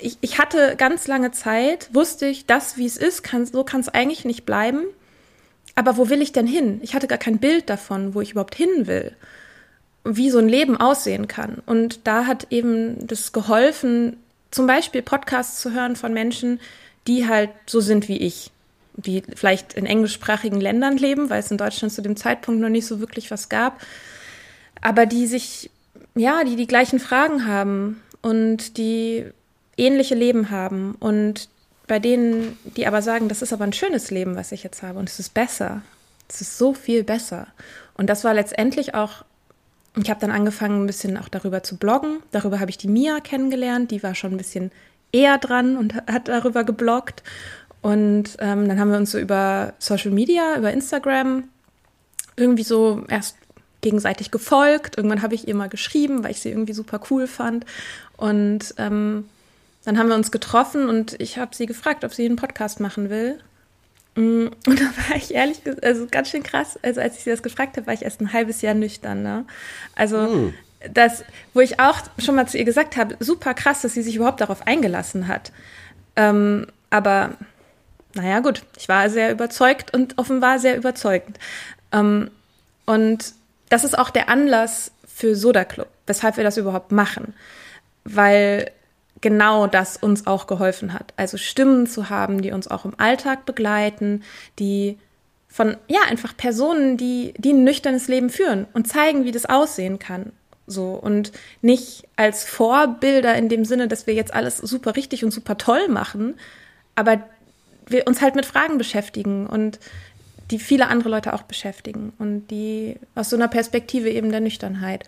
ich, 0.00 0.18
ich 0.20 0.38
hatte 0.38 0.74
ganz 0.76 1.06
lange 1.06 1.30
Zeit, 1.30 1.88
wusste 1.92 2.26
ich, 2.26 2.46
das, 2.46 2.76
wie 2.76 2.86
es 2.86 2.96
ist, 2.96 3.22
kann, 3.22 3.46
so 3.46 3.64
kann 3.64 3.80
es 3.80 3.88
eigentlich 3.88 4.24
nicht 4.24 4.44
bleiben. 4.44 4.84
Aber 5.74 5.96
wo 5.96 6.08
will 6.08 6.22
ich 6.22 6.32
denn 6.32 6.46
hin? 6.46 6.80
Ich 6.82 6.94
hatte 6.94 7.08
gar 7.08 7.18
kein 7.18 7.38
Bild 7.38 7.68
davon, 7.68 8.14
wo 8.14 8.20
ich 8.20 8.32
überhaupt 8.32 8.54
hin 8.54 8.86
will, 8.86 9.12
wie 10.04 10.30
so 10.30 10.38
ein 10.38 10.48
Leben 10.48 10.76
aussehen 10.76 11.26
kann. 11.28 11.62
Und 11.66 12.06
da 12.06 12.26
hat 12.26 12.48
eben 12.50 13.06
das 13.06 13.32
geholfen, 13.32 14.16
zum 14.50 14.66
Beispiel 14.66 15.02
Podcasts 15.02 15.60
zu 15.60 15.72
hören 15.72 15.96
von 15.96 16.12
Menschen, 16.12 16.60
die 17.06 17.26
halt 17.26 17.50
so 17.66 17.80
sind 17.80 18.08
wie 18.08 18.18
ich, 18.18 18.50
die 18.96 19.22
vielleicht 19.34 19.74
in 19.74 19.86
englischsprachigen 19.86 20.60
Ländern 20.60 20.96
leben, 20.96 21.28
weil 21.28 21.40
es 21.40 21.50
in 21.50 21.58
Deutschland 21.58 21.92
zu 21.92 22.02
dem 22.02 22.16
Zeitpunkt 22.16 22.60
noch 22.60 22.68
nicht 22.68 22.86
so 22.86 23.00
wirklich 23.00 23.30
was 23.32 23.48
gab, 23.48 23.80
aber 24.80 25.06
die 25.06 25.26
sich, 25.26 25.70
ja, 26.14 26.44
die 26.44 26.56
die 26.56 26.68
gleichen 26.68 27.00
Fragen 27.00 27.46
haben 27.46 28.00
und 28.22 28.78
die 28.78 29.26
ähnliche 29.76 30.14
Leben 30.14 30.50
haben 30.50 30.94
und 31.00 31.48
bei 31.86 31.98
denen, 31.98 32.56
die 32.76 32.86
aber 32.86 33.02
sagen, 33.02 33.28
das 33.28 33.42
ist 33.42 33.52
aber 33.52 33.64
ein 33.64 33.72
schönes 33.72 34.10
Leben, 34.10 34.36
was 34.36 34.52
ich 34.52 34.62
jetzt 34.62 34.82
habe 34.82 34.98
und 34.98 35.08
es 35.08 35.18
ist 35.18 35.34
besser. 35.34 35.82
Es 36.28 36.40
ist 36.40 36.56
so 36.56 36.72
viel 36.72 37.04
besser. 37.04 37.48
Und 37.94 38.08
das 38.08 38.24
war 38.24 38.34
letztendlich 38.34 38.94
auch, 38.94 39.24
ich 39.96 40.08
habe 40.08 40.20
dann 40.20 40.30
angefangen, 40.30 40.82
ein 40.82 40.86
bisschen 40.86 41.18
auch 41.18 41.28
darüber 41.28 41.62
zu 41.62 41.76
bloggen. 41.76 42.20
Darüber 42.32 42.58
habe 42.58 42.70
ich 42.70 42.78
die 42.78 42.88
Mia 42.88 43.20
kennengelernt, 43.20 43.90
die 43.90 44.02
war 44.02 44.14
schon 44.14 44.32
ein 44.32 44.38
bisschen 44.38 44.72
eher 45.12 45.38
dran 45.38 45.76
und 45.76 45.94
hat 46.06 46.28
darüber 46.28 46.64
gebloggt. 46.64 47.22
Und 47.82 48.36
ähm, 48.38 48.66
dann 48.66 48.80
haben 48.80 48.90
wir 48.90 48.96
uns 48.96 49.10
so 49.10 49.18
über 49.18 49.74
Social 49.78 50.10
Media, 50.10 50.56
über 50.56 50.72
Instagram 50.72 51.44
irgendwie 52.36 52.64
so 52.64 53.04
erst 53.08 53.36
gegenseitig 53.82 54.30
gefolgt. 54.30 54.96
Irgendwann 54.96 55.22
habe 55.22 55.34
ich 55.34 55.46
ihr 55.46 55.54
mal 55.54 55.68
geschrieben, 55.68 56.24
weil 56.24 56.30
ich 56.30 56.40
sie 56.40 56.48
irgendwie 56.48 56.72
super 56.72 57.00
cool 57.10 57.26
fand. 57.26 57.66
Und 58.16 58.74
ähm, 58.78 59.28
dann 59.84 59.98
haben 59.98 60.08
wir 60.08 60.14
uns 60.14 60.30
getroffen 60.30 60.88
und 60.88 61.20
ich 61.20 61.38
habe 61.38 61.54
sie 61.54 61.66
gefragt, 61.66 62.04
ob 62.04 62.14
sie 62.14 62.24
einen 62.24 62.36
Podcast 62.36 62.80
machen 62.80 63.10
will. 63.10 63.38
Mm, 64.14 64.46
und 64.66 64.80
da 64.80 64.84
war 65.08 65.16
ich 65.16 65.34
ehrlich, 65.34 65.60
also 65.82 66.06
ganz 66.10 66.30
schön 66.30 66.42
krass. 66.42 66.78
Also 66.82 67.00
als 67.00 67.18
ich 67.18 67.24
sie 67.24 67.30
das 67.30 67.42
gefragt 67.42 67.76
habe, 67.76 67.86
war 67.86 67.94
ich 67.94 68.02
erst 68.02 68.20
ein 68.20 68.32
halbes 68.32 68.62
Jahr 68.62 68.74
nüchtern. 68.74 69.22
Ne? 69.22 69.44
Also 69.94 70.18
mm. 70.22 70.54
das, 70.92 71.24
wo 71.52 71.60
ich 71.60 71.80
auch 71.80 71.98
schon 72.18 72.34
mal 72.34 72.48
zu 72.48 72.58
ihr 72.58 72.64
gesagt 72.64 72.96
habe, 72.96 73.16
super 73.20 73.54
krass, 73.54 73.82
dass 73.82 73.94
sie 73.94 74.02
sich 74.02 74.16
überhaupt 74.16 74.40
darauf 74.40 74.66
eingelassen 74.66 75.28
hat. 75.28 75.52
Ähm, 76.16 76.66
aber 76.90 77.30
naja, 78.14 78.40
gut, 78.40 78.62
ich 78.76 78.88
war 78.88 79.10
sehr 79.10 79.32
überzeugt 79.32 79.92
und 79.92 80.18
offenbar 80.18 80.58
sehr 80.58 80.76
überzeugend. 80.76 81.38
Ähm, 81.92 82.30
und 82.86 83.34
das 83.68 83.84
ist 83.84 83.98
auch 83.98 84.10
der 84.10 84.28
Anlass 84.28 84.92
für 85.06 85.34
Soda 85.34 85.64
Club, 85.64 85.88
weshalb 86.06 86.36
wir 86.36 86.44
das 86.44 86.56
überhaupt 86.56 86.92
machen. 86.92 87.34
Weil 88.04 88.70
genau 89.24 89.66
das 89.66 89.96
uns 89.96 90.26
auch 90.26 90.46
geholfen 90.46 90.92
hat. 90.92 91.14
Also 91.16 91.38
Stimmen 91.38 91.86
zu 91.86 92.10
haben, 92.10 92.42
die 92.42 92.52
uns 92.52 92.68
auch 92.68 92.84
im 92.84 92.92
Alltag 93.00 93.46
begleiten, 93.46 94.22
die 94.58 94.98
von, 95.48 95.78
ja, 95.88 96.00
einfach 96.10 96.36
Personen, 96.36 96.98
die, 96.98 97.32
die 97.38 97.54
ein 97.54 97.64
nüchternes 97.64 98.06
Leben 98.06 98.28
führen 98.28 98.66
und 98.74 98.86
zeigen, 98.86 99.24
wie 99.24 99.32
das 99.32 99.46
aussehen 99.46 99.98
kann. 99.98 100.32
So 100.66 100.90
und 100.90 101.32
nicht 101.62 102.06
als 102.16 102.44
Vorbilder 102.44 103.34
in 103.34 103.48
dem 103.48 103.64
Sinne, 103.64 103.88
dass 103.88 104.06
wir 104.06 104.12
jetzt 104.12 104.34
alles 104.34 104.58
super 104.58 104.94
richtig 104.94 105.24
und 105.24 105.30
super 105.30 105.56
toll 105.56 105.88
machen, 105.88 106.34
aber 106.94 107.22
wir 107.86 108.06
uns 108.06 108.20
halt 108.20 108.34
mit 108.34 108.44
Fragen 108.44 108.76
beschäftigen 108.76 109.46
und 109.46 109.78
die 110.50 110.58
viele 110.58 110.88
andere 110.88 111.08
Leute 111.08 111.32
auch 111.32 111.42
beschäftigen 111.42 112.12
und 112.18 112.48
die 112.48 112.96
aus 113.14 113.30
so 113.30 113.36
einer 113.36 113.48
Perspektive 113.48 114.10
eben 114.10 114.30
der 114.30 114.40
Nüchternheit. 114.40 115.04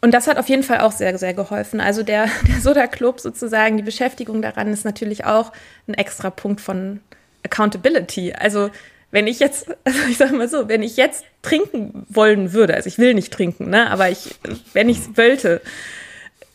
Und 0.00 0.12
das 0.12 0.26
hat 0.26 0.38
auf 0.38 0.48
jeden 0.48 0.62
Fall 0.62 0.80
auch 0.80 0.92
sehr, 0.92 1.16
sehr 1.18 1.34
geholfen. 1.34 1.80
Also 1.80 2.02
der, 2.02 2.28
der 2.48 2.60
Soda 2.60 2.86
Club 2.86 3.20
sozusagen, 3.20 3.76
die 3.76 3.82
Beschäftigung 3.82 4.42
daran 4.42 4.72
ist 4.72 4.84
natürlich 4.84 5.24
auch 5.24 5.52
ein 5.88 5.94
extra 5.94 6.30
Punkt 6.30 6.60
von 6.60 7.00
Accountability. 7.44 8.32
Also 8.32 8.70
wenn 9.10 9.26
ich 9.26 9.40
jetzt, 9.40 9.68
also 9.84 9.98
ich 10.08 10.16
sage 10.16 10.34
mal 10.34 10.48
so, 10.48 10.68
wenn 10.68 10.82
ich 10.82 10.96
jetzt 10.96 11.24
trinken 11.42 12.06
wollen 12.08 12.52
würde, 12.52 12.74
also 12.74 12.88
ich 12.88 12.98
will 12.98 13.14
nicht 13.14 13.32
trinken, 13.32 13.70
ne, 13.70 13.90
aber 13.90 14.10
ich, 14.10 14.34
wenn 14.72 14.88
ich 14.88 14.98
es 14.98 15.16
wollte, 15.16 15.60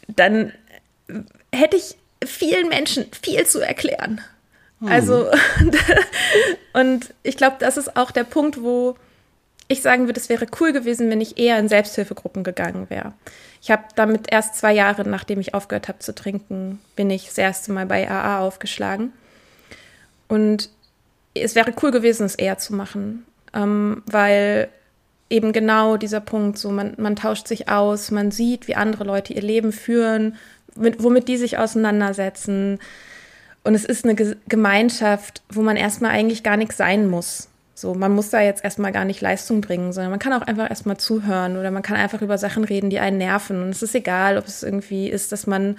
dann 0.08 0.54
hätte 1.54 1.78
ich 1.78 1.96
vielen 2.26 2.70
Menschen 2.70 3.08
viel 3.22 3.46
zu 3.46 3.60
erklären. 3.60 4.22
Also, 4.84 5.30
und 6.74 7.14
ich 7.22 7.38
glaube, 7.38 7.58
das 7.60 7.78
ist 7.78 7.96
auch 7.96 8.10
der 8.10 8.24
Punkt, 8.24 8.64
wo 8.64 8.96
ich 9.72 9.82
sagen 9.82 10.06
würde, 10.06 10.20
es 10.20 10.30
wäre 10.30 10.48
cool 10.60 10.74
gewesen, 10.74 11.10
wenn 11.10 11.22
ich 11.22 11.38
eher 11.38 11.58
in 11.60 11.68
Selbsthilfegruppen 11.68 12.44
gegangen 12.44 12.90
wäre. 12.90 13.14
Ich 13.62 13.72
habe 13.72 13.84
damit 13.96 14.32
erst 14.32 14.56
zwei 14.56 14.74
Jahre, 14.74 15.08
nachdem 15.08 15.40
ich 15.40 15.54
aufgehört 15.54 15.88
habe 15.88 16.00
zu 16.00 16.16
trinken, 16.16 16.80
bin 16.96 17.10
ich 17.10 17.28
das 17.28 17.38
erste 17.38 17.72
Mal 17.72 17.86
bei 17.86 18.10
AA 18.10 18.40
aufgeschlagen. 18.40 19.14
Und 20.28 20.70
es 21.34 21.56
wäre 21.56 21.74
cool 21.82 21.92
gewesen, 21.92 22.26
es 22.26 22.36
eher 22.36 22.58
zu 22.58 22.74
machen, 22.74 23.26
ähm, 23.54 24.04
weil 24.06 24.70
eben 25.30 25.54
genau 25.54 25.98
dieser 25.98 26.20
Punkt, 26.20 26.58
so 26.58 26.72
man, 26.72 26.94
man 26.98 27.16
tauscht 27.16 27.48
sich 27.48 27.70
aus, 27.70 28.12
man 28.12 28.32
sieht, 28.32 28.68
wie 28.68 28.76
andere 28.76 29.04
Leute 29.04 29.34
ihr 29.34 29.42
Leben 29.42 29.72
führen, 29.72 30.36
mit, 30.76 31.02
womit 31.04 31.28
die 31.28 31.38
sich 31.38 31.58
auseinandersetzen. 31.58 32.80
Und 33.64 33.76
es 33.76 33.86
ist 33.86 34.06
eine 34.06 34.16
Gemeinschaft, 34.48 35.42
wo 35.50 35.62
man 35.62 35.78
erstmal 35.78 36.12
eigentlich 36.12 36.44
gar 36.44 36.58
nichts 36.58 36.78
sein 36.78 37.08
muss. 37.08 37.48
So, 37.74 37.94
man 37.94 38.14
muss 38.14 38.30
da 38.30 38.42
jetzt 38.42 38.64
erstmal 38.64 38.92
gar 38.92 39.06
nicht 39.06 39.22
Leistung 39.22 39.62
bringen, 39.62 39.94
sondern 39.94 40.12
man 40.12 40.20
kann 40.20 40.34
auch 40.34 40.46
einfach 40.46 40.70
erstmal 40.70 40.98
zuhören 40.98 41.58
oder 41.58 41.72
man 41.72 41.82
kann 41.82 41.96
einfach 41.96 42.22
über 42.22 42.38
Sachen 42.38 42.64
reden, 42.64 42.90
die 42.90 43.00
einen 43.00 43.18
nerven. 43.18 43.64
Und 43.64 43.70
es 43.70 43.82
ist 43.82 43.96
egal, 43.96 44.38
ob 44.38 44.46
es 44.46 44.62
irgendwie 44.62 45.10
ist, 45.10 45.32
dass 45.32 45.48
man 45.48 45.78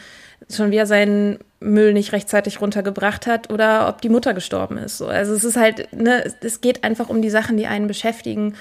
schon 0.50 0.70
wieder 0.70 0.86
seinen 0.86 1.38
Müll 1.60 1.92
nicht 1.92 2.12
rechtzeitig 2.12 2.60
runtergebracht 2.60 3.26
hat 3.26 3.52
oder 3.52 3.88
ob 3.88 4.00
die 4.00 4.08
Mutter 4.08 4.34
gestorben 4.34 4.78
ist. 4.78 4.98
So, 4.98 5.06
also 5.06 5.34
es 5.34 5.44
ist 5.44 5.56
halt, 5.56 5.92
ne, 5.92 6.24
es 6.40 6.60
geht 6.60 6.82
einfach 6.82 7.08
um 7.08 7.22
die 7.22 7.30
Sachen, 7.30 7.56
die 7.56 7.66
einen 7.66 7.86
beschäftigen. 7.86 8.54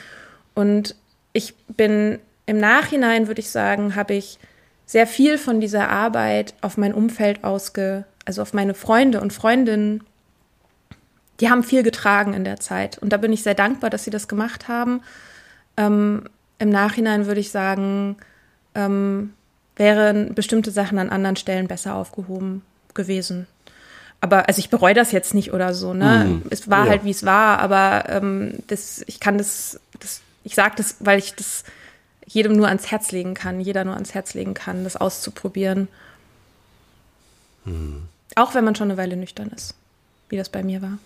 Und 0.53 0.95
ich 1.33 1.55
bin 1.67 2.19
im 2.45 2.59
Nachhinein, 2.59 3.27
würde 3.27 3.39
ich 3.39 3.49
sagen, 3.49 3.95
habe 3.95 4.13
ich 4.13 4.39
sehr 4.85 5.07
viel 5.07 5.37
von 5.37 5.61
dieser 5.61 5.89
Arbeit 5.89 6.53
auf 6.59 6.77
mein 6.77 6.93
Umfeld 6.93 7.45
ausge, 7.45 8.03
also 8.25 8.41
auf 8.41 8.53
meine 8.53 8.73
Freunde 8.73 9.21
und 9.21 9.31
Freundinnen 9.31 10.03
die 11.41 11.49
haben 11.49 11.63
viel 11.63 11.83
getragen 11.83 12.33
in 12.33 12.43
der 12.43 12.59
Zeit. 12.59 12.99
Und 12.99 13.09
da 13.09 13.17
bin 13.17 13.33
ich 13.33 13.43
sehr 13.43 13.55
dankbar, 13.55 13.89
dass 13.89 14.03
sie 14.03 14.11
das 14.11 14.27
gemacht 14.27 14.67
haben. 14.67 15.01
Ähm, 15.75 16.29
Im 16.59 16.69
Nachhinein 16.69 17.25
würde 17.25 17.41
ich 17.41 17.51
sagen, 17.51 18.15
ähm, 18.75 19.33
wären 19.75 20.35
bestimmte 20.35 20.69
Sachen 20.69 20.99
an 20.99 21.09
anderen 21.09 21.35
Stellen 21.35 21.67
besser 21.67 21.95
aufgehoben 21.95 22.61
gewesen. 22.93 23.47
Aber 24.19 24.47
also 24.47 24.59
ich 24.59 24.69
bereue 24.69 24.93
das 24.93 25.11
jetzt 25.11 25.33
nicht 25.33 25.51
oder 25.51 25.73
so, 25.73 25.95
ne? 25.95 26.25
Mm, 26.25 26.47
es 26.51 26.69
war 26.69 26.85
ja. 26.85 26.91
halt, 26.91 27.03
wie 27.05 27.09
es 27.09 27.25
war, 27.25 27.57
aber 27.57 28.07
ähm, 28.09 28.59
das, 28.67 29.03
ich 29.07 29.19
kann 29.19 29.39
das, 29.39 29.79
das 29.99 30.21
ich 30.43 30.53
sage 30.53 30.75
das, 30.77 30.97
weil 30.99 31.17
ich 31.17 31.33
das 31.33 31.63
jedem 32.27 32.53
nur 32.53 32.67
ans 32.67 32.91
Herz 32.91 33.11
legen 33.11 33.33
kann, 33.33 33.59
jeder 33.59 33.83
nur 33.83 33.95
ans 33.95 34.13
Herz 34.13 34.35
legen 34.35 34.53
kann, 34.53 34.83
das 34.83 34.95
auszuprobieren. 34.95 35.87
Mm. 37.65 38.03
Auch 38.35 38.53
wenn 38.53 38.63
man 38.63 38.75
schon 38.75 38.91
eine 38.91 38.97
Weile 38.97 39.17
nüchtern 39.17 39.49
ist, 39.49 39.73
wie 40.29 40.37
das 40.37 40.49
bei 40.49 40.61
mir 40.61 40.83
war. 40.83 40.99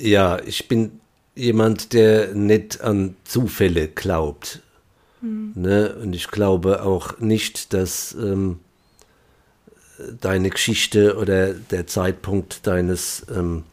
Ja, 0.00 0.38
ich 0.44 0.68
bin 0.68 1.00
jemand, 1.34 1.92
der 1.92 2.34
nicht 2.34 2.80
an 2.80 3.16
Zufälle 3.24 3.88
glaubt. 3.88 4.60
Mhm. 5.20 5.52
Ne? 5.54 5.94
Und 6.02 6.14
ich 6.14 6.28
glaube 6.28 6.82
auch 6.82 7.18
nicht, 7.18 7.72
dass 7.72 8.14
ähm, 8.14 8.58
deine 10.20 10.50
Geschichte 10.50 11.16
oder 11.16 11.54
der 11.54 11.86
Zeitpunkt 11.86 12.66
deines, 12.66 13.26
ähm, 13.34 13.64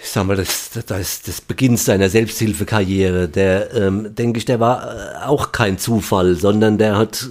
ich 0.00 0.08
sag 0.08 0.26
mal, 0.26 0.36
des, 0.36 0.70
des, 0.70 1.22
des 1.22 1.40
Beginns 1.40 1.84
deiner 1.84 2.08
Selbsthilfekarriere, 2.08 3.28
der, 3.28 3.74
ähm, 3.74 4.14
denke 4.14 4.38
ich, 4.38 4.44
der 4.44 4.60
war 4.60 5.22
äh, 5.22 5.26
auch 5.26 5.52
kein 5.52 5.78
Zufall, 5.78 6.34
sondern 6.36 6.78
der 6.78 6.96
hat, 6.96 7.28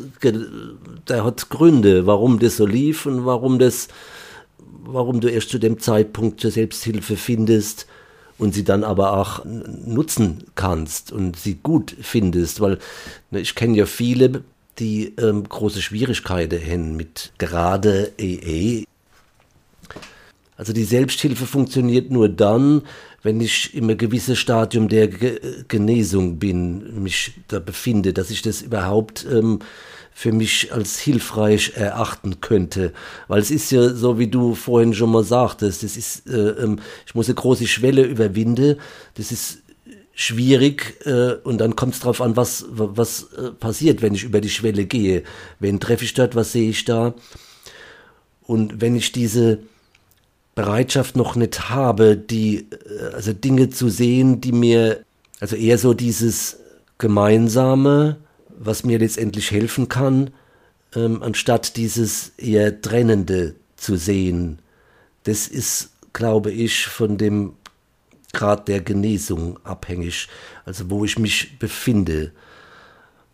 der 1.07 1.23
hat 1.23 1.49
Gründe, 1.49 2.05
warum 2.05 2.39
das 2.39 2.57
so 2.57 2.65
lief 2.65 3.05
und 3.05 3.25
warum 3.25 3.59
das, 3.59 3.87
warum 4.87 5.19
du 5.19 5.27
erst 5.27 5.49
zu 5.49 5.59
dem 5.59 5.79
Zeitpunkt 5.79 6.41
zur 6.41 6.51
Selbsthilfe 6.51 7.17
findest 7.17 7.87
und 8.37 8.53
sie 8.53 8.63
dann 8.63 8.83
aber 8.83 9.17
auch 9.17 9.43
nutzen 9.45 10.45
kannst 10.55 11.11
und 11.11 11.37
sie 11.37 11.55
gut 11.61 11.95
findest, 12.01 12.61
weil 12.61 12.77
ne, 13.31 13.39
ich 13.39 13.55
kenne 13.55 13.77
ja 13.77 13.85
viele, 13.85 14.43
die 14.79 15.13
ähm, 15.17 15.43
große 15.43 15.81
Schwierigkeiten 15.81 16.61
haben 16.61 16.95
mit 16.95 17.31
gerade 17.37 18.11
EE. 18.17 18.83
Also 20.55 20.73
die 20.73 20.83
Selbsthilfe 20.83 21.45
funktioniert 21.45 22.11
nur 22.11 22.29
dann, 22.29 22.83
wenn 23.23 23.41
ich 23.41 23.73
in 23.75 23.85
einem 23.85 23.97
gewissen 23.97 24.35
Stadium 24.35 24.87
der 24.87 25.07
Genesung 25.07 26.37
bin, 26.37 27.03
mich 27.03 27.33
da 27.47 27.59
befinde, 27.59 28.13
dass 28.13 28.29
ich 28.29 28.41
das 28.41 28.61
überhaupt 28.61 29.25
ähm, 29.29 29.59
für 30.17 30.31
mich 30.31 30.73
als 30.73 30.97
hilfreich 30.97 31.73
erachten 31.75 32.41
könnte. 32.41 32.91
Weil 33.27 33.39
es 33.39 33.51
ist 33.51 33.71
ja 33.71 33.93
so, 33.93 34.17
wie 34.17 34.25
du 34.25 34.55
vorhin 34.55 34.95
schon 34.95 35.11
mal 35.11 35.23
sagtest, 35.23 35.83
das 35.83 35.95
ist, 35.95 36.27
äh, 36.27 36.63
ähm, 36.63 36.79
ich 37.05 37.13
muss 37.13 37.27
eine 37.27 37.35
große 37.35 37.67
Schwelle 37.67 38.01
überwinden, 38.01 38.77
das 39.13 39.31
ist 39.31 39.59
schwierig 40.15 41.05
äh, 41.05 41.33
und 41.43 41.59
dann 41.59 41.75
kommt 41.75 41.93
es 41.93 41.99
darauf 41.99 42.21
an, 42.21 42.35
was, 42.35 42.65
was 42.71 43.31
äh, 43.33 43.51
passiert, 43.51 44.01
wenn 44.01 44.15
ich 44.15 44.23
über 44.23 44.41
die 44.41 44.49
Schwelle 44.49 44.85
gehe. 44.85 45.21
Wen 45.59 45.79
treffe 45.79 46.03
ich 46.03 46.15
dort, 46.15 46.35
was 46.35 46.51
sehe 46.51 46.71
ich 46.71 46.83
da? 46.83 47.13
Und 48.41 48.81
wenn 48.81 48.95
ich 48.95 49.11
diese 49.11 49.59
Bereitschaft 50.55 51.15
noch 51.15 51.35
nicht 51.35 51.69
habe, 51.69 52.17
die, 52.17 52.65
äh, 52.71 53.13
also 53.13 53.33
Dinge 53.33 53.69
zu 53.69 53.87
sehen, 53.87 54.41
die 54.41 54.51
mir, 54.51 55.03
also 55.39 55.55
eher 55.55 55.77
so 55.77 55.93
dieses 55.93 56.57
Gemeinsame, 56.97 58.17
was 58.59 58.83
mir 58.83 58.99
letztendlich 58.99 59.51
helfen 59.51 59.89
kann, 59.89 60.31
ähm, 60.95 61.21
anstatt 61.21 61.77
dieses 61.77 62.33
eher 62.37 62.81
Trennende 62.81 63.55
zu 63.75 63.95
sehen. 63.95 64.59
Das 65.23 65.47
ist, 65.47 65.91
glaube 66.13 66.51
ich, 66.51 66.85
von 66.85 67.17
dem 67.17 67.53
Grad 68.33 68.67
der 68.67 68.81
Genesung 68.81 69.59
abhängig, 69.63 70.27
also 70.65 70.89
wo 70.89 71.05
ich 71.05 71.17
mich 71.19 71.59
befinde. 71.59 72.31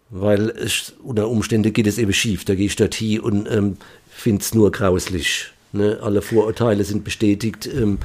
Weil 0.09 0.49
es, 0.49 0.93
unter 1.01 1.27
Umständen 1.27 1.73
geht 1.73 1.87
es 1.87 1.97
eben 1.97 2.13
schief, 2.13 2.45
da 2.45 2.55
gehe 2.55 2.67
ich 2.67 2.75
dort 2.75 2.93
hin 2.93 3.19
und 3.19 3.49
ähm, 3.49 3.77
finde 4.09 4.41
es 4.41 4.53
nur 4.53 4.71
grauslich. 4.71 5.51
Ne? 5.71 5.99
Alle 6.01 6.21
Vorurteile 6.21 6.83
sind 6.83 7.03
bestätigt 7.03 7.67
ähm, 7.67 7.97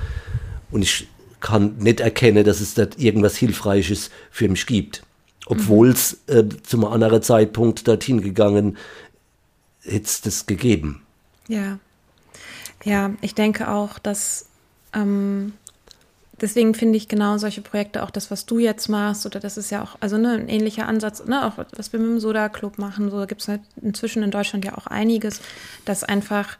und 0.71 0.83
ich 0.83 1.07
kann 1.41 1.77
nicht 1.79 2.01
erkennen, 2.01 2.45
dass 2.45 2.61
es 2.61 2.75
dort 2.75 2.99
irgendwas 2.99 3.37
Hilfreiches 3.37 4.11
für 4.31 4.49
mich 4.49 4.67
gibt 4.67 5.03
obwohl 5.49 5.91
es 5.91 6.21
äh, 6.27 6.45
zum 6.63 6.85
anderen 6.85 7.23
Zeitpunkt 7.23 7.89
dorthin 7.89 8.21
gegangen 8.21 8.77
hätte 9.81 10.05
es 10.05 10.21
das 10.21 10.47
gegeben. 10.47 11.03
Ja, 11.49 11.79
ja, 12.85 13.13
ich 13.23 13.35
denke 13.35 13.71
auch, 13.71 13.99
dass 13.99 14.47
ähm, 14.93 15.55
deswegen 16.41 16.75
finde 16.75 16.97
ich 16.97 17.09
genau 17.09 17.39
solche 17.39 17.63
Projekte, 17.63 18.03
auch 18.03 18.11
das, 18.11 18.31
was 18.31 18.47
du 18.47 18.59
jetzt 18.59 18.89
machst, 18.89 19.27
oder 19.27 19.41
das 19.41 19.57
ist 19.57 19.71
ja 19.71 19.83
auch, 19.83 19.97
also 20.01 20.19
ne, 20.19 20.33
ein 20.33 20.49
ähnlicher 20.49 20.87
Ansatz, 20.87 21.25
ne, 21.25 21.47
auch 21.47 21.65
was 21.75 21.93
wir 21.93 22.01
mit 22.01 22.11
dem 22.11 22.21
Soda 22.21 22.49
Club 22.49 22.79
machen, 22.79 23.11
so 23.11 23.27
gibt 23.27 23.41
es 23.41 23.49
halt 23.49 23.63
inzwischen 23.83 24.23
in 24.23 24.31
Deutschland 24.31 24.65
ja 24.65 24.77
auch 24.77 24.87
einiges, 24.87 25.41
dass 25.85 26.05
einfach 26.05 26.57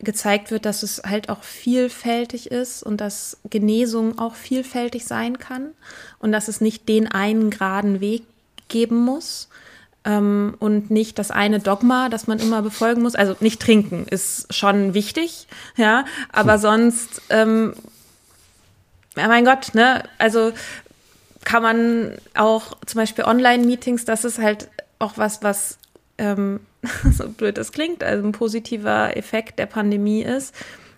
gezeigt 0.00 0.50
wird, 0.50 0.66
dass 0.66 0.82
es 0.82 1.02
halt 1.04 1.28
auch 1.28 1.44
vielfältig 1.44 2.50
ist 2.50 2.82
und 2.82 3.00
dass 3.00 3.38
Genesung 3.48 4.18
auch 4.18 4.34
vielfältig 4.34 5.04
sein 5.04 5.38
kann 5.38 5.70
und 6.18 6.32
dass 6.32 6.48
es 6.48 6.60
nicht 6.60 6.88
den 6.88 7.06
einen 7.06 7.50
geraden 7.50 8.00
Weg 8.00 8.24
geben 8.72 8.96
muss 8.96 9.48
ähm, 10.04 10.54
und 10.58 10.90
nicht 10.90 11.18
das 11.18 11.30
eine 11.30 11.60
Dogma, 11.60 12.08
das 12.08 12.26
man 12.26 12.40
immer 12.40 12.62
befolgen 12.62 13.02
muss. 13.02 13.14
Also 13.14 13.36
nicht 13.40 13.60
trinken 13.60 14.06
ist 14.10 14.52
schon 14.52 14.94
wichtig, 14.94 15.46
ja, 15.76 16.04
aber 16.32 16.54
hm. 16.54 16.60
sonst, 16.60 17.22
ähm, 17.30 17.74
ja 19.16 19.28
mein 19.28 19.44
Gott, 19.44 19.74
ne, 19.74 20.02
also 20.18 20.52
kann 21.44 21.62
man 21.62 22.16
auch 22.34 22.76
zum 22.86 23.00
Beispiel 23.00 23.24
Online-Meetings, 23.24 24.04
das 24.04 24.24
ist 24.24 24.38
halt 24.38 24.68
auch 24.98 25.14
was, 25.16 25.42
was 25.42 25.78
ähm, 26.18 26.60
so 27.12 27.28
blöd 27.28 27.58
das 27.58 27.72
klingt, 27.72 28.02
also 28.02 28.26
ein 28.26 28.32
positiver 28.32 29.16
Effekt 29.16 29.58
der 29.58 29.66
Pandemie 29.66 30.22
ist, 30.22 30.54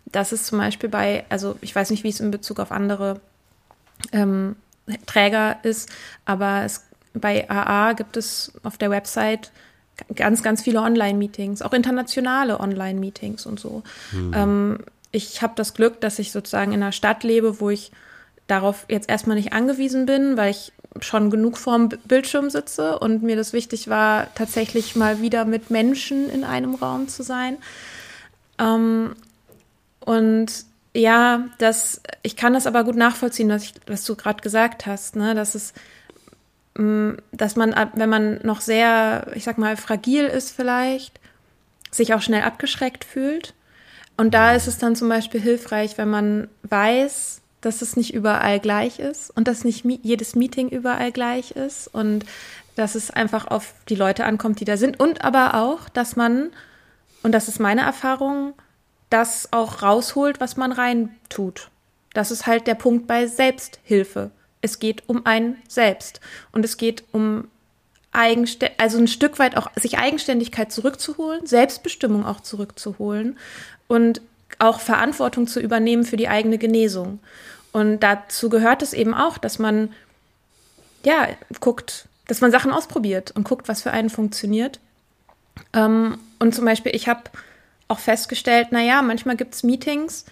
dass 0.07 0.33
es 0.33 0.45
zum 0.45 0.59
Beispiel 0.59 0.89
bei, 0.89 1.25
also 1.29 1.57
ich 1.61 1.75
weiß 1.75 1.91
nicht, 1.91 2.05
wie 2.05 2.09
es 2.09 2.21
in 2.21 2.31
Bezug 2.31 2.61
auf 2.61 2.73
andere 2.73 3.21
ähm, 4.13 4.57
Träger 5.07 5.59
ist, 5.63 5.89
aber 6.27 6.63
es 6.65 6.85
bei 7.15 7.49
AA 7.49 7.95
gibt 7.95 8.17
es 8.17 8.53
auf 8.63 8.77
der 8.77 8.91
Website 8.91 9.51
ganz, 10.15 10.43
ganz 10.43 10.63
viele 10.63 10.81
Online-Meetings, 10.81 11.63
auch 11.63 11.73
internationale 11.73 12.61
Online-Meetings 12.61 13.47
und 13.47 13.61
so. 13.61 13.83
Mhm. 14.13 14.33
Ähm, 14.35 14.79
ich 15.13 15.43
habe 15.43 15.55
das 15.57 15.75
Glück, 15.75 16.01
dass 16.01 16.19
ich 16.19 16.33
sozusagen 16.33 16.73
in 16.73 16.83
einer 16.83 16.93
Stadt 16.93 17.23
lebe, 17.23 17.61
wo 17.61 17.71
ich 17.71 17.93
darauf 18.49 18.85
jetzt 18.89 19.09
erstmal 19.09 19.37
nicht 19.37 19.53
angewiesen 19.53 20.07
bin, 20.07 20.37
weil 20.37 20.51
ich 20.51 20.73
schon 21.01 21.31
genug 21.31 21.57
vorm 21.57 21.89
Bildschirm 21.89 22.51
sitze 22.51 22.99
und 22.99 23.23
mir 23.23 23.37
das 23.37 23.53
wichtig 23.53 23.89
war, 23.89 24.33
tatsächlich 24.35 24.97
mal 24.97 25.21
wieder 25.21 25.45
mit 25.45 25.71
Menschen 25.71 26.29
in 26.31 26.45
einem 26.45 26.75
Raum 26.75 27.09
zu 27.09 27.23
sein. 27.23 27.59
Ähm, 28.59 29.15
und 30.01 30.47
ja, 30.95 31.49
das, 31.59 32.01
ich 32.23 32.37
kann 32.37 32.53
das 32.53 32.67
aber 32.67 32.85
gut 32.85 32.97
nachvollziehen, 32.97 33.49
was, 33.49 33.65
ich, 33.65 33.75
was 33.87 34.05
du 34.05 34.15
gerade 34.15 34.43
gesagt 34.43 34.87
hast, 34.87 35.17
ne? 35.17 35.35
dass 35.35 35.55
es 35.55 35.73
dass 36.77 37.57
man, 37.57 37.75
wenn 37.95 38.09
man 38.09 38.41
noch 38.43 38.61
sehr, 38.61 39.29
ich 39.35 39.45
sag 39.45 39.59
mal, 39.59 39.77
fragil 39.77 40.25
ist 40.25 40.51
vielleicht, 40.51 41.21
sich 41.91 42.15
auch 42.15 42.23
schnell 42.23 42.43
abgeschreckt 42.43 43.05
fühlt. 43.05 43.55
Und 44.17 44.35
da 44.35 44.55
ist 44.55 44.67
es 44.67 44.79
dann 44.79 44.97
zum 44.97 45.09
Beispiel 45.09 45.41
hilfreich, 45.41 45.99
wenn 45.99 46.11
man 46.11 46.49
weiß, 46.63 47.41
dass 47.61 47.83
es 47.83 47.97
nicht 47.97 48.13
überall 48.13 48.61
gleich 48.61 48.99
ist 48.99 49.31
und 49.31 49.49
dass 49.49 49.65
nicht 49.65 49.85
jedes 50.03 50.35
Meeting 50.35 50.69
überall 50.69 51.13
gleich 51.13 51.53
ist 51.53 51.89
und 51.89 52.25
dass 52.77 52.95
es 52.95 53.11
einfach 53.11 53.47
auf 53.47 53.75
die 53.89 53.95
Leute 53.95 54.25
ankommt, 54.25 54.61
die 54.61 54.65
da 54.65 54.77
sind 54.77 54.99
und 55.01 55.25
aber 55.25 55.55
auch, 55.55 55.89
dass 55.89 56.17
man, 56.17 56.51
und 57.23 57.33
das 57.33 57.49
ist 57.49 57.61
meine 57.61 57.83
Erfahrung, 57.83 58.55
das 59.11 59.53
auch 59.53 59.83
rausholt, 59.83 60.41
was 60.41 60.57
man 60.57 60.73
rein 60.73 61.15
tut. 61.29 61.71
Das 62.15 62.31
ist 62.31 62.47
halt 62.47 62.67
der 62.67 62.75
Punkt 62.75 63.07
bei 63.07 63.27
Selbsthilfe. 63.27 64.31
Es 64.65 64.79
geht 64.79 65.03
um 65.11 65.27
ein 65.27 65.59
Selbst 65.69 66.23
und 66.51 66.65
es 66.65 66.79
geht 66.79 67.05
um 67.13 67.49
Eigenstä 68.13 68.71
also 68.79 68.97
ein 68.97 69.09
Stück 69.09 69.39
weit 69.39 69.59
auch 69.59 69.71
sich 69.77 69.99
Eigenständigkeit 69.99 70.73
zurückzuholen, 70.73 71.45
Selbstbestimmung 71.45 72.25
auch 72.25 72.41
zurückzuholen 72.41 73.37
und 73.89 74.23
auch 74.59 74.81
Verantwortung 74.81 75.47
zu 75.49 75.61
übernehmen 75.61 76.05
für 76.05 76.17
die 76.17 76.29
eigene 76.29 76.57
Genesung. 76.57 77.19
Und 77.73 78.01
dazu 78.01 78.49
gehört 78.49 78.81
es 78.81 78.95
eben 78.95 79.13
auch, 79.13 79.37
dass 79.37 79.59
man 79.59 79.93
ja 81.05 81.29
guckt, 81.61 82.09
dass 82.27 82.41
man 82.41 82.51
Sachen 82.51 82.73
ausprobiert 82.73 83.33
und 83.33 83.45
guckt, 83.45 83.69
was 83.69 83.83
für 83.83 83.91
einen 83.91 84.09
funktioniert. 84.09 84.81
Ähm, 85.75 86.19
und 86.39 86.55
zum 86.55 86.65
Beispiel, 86.65 86.95
ich 86.97 87.07
habe 87.07 87.25
auch 87.89 87.99
festgestellt, 87.99 88.73
naja, 88.73 89.03
manchmal 89.03 89.37
gibt 89.37 89.55
es 89.55 89.63
Meetings, 89.63 90.25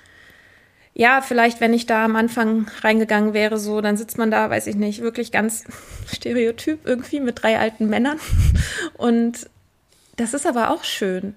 ja, 0.94 1.22
vielleicht, 1.22 1.60
wenn 1.60 1.72
ich 1.72 1.86
da 1.86 2.04
am 2.04 2.16
Anfang 2.16 2.70
reingegangen 2.82 3.32
wäre, 3.32 3.58
so, 3.58 3.80
dann 3.80 3.96
sitzt 3.96 4.18
man 4.18 4.30
da, 4.30 4.50
weiß 4.50 4.66
ich 4.66 4.76
nicht, 4.76 5.00
wirklich 5.00 5.32
ganz 5.32 5.64
stereotyp 6.12 6.86
irgendwie 6.86 7.20
mit 7.20 7.42
drei 7.42 7.58
alten 7.58 7.88
Männern. 7.88 8.18
Und 8.94 9.48
das 10.16 10.34
ist 10.34 10.46
aber 10.46 10.70
auch 10.70 10.84
schön, 10.84 11.34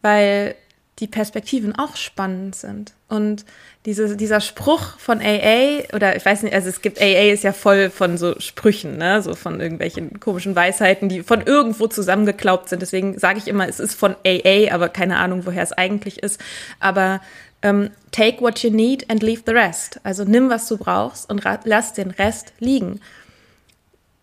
weil 0.00 0.54
die 0.98 1.06
Perspektiven 1.06 1.74
auch 1.74 1.96
spannend 1.96 2.54
sind. 2.54 2.92
Und 3.08 3.46
diese, 3.86 4.16
dieser 4.16 4.40
Spruch 4.40 4.98
von 4.98 5.20
AA, 5.20 5.94
oder 5.94 6.14
ich 6.14 6.24
weiß 6.24 6.42
nicht, 6.42 6.54
also 6.54 6.68
es 6.68 6.82
gibt 6.82 7.00
AA 7.00 7.32
ist 7.32 7.42
ja 7.42 7.54
voll 7.54 7.88
von 7.88 8.18
so 8.18 8.38
Sprüchen, 8.38 8.98
ne? 8.98 9.22
so 9.22 9.34
von 9.34 9.60
irgendwelchen 9.60 10.20
komischen 10.20 10.54
Weisheiten, 10.54 11.08
die 11.08 11.22
von 11.22 11.40
irgendwo 11.40 11.86
zusammengeklaubt 11.86 12.68
sind. 12.68 12.82
Deswegen 12.82 13.18
sage 13.18 13.38
ich 13.38 13.48
immer, 13.48 13.66
es 13.66 13.80
ist 13.80 13.94
von 13.94 14.14
AA, 14.26 14.72
aber 14.72 14.90
keine 14.90 15.16
Ahnung, 15.16 15.46
woher 15.46 15.62
es 15.62 15.72
eigentlich 15.72 16.22
ist. 16.22 16.38
Aber 16.80 17.20
ähm, 17.62 17.90
take 18.10 18.40
what 18.40 18.62
you 18.62 18.70
need 18.70 19.08
and 19.10 19.22
leave 19.22 19.42
the 19.46 19.52
rest. 19.52 20.00
Also 20.02 20.24
nimm, 20.24 20.50
was 20.50 20.66
du 20.68 20.76
brauchst 20.76 21.28
und 21.28 21.42
lass 21.64 21.92
den 21.92 22.10
Rest 22.10 22.52
liegen. 22.58 23.00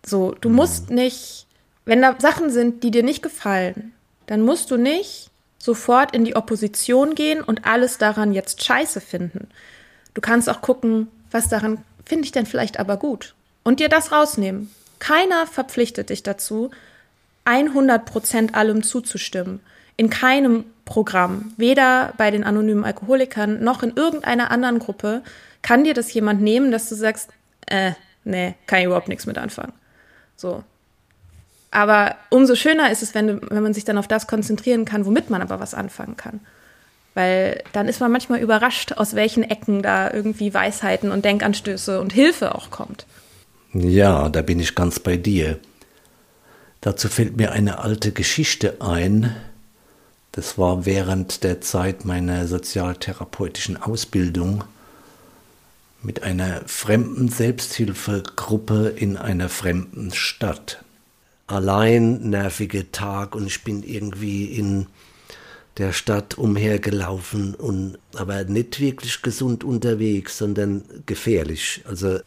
So, 0.06 0.32
du 0.32 0.50
musst 0.50 0.90
nicht, 0.90 1.48
wenn 1.86 2.02
da 2.02 2.16
Sachen 2.20 2.50
sind, 2.50 2.84
die 2.84 2.92
dir 2.92 3.04
nicht 3.04 3.22
gefallen, 3.22 3.94
dann 4.26 4.42
musst 4.42 4.72
du 4.72 4.78
nicht 4.78 5.30
sofort 5.58 6.16
in 6.16 6.24
die 6.24 6.36
Opposition 6.36 7.16
gehen 7.16 7.42
und 7.42 7.66
alles 7.66 7.98
daran 7.98 8.34
jetzt 8.34 8.64
scheiße 8.64 9.02
finden. 9.02 9.50
Du 10.14 10.22
kannst 10.22 10.50
auch 10.50 10.62
gucken, 10.62 11.10
was 11.32 11.50
daran 11.50 11.84
finde 12.06 12.26
ich 12.26 12.32
denn 12.32 12.46
vielleicht 12.46 12.80
aber 12.80 12.98
gut 12.98 13.36
und 13.64 13.80
dir 13.80 13.90
das 13.90 14.12
rausnehmen. 14.12 14.74
Keiner 15.00 15.46
verpflichtet 15.46 16.10
dich 16.10 16.24
dazu, 16.24 16.72
100 17.46 18.06
Prozent 18.06 18.56
allem 18.56 18.84
zuzustimmen. 18.84 19.60
In 19.98 20.10
keinem 20.10 20.66
Programm, 20.86 21.54
weder 21.58 22.14
bei 22.18 22.32
den 22.32 22.44
anonymen 22.44 22.86
Alkoholikern 22.86 23.64
noch 23.64 23.84
in 23.84 23.96
irgendeiner 23.96 24.52
anderen 24.52 24.80
Gruppe, 24.80 25.24
kann 25.62 25.84
dir 25.84 25.94
das 25.94 26.14
jemand 26.14 26.42
nehmen, 26.42 26.72
dass 26.72 26.88
du 26.88 26.96
sagst, 26.96 27.30
äh, 27.66 27.92
nee, 28.24 28.56
kann 28.68 28.80
ich 28.80 28.86
überhaupt 28.86 29.10
nichts 29.10 29.26
mit 29.26 29.38
anfangen. 29.38 29.74
So, 30.36 30.64
aber 31.72 32.16
umso 32.30 32.56
schöner 32.56 32.92
ist 32.92 33.04
es, 33.04 33.14
wenn, 33.14 33.42
wenn 33.50 33.64
man 33.64 33.74
sich 33.74 33.86
dann 33.86 33.98
auf 33.98 34.08
das 34.08 34.28
konzentrieren 34.28 34.86
kann, 34.86 35.06
womit 35.06 35.30
man 35.30 35.42
aber 35.42 35.60
was 35.60 35.74
anfangen 35.74 36.18
kann. 36.18 36.40
Weil 37.14 37.64
dann 37.74 37.88
ist 37.88 38.00
man 38.00 38.12
manchmal 38.12 38.40
überrascht, 38.40 38.94
aus 38.94 39.16
welchen 39.16 39.44
Ecken 39.44 39.82
da 39.82 40.12
irgendwie 40.12 40.54
Weisheiten 40.54 41.12
und 41.12 41.26
Denkanstöße 41.26 42.00
und 42.00 42.14
Hilfe 42.14 42.56
auch 42.56 42.70
kommt. 42.70 43.06
Ja, 43.74 44.30
da 44.30 44.42
bin 44.42 44.60
ich 44.60 44.76
ganz 44.76 45.00
bei 45.00 45.18
dir. 45.18 45.60
Dazu 46.82 47.10
fällt 47.10 47.38
mir 47.38 47.52
eine 47.52 47.80
alte 47.80 48.12
Geschichte 48.12 48.82
ein. 48.82 49.36
Das 50.32 50.58
war 50.58 50.86
während 50.86 51.44
der 51.44 51.62
Zeit 51.62 52.06
meiner 52.06 52.48
sozialtherapeutischen 52.48 53.78
Ausbildung 53.78 54.64
mit 56.04 56.24
einer 56.24 56.62
fremden 56.68 57.30
Selbsthilfegruppe 57.30 58.90
in 58.90 59.18
einer 59.18 59.50
fremden 59.50 60.14
Stadt 60.14 60.84
allein 61.48 62.30
nervige 62.30 62.92
Tag 62.92 63.36
und 63.36 63.48
ich 63.48 63.64
bin 63.64 63.82
irgendwie 63.84 64.46
in 64.46 64.88
der 65.78 65.94
Stadt 65.94 66.38
umhergelaufen 66.38 67.56
und 67.56 67.98
aber 68.16 68.44
nicht 68.44 68.80
wirklich 68.80 69.22
gesund 69.22 69.64
unterwegs, 69.64 70.38
sondern 70.38 70.84
gefährlich. 71.06 71.84
Also 71.88 72.20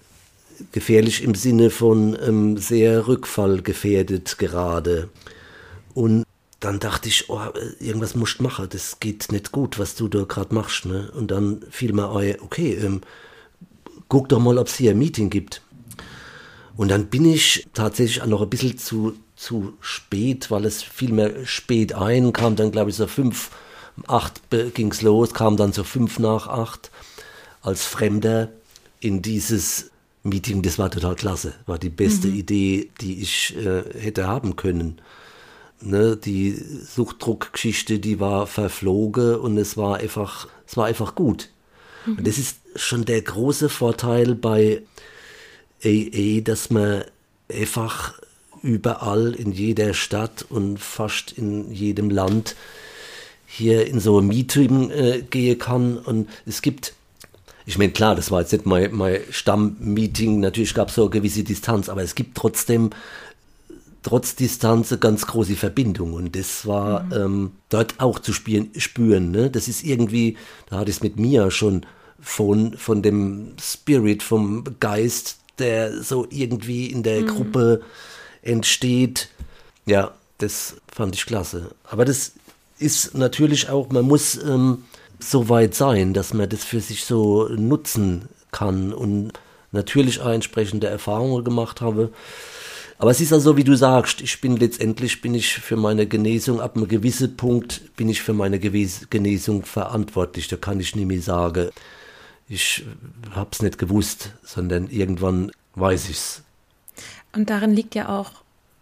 gefährlich 0.72 1.22
im 1.22 1.34
Sinne 1.34 1.70
von 1.70 2.16
ähm, 2.24 2.56
sehr 2.56 3.06
rückfallgefährdet 3.06 4.38
gerade. 4.38 5.08
Und 5.94 6.24
dann 6.60 6.78
dachte 6.78 7.08
ich, 7.08 7.30
oh, 7.30 7.40
irgendwas 7.80 8.14
musst 8.14 8.38
du 8.38 8.42
machen, 8.42 8.68
das 8.70 9.00
geht 9.00 9.32
nicht 9.32 9.50
gut, 9.50 9.78
was 9.78 9.94
du 9.94 10.08
da 10.08 10.24
gerade 10.24 10.54
machst. 10.54 10.84
Ne? 10.84 11.10
Und 11.14 11.30
dann 11.30 11.62
fiel 11.70 11.94
mir 11.94 12.14
ein, 12.14 12.36
okay, 12.42 12.74
ähm, 12.74 13.00
guck 14.08 14.28
doch 14.28 14.38
mal, 14.38 14.58
ob 14.58 14.68
es 14.68 14.76
hier 14.76 14.90
ein 14.90 14.98
Meeting 14.98 15.30
gibt. 15.30 15.62
Und 16.76 16.88
dann 16.88 17.06
bin 17.06 17.24
ich 17.24 17.66
tatsächlich 17.72 18.22
auch 18.22 18.26
noch 18.26 18.42
ein 18.42 18.50
bisschen 18.50 18.76
zu, 18.76 19.14
zu 19.36 19.74
spät, 19.80 20.50
weil 20.50 20.66
es 20.66 20.82
fiel 20.82 21.12
mir 21.12 21.46
spät 21.46 21.94
ein, 21.94 22.32
kam 22.32 22.56
dann 22.56 22.72
glaube 22.72 22.90
ich 22.90 22.96
so 22.96 23.06
fünf, 23.06 23.50
acht 24.06 24.40
ging 24.74 24.90
es 24.90 25.02
los, 25.02 25.34
kam 25.34 25.56
dann 25.56 25.72
so 25.72 25.84
fünf 25.84 26.18
nach 26.18 26.46
acht 26.46 26.90
als 27.62 27.84
Fremder 27.84 28.48
in 29.00 29.22
dieses 29.22 29.90
Meeting. 30.22 30.62
Das 30.62 30.78
war 30.78 30.90
total 30.90 31.16
klasse, 31.16 31.54
war 31.66 31.78
die 31.78 31.90
beste 31.90 32.28
mhm. 32.28 32.36
Idee, 32.36 32.90
die 33.00 33.20
ich 33.22 33.56
äh, 33.56 33.82
hätte 33.98 34.26
haben 34.26 34.56
können. 34.56 35.00
Ne, 35.82 36.14
die 36.16 36.52
Suchtdruckgeschichte, 36.52 38.00
die 38.00 38.20
war 38.20 38.46
verflogen 38.46 39.36
und 39.36 39.56
es 39.56 39.78
war 39.78 39.96
einfach, 39.96 40.46
es 40.66 40.76
war 40.76 40.86
einfach 40.86 41.14
gut. 41.14 41.48
Mhm. 42.04 42.18
Und 42.18 42.26
das 42.26 42.36
ist 42.36 42.58
schon 42.76 43.06
der 43.06 43.22
große 43.22 43.70
Vorteil 43.70 44.34
bei 44.34 44.82
AA, 45.82 46.42
dass 46.42 46.68
man 46.68 47.04
einfach 47.48 48.20
überall 48.62 49.34
in 49.34 49.52
jeder 49.52 49.94
Stadt 49.94 50.44
und 50.48 50.78
fast 50.78 51.32
in 51.32 51.72
jedem 51.72 52.10
Land 52.10 52.56
hier 53.46 53.86
in 53.86 54.00
so 54.00 54.20
ein 54.20 54.26
Meeting 54.26 54.90
äh, 54.90 55.22
gehen 55.28 55.58
kann. 55.58 55.98
Und 55.98 56.28
es 56.46 56.62
gibt, 56.62 56.94
ich 57.66 57.78
meine, 57.78 57.92
klar, 57.92 58.14
das 58.14 58.30
war 58.30 58.40
jetzt 58.40 58.52
nicht 58.52 58.66
mein, 58.66 58.94
mein 58.94 59.20
Stammmeeting, 59.30 60.40
natürlich 60.40 60.74
gab 60.74 60.88
es 60.88 60.94
so 60.94 61.02
eine 61.02 61.10
gewisse 61.10 61.42
Distanz, 61.42 61.88
aber 61.88 62.02
es 62.02 62.14
gibt 62.14 62.36
trotzdem 62.36 62.90
trotz 64.02 64.34
Distanz 64.34 64.92
eine 64.92 64.98
ganz 64.98 65.26
große 65.26 65.56
Verbindung. 65.56 66.14
Und 66.14 66.36
das 66.36 66.66
war 66.66 67.04
mhm. 67.04 67.12
ähm, 67.12 67.52
dort 67.68 68.00
auch 68.00 68.18
zu 68.18 68.32
spielen, 68.32 68.70
spüren. 68.76 69.30
Ne? 69.30 69.50
Das 69.50 69.68
ist 69.68 69.84
irgendwie, 69.84 70.36
da 70.68 70.78
hatte 70.78 70.90
ich 70.90 70.96
es 70.96 71.02
mit 71.02 71.18
mir 71.18 71.50
schon 71.50 71.86
von, 72.20 72.76
von 72.76 73.02
dem 73.02 73.54
Spirit, 73.60 74.22
vom 74.22 74.64
Geist 74.80 75.36
der 75.60 76.02
so 76.02 76.26
irgendwie 76.30 76.86
in 76.86 77.02
der 77.02 77.20
mhm. 77.20 77.26
Gruppe 77.26 77.82
entsteht. 78.42 79.28
Ja, 79.86 80.12
das 80.38 80.76
fand 80.90 81.14
ich 81.14 81.26
klasse. 81.26 81.70
Aber 81.84 82.04
das 82.04 82.32
ist 82.78 83.14
natürlich 83.14 83.68
auch, 83.68 83.90
man 83.90 84.06
muss 84.06 84.42
ähm, 84.42 84.84
so 85.18 85.48
weit 85.48 85.74
sein, 85.74 86.14
dass 86.14 86.34
man 86.34 86.48
das 86.48 86.64
für 86.64 86.80
sich 86.80 87.04
so 87.04 87.48
nutzen 87.48 88.28
kann 88.50 88.92
und 88.92 89.32
natürlich 89.70 90.20
auch 90.20 90.30
entsprechende 90.30 90.88
Erfahrungen 90.88 91.44
gemacht 91.44 91.80
habe. 91.80 92.10
Aber 93.00 93.12
es 93.12 93.20
ist 93.22 93.32
also, 93.32 93.56
wie 93.56 93.64
du 93.64 93.74
sagst, 93.74 94.20
ich 94.20 94.42
bin 94.42 94.58
letztendlich, 94.58 95.22
bin 95.22 95.34
ich 95.34 95.54
für 95.54 95.76
meine 95.76 96.06
Genesung, 96.06 96.60
ab 96.60 96.76
einem 96.76 96.86
gewissen 96.86 97.34
Punkt 97.34 97.96
bin 97.96 98.10
ich 98.10 98.20
für 98.20 98.34
meine 98.34 98.58
Genesung 98.58 99.64
verantwortlich. 99.64 100.48
Da 100.48 100.56
kann 100.56 100.80
ich 100.80 100.94
nicht 100.94 101.06
mehr 101.06 101.22
sagen, 101.22 101.70
ich 102.46 102.84
habe 103.30 103.48
es 103.52 103.62
nicht 103.62 103.78
gewusst, 103.78 104.34
sondern 104.42 104.90
irgendwann 104.90 105.50
weiß 105.76 106.10
ich 106.10 106.16
es. 106.18 106.42
Und 107.32 107.48
darin 107.48 107.72
liegt 107.72 107.94
ja 107.94 108.10
auch 108.10 108.32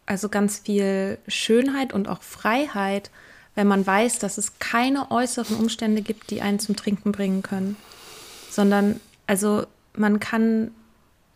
also 0.04 0.28
ganz 0.28 0.58
viel 0.58 1.18
Schönheit 1.28 1.92
und 1.92 2.08
auch 2.08 2.22
Freiheit, 2.22 3.12
wenn 3.54 3.68
man 3.68 3.86
weiß, 3.86 4.18
dass 4.18 4.36
es 4.36 4.58
keine 4.58 5.12
äußeren 5.12 5.56
Umstände 5.58 6.02
gibt, 6.02 6.30
die 6.30 6.42
einen 6.42 6.58
zum 6.58 6.74
Trinken 6.74 7.12
bringen 7.12 7.44
können, 7.44 7.76
sondern 8.50 8.98
also 9.28 9.64
man 9.94 10.18
kann 10.18 10.72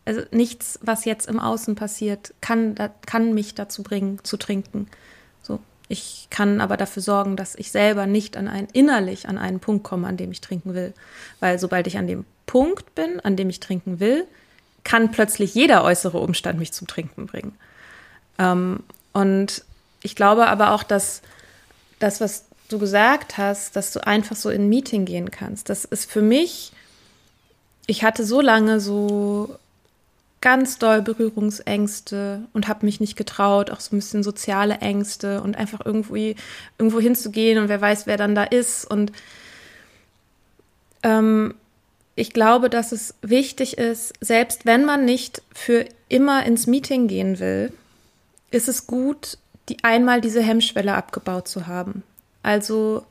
also 0.05 0.21
nichts, 0.31 0.79
was 0.81 1.05
jetzt 1.05 1.27
im 1.27 1.39
Außen 1.39 1.75
passiert, 1.75 2.33
kann, 2.41 2.75
kann 3.05 3.33
mich 3.33 3.55
dazu 3.55 3.83
bringen, 3.83 4.19
zu 4.23 4.37
trinken. 4.37 4.89
Ich 5.93 6.27
kann 6.29 6.61
aber 6.61 6.77
dafür 6.77 7.03
sorgen, 7.03 7.35
dass 7.35 7.55
ich 7.55 7.71
selber 7.71 8.07
nicht 8.07 8.37
an 8.37 8.47
einen, 8.47 8.67
innerlich 8.73 9.27
an 9.27 9.37
einen 9.37 9.59
Punkt 9.59 9.83
komme, 9.83 10.07
an 10.07 10.17
dem 10.17 10.31
ich 10.31 10.41
trinken 10.41 10.73
will. 10.73 10.93
Weil 11.39 11.59
sobald 11.59 11.87
ich 11.87 11.97
an 11.97 12.07
dem 12.07 12.25
Punkt 12.45 12.95
bin, 12.95 13.19
an 13.19 13.35
dem 13.35 13.49
ich 13.49 13.59
trinken 13.59 13.99
will, 13.99 14.25
kann 14.83 15.11
plötzlich 15.11 15.53
jeder 15.53 15.83
äußere 15.83 16.17
Umstand 16.17 16.57
mich 16.57 16.71
zum 16.71 16.87
Trinken 16.87 17.27
bringen. 17.27 17.55
Ähm, 18.39 18.81
und 19.11 19.63
ich 20.01 20.15
glaube 20.15 20.47
aber 20.47 20.71
auch, 20.71 20.83
dass 20.83 21.21
das, 21.99 22.21
was 22.21 22.45
du 22.69 22.79
gesagt 22.79 23.37
hast, 23.37 23.75
dass 23.75 23.91
du 23.91 24.05
einfach 24.05 24.35
so 24.35 24.49
in 24.49 24.63
ein 24.63 24.69
Meeting 24.69 25.05
gehen 25.05 25.31
kannst, 25.31 25.69
das 25.69 25.85
ist 25.85 26.09
für 26.09 26.21
mich, 26.21 26.71
ich 27.85 28.03
hatte 28.03 28.25
so 28.25 28.41
lange 28.41 28.79
so 28.79 29.59
ganz 30.43 30.77
doll 30.77 31.01
Berührungsängste 31.01 32.41
und 32.51 32.67
habe 32.67 32.85
mich 32.85 32.99
nicht 32.99 33.15
getraut, 33.15 33.71
auch 33.71 33.79
so 33.79 33.95
ein 33.95 33.99
bisschen 33.99 34.23
soziale 34.23 34.79
Ängste 34.79 35.41
und 35.41 35.55
einfach 35.55 35.79
irgendwie 35.85 36.35
irgendwo 36.77 36.99
hinzugehen 36.99 37.59
und 37.59 37.69
wer 37.69 37.79
weiß, 37.79 38.07
wer 38.07 38.17
dann 38.17 38.35
da 38.35 38.43
ist. 38.43 38.83
Und 38.83 39.13
ähm, 41.01 41.55
ich 42.15 42.33
glaube, 42.33 42.69
dass 42.69 42.91
es 42.91 43.15
wichtig 43.21 43.77
ist, 43.77 44.13
selbst 44.19 44.65
wenn 44.65 44.83
man 44.83 45.05
nicht 45.05 45.41
für 45.53 45.85
immer 46.09 46.45
ins 46.45 46.67
Meeting 46.67 47.07
gehen 47.07 47.39
will, 47.39 47.71
ist 48.51 48.67
es 48.67 48.85
gut, 48.85 49.37
die 49.69 49.81
einmal 49.85 50.19
diese 50.19 50.41
Hemmschwelle 50.41 50.93
abgebaut 50.93 51.47
zu 51.47 51.67
haben. 51.67 52.03
Also 52.43 53.05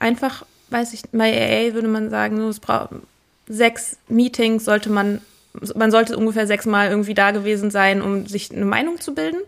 einfach, 0.00 0.44
weiß 0.70 0.94
ich, 0.94 1.02
bei 1.12 1.30
AA 1.30 1.74
würde 1.74 1.86
man 1.86 2.10
sagen, 2.10 2.40
es 2.48 2.58
braucht 2.58 2.90
sechs 3.46 3.98
Meetings 4.08 4.64
sollte 4.64 4.90
man 4.90 5.20
man 5.74 5.90
sollte 5.90 6.16
ungefähr 6.16 6.46
sechsmal 6.46 6.88
irgendwie 6.88 7.14
da 7.14 7.30
gewesen 7.30 7.70
sein, 7.70 8.02
um 8.02 8.26
sich 8.26 8.50
eine 8.52 8.64
Meinung 8.64 9.00
zu 9.00 9.14
bilden. 9.14 9.40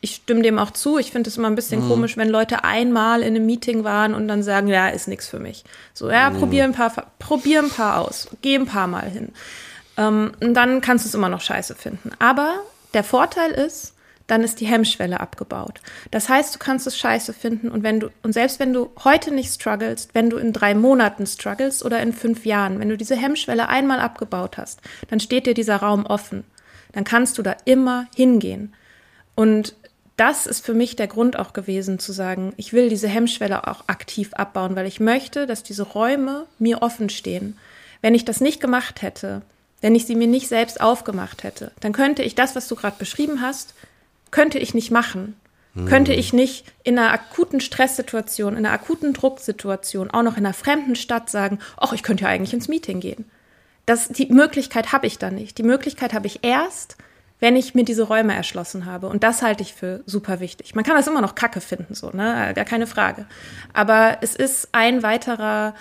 Ich 0.00 0.16
stimme 0.16 0.42
dem 0.42 0.58
auch 0.58 0.70
zu. 0.70 0.98
Ich 0.98 1.10
finde 1.10 1.30
es 1.30 1.36
immer 1.36 1.48
ein 1.48 1.54
bisschen 1.54 1.84
mhm. 1.84 1.88
komisch, 1.88 2.16
wenn 2.16 2.28
Leute 2.28 2.64
einmal 2.64 3.22
in 3.22 3.34
einem 3.34 3.46
Meeting 3.46 3.82
waren 3.82 4.14
und 4.14 4.28
dann 4.28 4.42
sagen, 4.42 4.68
ja, 4.68 4.88
ist 4.88 5.08
nichts 5.08 5.26
für 5.26 5.38
mich. 5.38 5.64
So, 5.94 6.10
ja, 6.10 6.30
mhm. 6.30 6.38
probier 6.38 6.64
ein 6.64 6.72
paar, 6.72 6.92
probier 7.18 7.60
ein 7.60 7.70
paar 7.70 8.00
aus, 8.00 8.28
geh 8.42 8.56
ein 8.56 8.66
paar 8.66 8.86
Mal 8.86 9.08
hin. 9.08 9.32
Ähm, 9.96 10.32
und 10.40 10.54
dann 10.54 10.80
kannst 10.80 11.04
du 11.04 11.08
es 11.08 11.14
immer 11.14 11.28
noch 11.28 11.40
scheiße 11.40 11.74
finden. 11.74 12.10
Aber 12.18 12.56
der 12.92 13.04
Vorteil 13.04 13.50
ist, 13.52 13.94
dann 14.26 14.42
ist 14.42 14.60
die 14.60 14.66
Hemmschwelle 14.66 15.20
abgebaut. 15.20 15.80
Das 16.10 16.28
heißt, 16.28 16.54
du 16.54 16.58
kannst 16.58 16.86
es 16.86 16.98
scheiße 16.98 17.32
finden 17.32 17.68
und 17.68 17.82
wenn 17.82 18.00
du, 18.00 18.08
und 18.22 18.32
selbst 18.32 18.58
wenn 18.58 18.72
du 18.72 18.90
heute 19.04 19.32
nicht 19.32 19.52
strugglest, 19.52 20.14
wenn 20.14 20.30
du 20.30 20.36
in 20.36 20.52
drei 20.52 20.74
Monaten 20.74 21.26
strugglest 21.26 21.84
oder 21.84 22.00
in 22.00 22.12
fünf 22.12 22.44
Jahren, 22.44 22.80
wenn 22.80 22.88
du 22.88 22.96
diese 22.96 23.16
Hemmschwelle 23.16 23.68
einmal 23.68 24.00
abgebaut 24.00 24.58
hast, 24.58 24.80
dann 25.08 25.20
steht 25.20 25.46
dir 25.46 25.54
dieser 25.54 25.76
Raum 25.76 26.06
offen. 26.06 26.44
Dann 26.92 27.04
kannst 27.04 27.38
du 27.38 27.42
da 27.42 27.54
immer 27.64 28.06
hingehen. 28.14 28.74
Und 29.34 29.74
das 30.16 30.46
ist 30.46 30.64
für 30.64 30.74
mich 30.74 30.96
der 30.96 31.08
Grund 31.08 31.38
auch 31.38 31.52
gewesen, 31.52 31.98
zu 31.98 32.12
sagen, 32.12 32.54
ich 32.56 32.72
will 32.72 32.88
diese 32.88 33.08
Hemmschwelle 33.08 33.68
auch 33.68 33.84
aktiv 33.86 34.32
abbauen, 34.32 34.74
weil 34.74 34.86
ich 34.86 34.98
möchte, 34.98 35.46
dass 35.46 35.62
diese 35.62 35.82
Räume 35.82 36.46
mir 36.58 36.82
offen 36.82 37.10
stehen. 37.10 37.58
Wenn 38.00 38.14
ich 38.14 38.24
das 38.24 38.40
nicht 38.40 38.60
gemacht 38.60 39.02
hätte, 39.02 39.42
wenn 39.82 39.94
ich 39.94 40.06
sie 40.06 40.14
mir 40.14 40.26
nicht 40.26 40.48
selbst 40.48 40.80
aufgemacht 40.80 41.42
hätte, 41.42 41.70
dann 41.80 41.92
könnte 41.92 42.22
ich 42.22 42.34
das, 42.34 42.56
was 42.56 42.66
du 42.66 42.76
gerade 42.76 42.96
beschrieben 42.98 43.42
hast, 43.42 43.74
könnte 44.36 44.58
ich 44.58 44.74
nicht 44.74 44.90
machen. 44.90 45.34
Hm. 45.72 45.86
Könnte 45.86 46.12
ich 46.12 46.34
nicht 46.34 46.66
in 46.84 46.98
einer 46.98 47.10
akuten 47.10 47.58
Stresssituation, 47.58 48.52
in 48.52 48.66
einer 48.66 48.74
akuten 48.74 49.14
Drucksituation, 49.14 50.10
auch 50.10 50.22
noch 50.22 50.36
in 50.36 50.44
einer 50.44 50.52
fremden 50.52 50.94
Stadt 50.94 51.30
sagen, 51.30 51.58
ach, 51.78 51.94
ich 51.94 52.02
könnte 52.02 52.24
ja 52.24 52.28
eigentlich 52.28 52.52
ins 52.52 52.68
Meeting 52.68 53.00
gehen. 53.00 53.24
Das, 53.86 54.08
die 54.08 54.26
Möglichkeit 54.26 54.92
habe 54.92 55.06
ich 55.06 55.16
dann 55.16 55.36
nicht. 55.36 55.56
Die 55.56 55.62
Möglichkeit 55.62 56.12
habe 56.12 56.26
ich 56.26 56.40
erst, 56.44 56.98
wenn 57.40 57.56
ich 57.56 57.74
mir 57.74 57.86
diese 57.86 58.02
Räume 58.02 58.34
erschlossen 58.34 58.84
habe. 58.84 59.08
Und 59.08 59.22
das 59.22 59.40
halte 59.40 59.62
ich 59.62 59.72
für 59.72 60.02
super 60.04 60.38
wichtig. 60.40 60.74
Man 60.74 60.84
kann 60.84 60.96
das 60.96 61.06
immer 61.06 61.22
noch 61.22 61.34
Kacke 61.34 61.62
finden, 61.62 61.94
so, 61.94 62.10
ne? 62.10 62.52
Gar 62.54 62.66
keine 62.66 62.86
Frage. 62.86 63.24
Aber 63.72 64.18
es 64.20 64.36
ist 64.36 64.68
ein 64.72 65.02
weiterer 65.02 65.74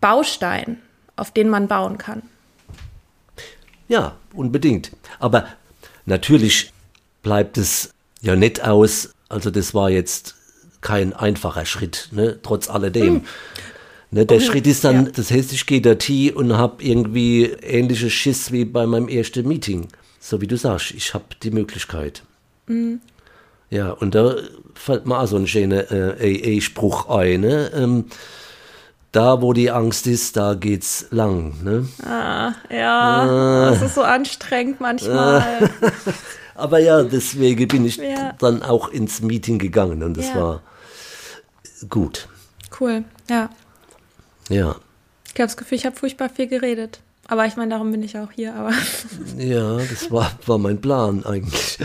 Baustein, 0.00 0.80
auf 1.16 1.32
den 1.32 1.48
man 1.48 1.66
bauen 1.66 1.98
kann. 1.98 2.22
Ja, 3.88 4.14
unbedingt. 4.32 4.92
Aber 5.18 5.48
natürlich 6.04 6.72
bleibt 7.26 7.58
es 7.58 7.90
ja 8.22 8.36
nicht 8.36 8.64
aus. 8.64 9.10
Also 9.28 9.50
das 9.50 9.74
war 9.74 9.90
jetzt 9.90 10.34
kein 10.80 11.12
einfacher 11.12 11.66
Schritt, 11.66 12.08
ne? 12.12 12.38
trotz 12.42 12.70
alledem. 12.70 13.16
Hm. 13.16 13.24
Ne, 14.12 14.24
der 14.24 14.36
okay. 14.36 14.46
Schritt 14.46 14.66
ist 14.68 14.84
dann, 14.84 15.06
ja. 15.06 15.12
das 15.12 15.32
heißt, 15.32 15.52
ich 15.52 15.66
gehe 15.66 15.80
da 15.80 15.96
Tee 15.96 16.30
und 16.30 16.56
habe 16.56 16.82
irgendwie 16.82 17.46
ähnliche 17.46 18.08
Schiss 18.08 18.52
wie 18.52 18.64
bei 18.64 18.86
meinem 18.86 19.08
ersten 19.08 19.46
Meeting 19.48 19.88
so 20.26 20.40
wie 20.40 20.46
du 20.46 20.56
sagst, 20.56 20.90
ich 20.90 21.14
habe 21.14 21.24
die 21.42 21.50
Möglichkeit. 21.50 22.22
Mhm. 22.66 23.00
Ja, 23.70 23.90
und 23.92 24.14
da 24.14 24.36
fällt 24.74 25.06
mir 25.06 25.18
auch 25.18 25.26
so 25.26 25.36
ein 25.36 25.46
schöner 25.46 25.90
äh, 25.90 26.56
AA-Spruch 26.56 27.08
ein. 27.08 27.40
Ne? 27.42 27.70
Ähm, 27.74 28.04
da, 29.12 29.40
wo 29.40 29.52
die 29.52 29.70
Angst 29.70 30.06
ist, 30.06 30.36
da 30.36 30.54
geht's 30.54 31.06
lang. 31.10 31.62
Ne? 31.62 31.88
Ah, 32.04 32.54
ja, 32.70 33.68
äh, 33.68 33.70
das 33.70 33.82
ist 33.82 33.94
so 33.94 34.02
anstrengend 34.02 34.80
manchmal. 34.80 35.70
Äh, 35.80 35.90
aber 36.56 36.78
ja, 36.78 37.02
deswegen 37.02 37.68
bin 37.68 37.84
ich 37.84 37.96
ja. 37.96 38.32
dann 38.38 38.62
auch 38.62 38.88
ins 38.88 39.20
Meeting 39.22 39.58
gegangen 39.58 40.02
und 40.02 40.16
das 40.16 40.28
ja. 40.28 40.36
war 40.36 40.62
gut. 41.88 42.28
Cool, 42.80 43.04
ja. 43.28 43.50
Ja. 44.48 44.76
Ich 45.26 45.40
habe 45.40 45.48
das 45.48 45.56
Gefühl, 45.56 45.76
ich 45.76 45.86
habe 45.86 45.96
furchtbar 45.96 46.28
viel 46.28 46.46
geredet. 46.46 47.00
Aber 47.28 47.44
ich 47.46 47.56
meine, 47.56 47.70
darum 47.70 47.90
bin 47.90 48.02
ich 48.02 48.16
auch 48.16 48.30
hier. 48.30 48.54
Aber 48.54 48.70
ja, 49.38 49.78
das 49.78 50.10
war, 50.10 50.32
war 50.46 50.58
mein 50.58 50.80
Plan 50.80 51.24
eigentlich. 51.24 51.78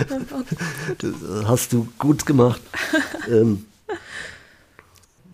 Das 0.99 1.47
hast 1.47 1.73
du 1.73 1.87
gut 1.97 2.25
gemacht. 2.25 2.61
ähm, 3.29 3.65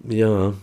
ja, 0.07 0.53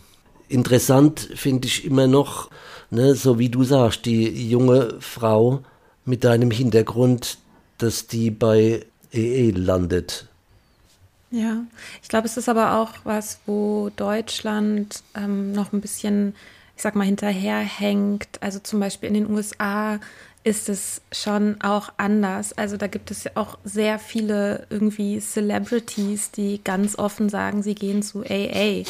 interessant 0.48 1.28
finde 1.34 1.68
ich 1.68 1.84
immer 1.84 2.06
noch, 2.06 2.50
ne, 2.90 3.14
so 3.14 3.38
wie 3.38 3.50
du 3.50 3.64
sagst, 3.64 4.06
die 4.06 4.48
junge 4.48 4.96
Frau 5.00 5.62
mit 6.06 6.24
deinem 6.24 6.50
Hintergrund, 6.50 7.38
dass 7.78 8.06
die 8.06 8.30
bei 8.30 8.84
EE 9.12 9.50
landet. 9.50 10.26
Ja, 11.30 11.64
ich 12.02 12.08
glaube, 12.08 12.26
es 12.26 12.36
ist 12.36 12.48
aber 12.48 12.76
auch 12.78 12.92
was, 13.04 13.38
wo 13.46 13.90
Deutschland 13.96 15.02
ähm, 15.16 15.52
noch 15.52 15.72
ein 15.72 15.80
bisschen 15.80 16.34
ich 16.76 16.82
sag 16.82 16.94
mal, 16.94 17.04
hinterherhängt. 17.04 18.28
Also 18.40 18.58
zum 18.58 18.80
Beispiel 18.80 19.08
in 19.08 19.14
den 19.14 19.30
USA 19.30 20.00
ist 20.42 20.68
es 20.68 21.00
schon 21.12 21.60
auch 21.62 21.90
anders. 21.96 22.52
Also 22.52 22.76
da 22.76 22.86
gibt 22.86 23.10
es 23.10 23.24
ja 23.24 23.32
auch 23.34 23.58
sehr 23.64 23.98
viele 23.98 24.66
irgendwie 24.70 25.20
Celebrities, 25.20 26.30
die 26.32 26.60
ganz 26.62 26.98
offen 26.98 27.28
sagen, 27.28 27.62
sie 27.62 27.74
gehen 27.74 28.02
zu 28.02 28.24
AA. 28.24 28.84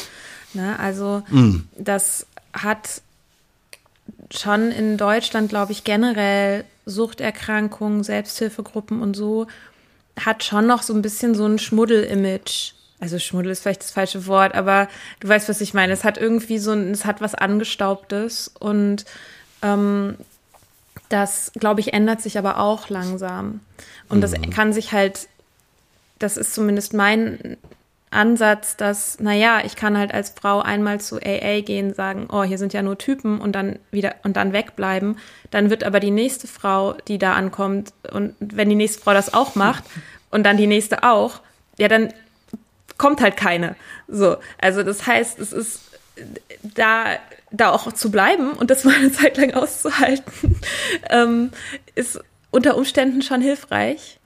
Ne? 0.53 0.77
Also 0.79 1.23
mm. 1.29 1.59
das 1.77 2.25
hat 2.51 3.01
schon 4.31 4.71
in 4.71 4.97
Deutschland, 4.97 5.49
glaube 5.49 5.71
ich, 5.71 5.83
generell 5.83 6.65
Suchterkrankungen, 6.85 8.03
Selbsthilfegruppen 8.03 9.01
und 9.01 9.15
so, 9.15 9.47
hat 10.19 10.43
schon 10.43 10.67
noch 10.67 10.81
so 10.81 10.93
ein 10.93 11.01
bisschen 11.01 11.35
so 11.35 11.45
ein 11.45 11.59
Schmuddel-Image 11.59 12.73
also 12.99 13.19
Schmuddel 13.19 13.51
ist 13.51 13.61
vielleicht 13.61 13.81
das 13.81 13.91
falsche 13.91 14.25
Wort, 14.25 14.55
aber 14.55 14.87
du 15.19 15.27
weißt, 15.27 15.49
was 15.49 15.61
ich 15.61 15.73
meine. 15.73 15.93
Es 15.93 16.03
hat 16.03 16.17
irgendwie 16.17 16.59
so 16.59 16.71
ein, 16.71 16.91
es 16.91 17.05
hat 17.05 17.21
was 17.21 17.35
Angestaubtes 17.35 18.51
und 18.59 19.05
ähm, 19.61 20.15
das, 21.09 21.51
glaube 21.59 21.81
ich, 21.81 21.93
ändert 21.93 22.21
sich 22.21 22.37
aber 22.37 22.59
auch 22.59 22.89
langsam. 22.89 23.59
Und 24.07 24.17
mhm. 24.17 24.21
das 24.21 24.33
kann 24.53 24.73
sich 24.73 24.91
halt, 24.91 25.27
das 26.19 26.37
ist 26.37 26.53
zumindest 26.53 26.93
mein 26.93 27.57
Ansatz, 28.11 28.77
dass, 28.77 29.19
naja, 29.19 29.61
ich 29.65 29.75
kann 29.75 29.97
halt 29.97 30.13
als 30.13 30.29
Frau 30.29 30.61
einmal 30.61 31.01
zu 31.01 31.17
AA 31.17 31.61
gehen, 31.61 31.93
sagen, 31.93 32.27
oh, 32.31 32.43
hier 32.43 32.57
sind 32.57 32.73
ja 32.73 32.81
nur 32.81 32.97
Typen 32.97 33.41
und 33.41 33.53
dann 33.53 33.79
wieder 33.91 34.15
und 34.23 34.37
dann 34.37 34.53
wegbleiben. 34.53 35.17
Dann 35.51 35.69
wird 35.69 35.83
aber 35.83 35.99
die 35.99 36.11
nächste 36.11 36.47
Frau, 36.47 36.93
die 37.07 37.17
da 37.17 37.33
ankommt, 37.33 37.93
und 38.11 38.35
wenn 38.39 38.69
die 38.69 38.75
nächste 38.75 39.01
Frau 39.01 39.13
das 39.13 39.33
auch 39.33 39.55
macht 39.55 39.83
und 40.31 40.43
dann 40.43 40.57
die 40.57 40.67
nächste 40.67 41.03
auch, 41.03 41.41
ja, 41.77 41.87
dann 41.87 42.13
kommt 42.97 43.21
halt 43.21 43.35
keine. 43.35 43.75
So, 44.07 44.37
also 44.61 44.83
das 44.83 45.05
heißt, 45.05 45.39
es 45.39 45.51
ist 45.51 45.81
da 46.61 47.17
da 47.51 47.71
auch 47.71 47.91
zu 47.91 48.11
bleiben 48.11 48.51
und 48.53 48.71
das 48.71 48.83
mal 48.85 48.95
eine 48.95 49.11
Zeit 49.11 49.37
lang 49.37 49.53
auszuhalten, 49.53 50.59
ähm, 51.09 51.51
ist 51.95 52.19
unter 52.51 52.77
Umständen 52.77 53.21
schon 53.21 53.41
hilfreich. 53.41 54.19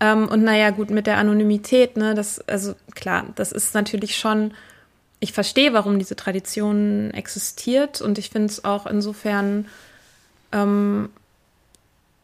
Ähm, 0.00 0.28
und 0.28 0.44
naja, 0.44 0.70
gut, 0.70 0.90
mit 0.90 1.06
der 1.06 1.18
Anonymität, 1.18 1.96
ne, 1.96 2.14
das, 2.14 2.40
also 2.48 2.74
klar, 2.94 3.26
das 3.34 3.52
ist 3.52 3.74
natürlich 3.74 4.16
schon, 4.16 4.52
ich 5.20 5.32
verstehe, 5.32 5.72
warum 5.72 5.98
diese 5.98 6.14
Tradition 6.14 7.10
existiert 7.10 8.00
und 8.00 8.18
ich 8.18 8.30
finde 8.30 8.48
es 8.48 8.64
auch 8.64 8.86
insofern 8.86 9.66
ähm, 10.52 11.10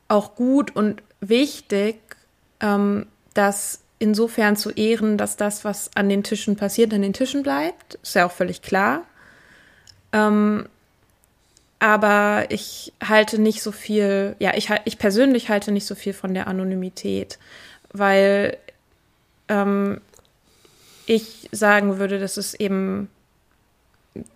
auch 0.08 0.36
gut 0.36 0.76
und 0.76 1.02
wichtig, 1.20 2.00
ähm, 2.60 3.06
dass 3.34 3.80
insofern 3.98 4.56
zu 4.56 4.70
ehren, 4.70 5.18
dass 5.18 5.36
das, 5.36 5.64
was 5.64 5.90
an 5.96 6.08
den 6.08 6.22
Tischen 6.22 6.56
passiert, 6.56 6.92
an 6.92 7.02
den 7.02 7.12
Tischen 7.12 7.42
bleibt. 7.42 7.94
Ist 8.02 8.14
ja 8.14 8.26
auch 8.26 8.32
völlig 8.32 8.62
klar. 8.62 9.02
Ähm, 10.12 10.68
aber 11.85 12.47
ich 12.49 12.95
halte 13.07 13.39
nicht 13.39 13.62
so 13.62 13.70
viel, 13.70 14.37
ja, 14.39 14.55
ich, 14.57 14.70
ich 14.87 14.97
persönlich 14.97 15.51
halte 15.51 15.70
nicht 15.70 15.85
so 15.85 15.95
viel 15.95 16.14
von 16.14 16.32
der 16.32 16.47
Anonymität, 16.47 17.39
weil 17.93 18.57
ähm, 19.51 20.01
ich 21.05 21.47
sagen 21.53 21.99
würde, 21.99 22.18
dass 22.18 22.39
es 22.39 22.55
eben 22.55 23.11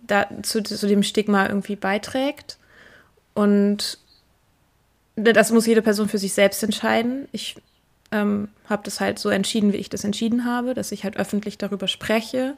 da, 0.05 0.27
zu, 0.43 0.61
zu 0.61 0.85
dem 0.85 1.01
Stigma 1.01 1.47
irgendwie 1.47 1.75
beiträgt. 1.75 2.59
Und 3.33 3.97
das 5.15 5.51
muss 5.51 5.65
jede 5.65 5.81
Person 5.81 6.07
für 6.07 6.19
sich 6.19 6.33
selbst 6.33 6.61
entscheiden. 6.61 7.27
Ich 7.31 7.55
ähm, 8.11 8.49
habe 8.69 8.83
das 8.85 8.99
halt 8.99 9.17
so 9.17 9.29
entschieden, 9.29 9.73
wie 9.73 9.77
ich 9.77 9.89
das 9.89 10.03
entschieden 10.03 10.45
habe, 10.45 10.75
dass 10.75 10.91
ich 10.91 11.03
halt 11.03 11.17
öffentlich 11.17 11.57
darüber 11.57 11.87
spreche 11.87 12.53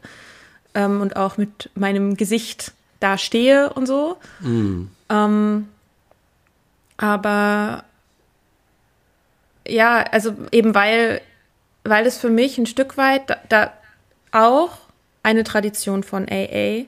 ähm, 0.74 1.00
und 1.00 1.16
auch 1.16 1.38
mit 1.38 1.70
meinem 1.76 2.18
Gesicht 2.18 2.74
da 3.02 3.18
stehe 3.18 3.74
und 3.74 3.86
so. 3.86 4.18
Mm. 4.40 4.84
Ähm, 5.10 5.68
aber 6.96 7.84
ja, 9.68 10.04
also 10.04 10.34
eben 10.52 10.74
weil, 10.74 11.22
weil 11.84 12.06
es 12.06 12.18
für 12.18 12.30
mich 12.30 12.58
ein 12.58 12.66
Stück 12.66 12.96
weit 12.96 13.30
da, 13.30 13.38
da 13.50 13.74
auch 14.32 14.78
eine 15.24 15.44
Tradition 15.44 16.04
von 16.04 16.28
AA 16.30 16.86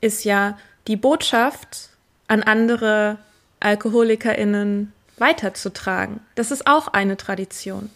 ist 0.00 0.24
ja 0.24 0.58
die 0.88 0.96
Botschaft 0.96 1.90
an 2.26 2.42
andere 2.42 3.18
AlkoholikerInnen 3.60 4.92
weiterzutragen. 5.18 6.20
Das 6.34 6.50
ist 6.50 6.66
auch 6.66 6.88
eine 6.88 7.16
Tradition. 7.16 7.90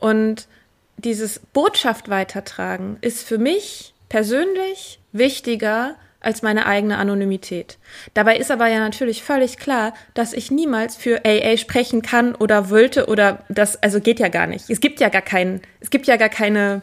Und 0.00 0.48
dieses 0.96 1.38
Botschaft 1.38 2.08
weitertragen 2.08 2.98
ist 3.00 3.22
für 3.24 3.38
mich 3.38 3.94
persönlich 4.08 4.98
wichtiger 5.12 5.94
als 6.20 6.42
meine 6.42 6.66
eigene 6.66 6.98
Anonymität. 6.98 7.78
Dabei 8.14 8.36
ist 8.36 8.50
aber 8.50 8.66
ja 8.66 8.80
natürlich 8.80 9.22
völlig 9.22 9.56
klar, 9.56 9.94
dass 10.14 10.32
ich 10.32 10.50
niemals 10.50 10.96
für 10.96 11.24
AA 11.24 11.56
sprechen 11.56 12.02
kann 12.02 12.34
oder 12.34 12.70
wollte 12.70 13.06
oder 13.06 13.44
das, 13.48 13.80
also 13.82 14.00
geht 14.00 14.18
ja 14.18 14.28
gar 14.28 14.46
nicht. 14.46 14.68
Es 14.68 14.80
gibt 14.80 15.00
ja 15.00 15.08
gar 15.10 15.22
keinen, 15.22 15.60
es 15.80 15.90
gibt 15.90 16.06
ja 16.06 16.16
gar 16.16 16.28
keine, 16.28 16.82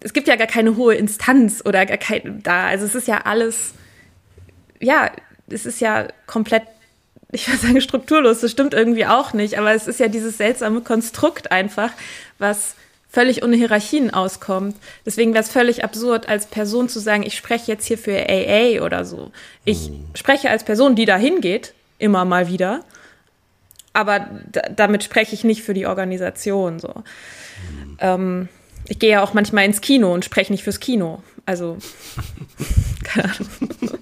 es 0.00 0.12
gibt 0.12 0.28
ja 0.28 0.36
gar 0.36 0.46
keine 0.46 0.76
hohe 0.76 0.94
Instanz 0.94 1.62
oder 1.64 1.86
gar 1.86 1.96
kein, 1.96 2.42
da, 2.42 2.66
also 2.66 2.84
es 2.84 2.94
ist 2.94 3.08
ja 3.08 3.22
alles, 3.24 3.72
ja, 4.78 5.10
es 5.48 5.64
ist 5.64 5.80
ja 5.80 6.08
komplett 6.26 6.64
ich 7.34 7.48
würde 7.48 7.60
sagen 7.60 7.80
strukturlos, 7.80 8.40
das 8.40 8.52
stimmt 8.52 8.74
irgendwie 8.74 9.06
auch 9.06 9.32
nicht, 9.32 9.58
aber 9.58 9.74
es 9.74 9.88
ist 9.88 9.98
ja 9.98 10.08
dieses 10.08 10.38
seltsame 10.38 10.82
Konstrukt 10.82 11.50
einfach, 11.50 11.90
was 12.38 12.76
völlig 13.14 13.44
ohne 13.44 13.56
Hierarchien 13.56 14.12
auskommt. 14.12 14.76
Deswegen 15.06 15.32
wäre 15.34 15.44
es 15.44 15.50
völlig 15.50 15.84
absurd, 15.84 16.28
als 16.28 16.46
Person 16.46 16.88
zu 16.88 16.98
sagen, 16.98 17.22
ich 17.22 17.36
spreche 17.36 17.70
jetzt 17.70 17.86
hier 17.86 17.96
für 17.96 18.28
AA 18.28 18.84
oder 18.84 19.04
so. 19.04 19.30
Ich 19.64 19.90
mhm. 19.90 20.06
spreche 20.14 20.50
als 20.50 20.64
Person, 20.64 20.96
die 20.96 21.04
da 21.04 21.16
hingeht, 21.16 21.74
immer 21.98 22.24
mal 22.24 22.48
wieder. 22.48 22.84
Aber 23.92 24.28
damit 24.74 25.04
spreche 25.04 25.32
ich 25.32 25.44
nicht 25.44 25.62
für 25.62 25.74
die 25.74 25.86
Organisation 25.86 26.80
so. 26.80 26.88
Mhm. 26.88 27.96
Ähm, 28.00 28.48
ich 28.88 28.98
gehe 28.98 29.10
ja 29.10 29.22
auch 29.22 29.32
manchmal 29.32 29.64
ins 29.64 29.80
Kino 29.80 30.12
und 30.12 30.24
spreche 30.24 30.52
nicht 30.52 30.64
fürs 30.64 30.80
Kino. 30.80 31.22
Also, 31.46 31.78
keine 33.04 33.32
Ahnung. 33.32 33.98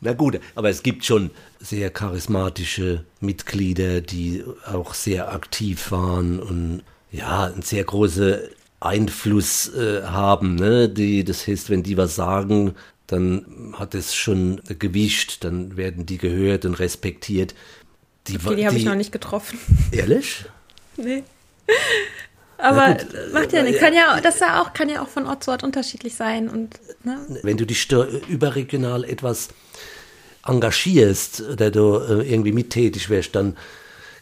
Na 0.00 0.14
gut, 0.14 0.40
aber 0.56 0.70
es 0.70 0.82
gibt 0.82 1.04
schon 1.04 1.30
sehr 1.60 1.90
charismatische 1.90 3.04
Mitglieder, 3.20 4.00
die 4.00 4.42
auch 4.66 4.94
sehr 4.94 5.32
aktiv 5.32 5.92
waren 5.92 6.40
und 6.40 6.82
ja, 7.12 7.44
einen 7.44 7.62
sehr 7.62 7.84
großen 7.84 8.38
Einfluss 8.80 9.74
äh, 9.74 10.02
haben. 10.04 10.54
Ne? 10.54 10.88
Die, 10.88 11.24
das 11.24 11.46
heißt, 11.46 11.70
wenn 11.70 11.82
die 11.82 11.96
was 11.96 12.16
sagen, 12.16 12.74
dann 13.06 13.74
hat 13.76 13.94
es 13.94 14.14
schon 14.14 14.60
gewischt, 14.78 15.44
dann 15.44 15.76
werden 15.76 16.06
die 16.06 16.18
gehört 16.18 16.64
und 16.64 16.74
respektiert. 16.74 17.54
Die, 18.28 18.36
okay, 18.36 18.56
die 18.56 18.66
habe 18.66 18.76
ich 18.76 18.84
noch 18.84 18.94
nicht 18.94 19.12
getroffen. 19.12 19.58
Ehrlich? 19.92 20.44
nee. 20.96 21.24
Aber 22.58 22.98
macht 23.32 23.52
ja 23.52 23.62
nichts. 23.62 23.80
Kann 23.80 23.94
ja, 23.94 24.20
das 24.20 24.40
ja 24.40 24.60
auch, 24.60 24.74
kann 24.74 24.88
ja 24.88 25.02
auch 25.02 25.08
von 25.08 25.26
Ort 25.26 25.44
zu 25.44 25.50
Ort 25.50 25.64
unterschiedlich 25.64 26.14
sein. 26.14 26.48
Und, 26.48 26.78
ne? 27.04 27.18
Wenn 27.42 27.56
du 27.56 27.64
dich 27.64 27.88
überregional 28.28 29.04
etwas 29.04 29.48
engagierst 30.46 31.40
oder 31.40 31.70
du 31.70 31.96
äh, 31.96 32.30
irgendwie 32.30 32.52
mittätig 32.52 33.08
wärst, 33.08 33.34
dann 33.34 33.56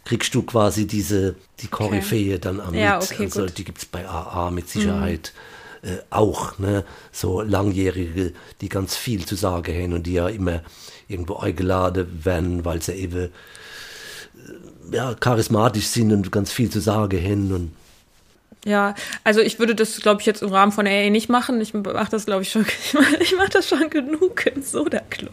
kriegst 0.08 0.34
du 0.34 0.42
quasi 0.42 0.86
diese, 0.86 1.34
die 1.60 1.68
Koryphäe 1.68 2.30
okay. 2.30 2.38
dann 2.40 2.60
am 2.60 2.74
ja. 2.74 2.96
Okay, 2.96 3.24
also, 3.24 3.44
die 3.44 3.64
gibt 3.64 3.78
es 3.78 3.84
bei 3.84 4.08
AA 4.08 4.50
mit 4.50 4.68
Sicherheit. 4.68 5.34
Mhm. 5.82 5.88
Äh, 5.90 5.98
auch, 6.08 6.58
ne, 6.58 6.84
so 7.12 7.42
Langjährige, 7.42 8.32
die 8.62 8.68
ganz 8.70 8.96
viel 8.96 9.26
zu 9.26 9.36
sagen 9.36 9.72
haben 9.74 9.92
und 9.92 10.06
die 10.06 10.14
ja 10.14 10.28
immer 10.28 10.62
irgendwo 11.08 11.36
eingeladen 11.36 12.24
werden, 12.24 12.64
weil 12.64 12.80
sie 12.82 12.94
eben 12.94 13.26
äh, 13.26 14.96
ja, 14.96 15.14
charismatisch 15.14 15.86
sind 15.86 16.10
und 16.12 16.32
ganz 16.32 16.50
viel 16.52 16.70
zu 16.70 16.80
sagen 16.80 17.22
haben 17.22 17.52
und 17.52 17.72
ja, 18.64 18.94
also 19.24 19.40
ich 19.40 19.58
würde 19.58 19.74
das, 19.74 20.00
glaube 20.00 20.20
ich, 20.20 20.26
jetzt 20.26 20.42
im 20.42 20.50
Rahmen 20.50 20.72
von 20.72 20.86
AA 20.86 21.10
nicht 21.10 21.28
machen. 21.28 21.60
Ich 21.60 21.74
mache 21.74 22.10
das, 22.10 22.26
glaube 22.26 22.42
ich, 22.42 22.50
schon, 22.50 22.66
ich 23.20 23.36
mache 23.36 23.50
das 23.50 23.68
schon 23.68 23.88
genug 23.88 24.46
im 24.46 24.62
Soda-Club. 24.62 25.32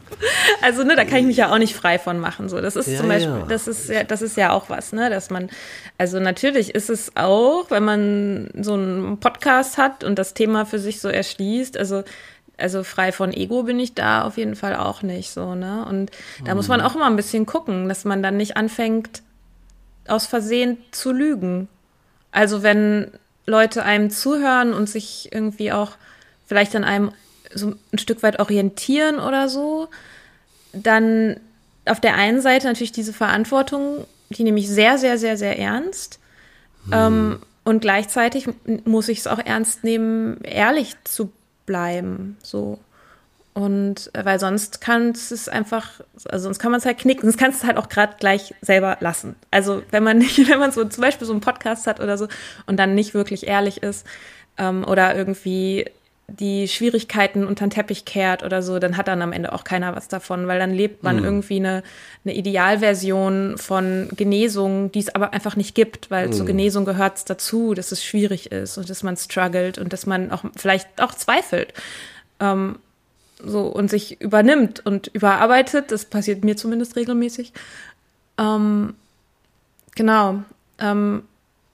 Also, 0.61 0.84
ne, 0.84 0.95
da 0.95 1.05
kann 1.05 1.19
ich 1.19 1.26
mich 1.26 1.38
ja 1.38 1.51
auch 1.51 1.57
nicht 1.57 1.76
frei 1.76 1.97
von 1.97 2.19
machen. 2.19 2.49
So, 2.49 2.61
das 2.61 2.76
ist 2.76 2.88
ja, 2.88 2.97
zum 2.97 3.07
Beispiel, 3.07 3.34
ja. 3.34 3.45
das 3.47 3.67
ist 3.67 3.89
ja, 3.89 4.03
das 4.03 4.21
ist 4.21 4.38
ja 4.38 4.51
auch 4.51 4.69
was, 4.69 4.93
ne, 4.93 5.09
dass 5.09 5.32
man, 5.32 5.49
also 5.97 6.19
natürlich 6.19 6.76
ist 6.76 6.89
es 6.89 7.15
auch, 7.15 7.71
wenn 7.71 7.84
man 7.84 8.49
so 8.61 8.73
einen 8.73 9.19
Podcast 9.19 9.78
hat 9.78 10.03
und 10.03 10.19
das 10.19 10.34
Thema 10.34 10.65
für 10.65 10.80
sich 10.80 11.01
so 11.01 11.09
erschließt, 11.09 11.78
also 11.78 12.03
also 12.57 12.86
frei 12.86 13.11
von 13.11 13.34
Ego 13.34 13.63
bin 13.63 13.80
ich 13.82 13.95
da 13.95 14.23
auf 14.23 14.38
jeden 14.38 14.55
Fall 14.55 14.78
auch 14.78 15.01
nicht 15.01 15.32
so, 15.32 15.55
ne? 15.55 15.86
Und 15.89 16.11
da 16.45 16.51
mhm. 16.51 16.57
muss 16.57 16.69
man 16.69 16.80
mhm. 16.80 16.86
auch 16.86 16.95
immer 16.95 17.07
ein 17.07 17.17
bisschen 17.17 17.45
gucken, 17.45 17.89
dass 17.89 18.05
man 18.05 18.23
dann 18.23 18.38
nicht 18.38 18.55
anfängt, 18.55 19.23
aus 20.07 20.26
Versehen 20.26 20.78
zu 20.91 21.11
lügen. 21.11 21.67
Also 22.36 22.63
wenn 22.63 23.11
Leute 23.45 23.83
einem 23.83 24.09
zuhören 24.09 24.73
und 24.73 24.89
sich 24.89 25.29
irgendwie 25.31 25.71
auch 25.71 25.91
vielleicht 26.45 26.75
an 26.75 26.83
einem 26.83 27.13
so 27.53 27.75
ein 27.93 27.97
Stück 27.97 28.23
weit 28.23 28.41
orientieren 28.41 29.19
oder 29.19 29.47
so, 29.47 29.88
dann 30.73 31.38
auf 31.86 32.01
der 32.01 32.15
einen 32.15 32.41
Seite 32.41 32.67
natürlich 32.67 32.91
diese 32.91 33.13
Verantwortung, 33.13 34.05
die 34.29 34.43
nehme 34.43 34.59
ich 34.59 34.67
sehr, 34.67 34.97
sehr, 34.97 35.17
sehr, 35.17 35.38
sehr 35.38 35.57
ernst. 35.57 36.19
Hm. 36.89 36.93
Ähm, 36.93 37.39
und 37.63 37.79
gleichzeitig 37.79 38.49
muss 38.83 39.07
ich 39.07 39.19
es 39.19 39.27
auch 39.27 39.39
ernst 39.39 39.86
nehmen, 39.86 40.41
ehrlich 40.43 40.93
zu 41.05 41.31
bleiben. 41.65 42.36
So. 42.43 42.79
Und 43.56 44.12
äh, 44.14 44.26
weil 44.26 44.38
sonst 44.38 44.82
kann 44.82 45.12
es 45.12 45.47
einfach, 45.47 46.01
also 46.26 46.43
sonst 46.43 46.60
kann 46.60 46.72
man 46.72 46.80
es 46.80 46.86
halt 46.86 46.97
knicken, 46.97 47.22
sonst 47.22 47.38
kannst 47.38 47.62
du 47.62 47.64
es 47.64 47.68
halt 47.68 47.78
auch 47.78 47.88
gerade 47.88 48.16
gleich 48.20 48.53
selber 48.62 48.97
lassen. 48.99 49.38
Also 49.49 49.82
wenn 49.91 50.03
man 50.03 50.18
nicht, 50.18 50.38
wenn 50.49 50.60
man 50.60 50.74
so 50.74 50.84
zum 50.84 51.01
Beispiel 51.01 51.26
so 51.26 51.32
einen 51.32 51.39
Podcast 51.39 51.88
hat 51.88 52.01
oder 52.01 52.18
so 52.18 52.28
und 52.66 52.78
dann 52.78 52.95
nicht 52.95 53.14
wirklich 53.14 53.47
ehrlich 53.47 53.82
ist 53.82 54.06
ähm, 54.58 54.86
oder 54.86 55.16
irgendwie 55.16 55.86
die 56.28 56.68
Schwierigkeiten 56.68 57.45
unter 57.45 57.66
den 57.66 57.70
Teppich 57.70 58.03
kehrt 58.03 58.43
oder 58.43 58.62
so, 58.62 58.78
dann 58.78 58.97
hat 58.97 59.08
dann 59.08 59.22
am 59.22 59.32
Ende 59.32 59.53
auch 59.53 59.64
keiner 59.64 59.95
was 59.95 60.10
davon, 60.10 60.47
weil 60.47 60.60
dann 60.60 60.74
lebt 60.74 61.03
man 61.03 61.20
mhm. 61.20 61.24
irgendwie 61.24 61.58
eine, 61.58 61.82
eine 62.26 62.36
Idealversion 62.36 63.58
von 63.58 64.10
Genesung, 64.18 64.91
die 64.91 64.99
es 64.99 65.16
aber 65.16 65.32
einfach 65.32 65.56
nicht 65.56 65.76
gibt, 65.76 66.12
weil 66.12 66.28
mhm. 66.28 66.34
zur 66.34 66.45
Genesung 66.45 66.84
gehört 66.84 67.18
es 67.18 67.24
dazu, 67.24 67.74
dass 67.74 67.93
es 67.93 68.03
schwierig 68.03 68.51
ist 68.51 68.78
und 68.78 68.89
dass 68.89 69.01
man 69.01 69.16
struggelt 69.16 69.78
und 69.78 69.93
dass 69.93 70.06
man 70.06 70.32
auch 70.32 70.43
vielleicht 70.58 71.01
auch 71.01 71.14
zweifelt. 71.14 71.74
Ähm, 72.41 72.80
so 73.45 73.67
und 73.67 73.89
sich 73.89 74.21
übernimmt 74.21 74.85
und 74.85 75.07
überarbeitet. 75.07 75.91
Das 75.91 76.05
passiert 76.05 76.43
mir 76.43 76.57
zumindest 76.57 76.95
regelmäßig. 76.95 77.53
Ähm, 78.37 78.95
genau. 79.95 80.43
Ähm, 80.79 81.23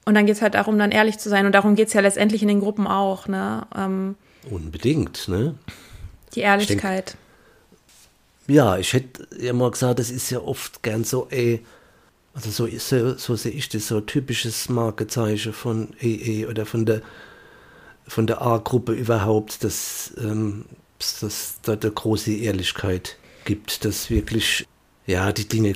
und 0.06 0.14
dann 0.16 0.26
geht 0.26 0.36
es 0.36 0.42
halt 0.42 0.56
darum, 0.56 0.78
dann 0.78 0.92
ehrlich 0.92 1.18
zu 1.18 1.30
sein. 1.30 1.46
Und 1.46 1.54
darum 1.54 1.76
geht 1.76 1.88
es 1.88 1.94
ja 1.94 2.02
letztendlich 2.02 2.42
in 2.42 2.48
den 2.48 2.60
Gruppen 2.60 2.88
auch. 2.88 3.28
Ne? 3.28 3.66
Ähm, 3.76 4.16
Unbedingt, 4.50 5.28
ne? 5.28 5.56
Die 6.34 6.42
Ehrlichkeit. 6.42 7.16
Ich 8.48 8.48
denk, 8.48 8.56
ja, 8.56 8.78
ich 8.78 8.94
hätte 8.94 9.28
ja 9.40 9.54
mal 9.54 9.72
gesagt, 9.72 10.00
das 10.00 10.10
ist 10.10 10.30
ja 10.30 10.40
oft 10.40 10.84
gern 10.84 11.04
so, 11.04 11.28
ey, 11.30 11.64
also 12.34 12.50
so, 12.50 12.68
so, 12.78 13.18
so 13.18 13.36
sehe 13.36 13.52
ich 13.52 13.70
das, 13.70 13.88
so 13.88 14.02
typisches 14.02 14.70
Markezeichen 14.70 15.54
von 15.54 15.90
EE 16.02 16.48
oder 16.48 16.66
von 16.66 16.86
der 16.86 17.02
von 18.08 18.28
der 18.28 18.42
A-Gruppe 18.42 18.94
überhaupt, 18.94 19.64
dass 19.64 20.14
ähm, 20.18 20.66
dass 21.20 21.56
da 21.62 21.74
eine 21.74 21.92
große 21.92 22.34
Ehrlichkeit 22.34 23.18
gibt, 23.46 23.86
dass 23.86 24.10
wirklich 24.10 24.68
ja, 25.08 25.32
die 25.32 25.48
Dinge 25.48 25.74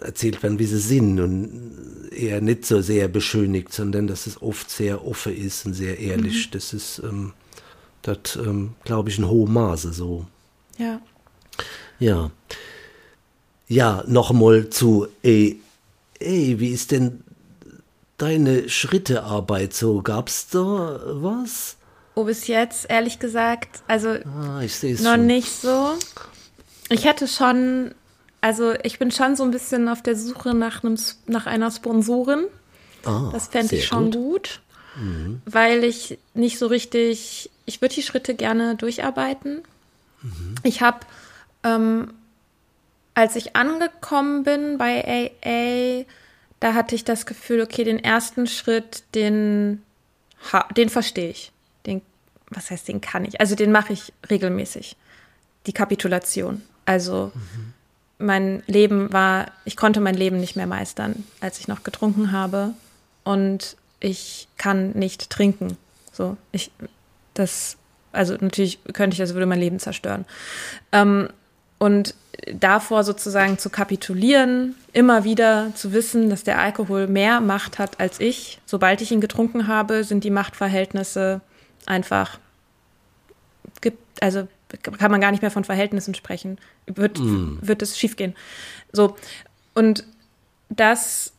erzählt 0.00 0.42
werden, 0.42 0.58
wie 0.58 0.66
sie 0.66 0.80
sind 0.80 1.20
und 1.20 2.10
eher 2.10 2.40
nicht 2.40 2.66
so 2.66 2.80
sehr 2.80 3.08
beschönigt, 3.08 3.72
sondern 3.72 4.06
dass 4.06 4.26
es 4.26 4.40
oft 4.42 4.70
sehr 4.70 5.06
offen 5.06 5.36
ist 5.36 5.66
und 5.66 5.74
sehr 5.74 5.98
ehrlich. 5.98 6.46
Mhm. 6.46 6.50
Das 6.52 6.72
ist, 6.72 7.00
ähm, 7.04 7.32
das 8.02 8.36
ähm, 8.36 8.74
glaube 8.84 9.10
ich, 9.10 9.18
in 9.18 9.28
hohem 9.28 9.52
Maße 9.52 9.92
so. 9.92 10.26
Ja. 10.78 11.00
Ja. 11.98 12.30
Ja, 13.68 14.02
nochmal 14.08 14.70
zu, 14.70 15.06
ey, 15.22 15.60
ey, 16.18 16.58
wie 16.58 16.70
ist 16.70 16.90
denn 16.90 17.22
deine 18.16 18.68
Schrittearbeit 18.68 19.74
so? 19.74 20.02
Gab's 20.02 20.48
da 20.48 21.00
was? 21.04 21.76
Oh, 22.14 22.24
bis 22.24 22.46
jetzt, 22.48 22.90
ehrlich 22.90 23.18
gesagt, 23.18 23.82
also 23.86 24.10
ah, 24.10 24.60
noch 24.62 24.68
schon. 24.68 25.26
nicht 25.26 25.50
so. 25.50 25.94
Ich 26.88 27.04
hätte 27.04 27.28
schon, 27.28 27.94
also 28.40 28.74
ich 28.82 28.98
bin 28.98 29.10
schon 29.10 29.36
so 29.36 29.44
ein 29.44 29.52
bisschen 29.52 29.88
auf 29.88 30.02
der 30.02 30.16
Suche 30.16 30.54
nach, 30.54 30.82
einem, 30.82 30.98
nach 31.26 31.46
einer 31.46 31.70
Sponsorin. 31.70 32.46
Ah, 33.04 33.30
das 33.32 33.48
fände 33.48 33.76
ich 33.76 33.86
schon 33.86 34.10
gut, 34.10 34.12
gut 34.12 34.60
mhm. 34.96 35.40
weil 35.46 35.84
ich 35.84 36.18
nicht 36.34 36.58
so 36.58 36.66
richtig, 36.66 37.50
ich 37.64 37.80
würde 37.80 37.94
die 37.94 38.02
Schritte 38.02 38.34
gerne 38.34 38.74
durcharbeiten. 38.74 39.62
Mhm. 40.22 40.54
Ich 40.64 40.82
habe, 40.82 41.00
ähm, 41.62 42.12
als 43.14 43.36
ich 43.36 43.54
angekommen 43.56 44.42
bin 44.42 44.78
bei 44.78 45.30
AA, 45.44 46.04
da 46.58 46.74
hatte 46.74 46.94
ich 46.94 47.04
das 47.04 47.24
Gefühl, 47.24 47.62
okay, 47.62 47.84
den 47.84 48.02
ersten 48.02 48.46
Schritt, 48.46 49.04
den, 49.14 49.82
den 50.76 50.88
verstehe 50.88 51.30
ich 51.30 51.52
was 52.50 52.70
heißt, 52.70 52.88
den 52.88 53.00
kann 53.00 53.24
ich? 53.24 53.40
Also 53.40 53.54
den 53.54 53.72
mache 53.72 53.92
ich 53.92 54.12
regelmäßig. 54.28 54.96
Die 55.66 55.72
Kapitulation. 55.72 56.62
Also 56.84 57.32
mhm. 57.34 57.72
mein 58.18 58.62
Leben 58.66 59.12
war, 59.12 59.46
ich 59.64 59.76
konnte 59.76 60.00
mein 60.00 60.14
Leben 60.14 60.38
nicht 60.38 60.56
mehr 60.56 60.66
meistern, 60.66 61.24
als 61.40 61.60
ich 61.60 61.68
noch 61.68 61.84
getrunken 61.84 62.32
habe. 62.32 62.74
Und 63.24 63.76
ich 64.00 64.48
kann 64.56 64.90
nicht 64.92 65.30
trinken. 65.30 65.76
So, 66.12 66.36
ich, 66.52 66.70
das, 67.34 67.76
also 68.12 68.34
natürlich 68.40 68.80
könnte 68.92 69.14
ich, 69.14 69.18
das 69.18 69.34
würde 69.34 69.46
mein 69.46 69.60
Leben 69.60 69.78
zerstören. 69.78 70.24
Ähm, 70.92 71.28
und 71.78 72.14
davor 72.52 73.04
sozusagen 73.04 73.58
zu 73.58 73.70
kapitulieren, 73.70 74.74
immer 74.92 75.24
wieder 75.24 75.72
zu 75.74 75.92
wissen, 75.92 76.30
dass 76.30 76.44
der 76.44 76.58
Alkohol 76.58 77.06
mehr 77.06 77.40
Macht 77.40 77.78
hat 77.78 78.00
als 78.00 78.20
ich. 78.20 78.60
Sobald 78.66 79.00
ich 79.00 79.12
ihn 79.12 79.20
getrunken 79.20 79.66
habe, 79.66 80.04
sind 80.04 80.24
die 80.24 80.30
Machtverhältnisse 80.30 81.40
einfach 81.90 82.38
gibt, 83.80 84.22
also 84.22 84.48
kann 84.82 85.10
man 85.10 85.20
gar 85.20 85.32
nicht 85.32 85.42
mehr 85.42 85.50
von 85.50 85.64
Verhältnissen 85.64 86.14
sprechen. 86.14 86.58
Wird, 86.86 87.18
mm. 87.18 87.58
wird 87.60 87.82
es 87.82 87.98
schiefgehen. 87.98 88.34
So. 88.92 89.16
Und 89.74 90.04
das 90.68 91.32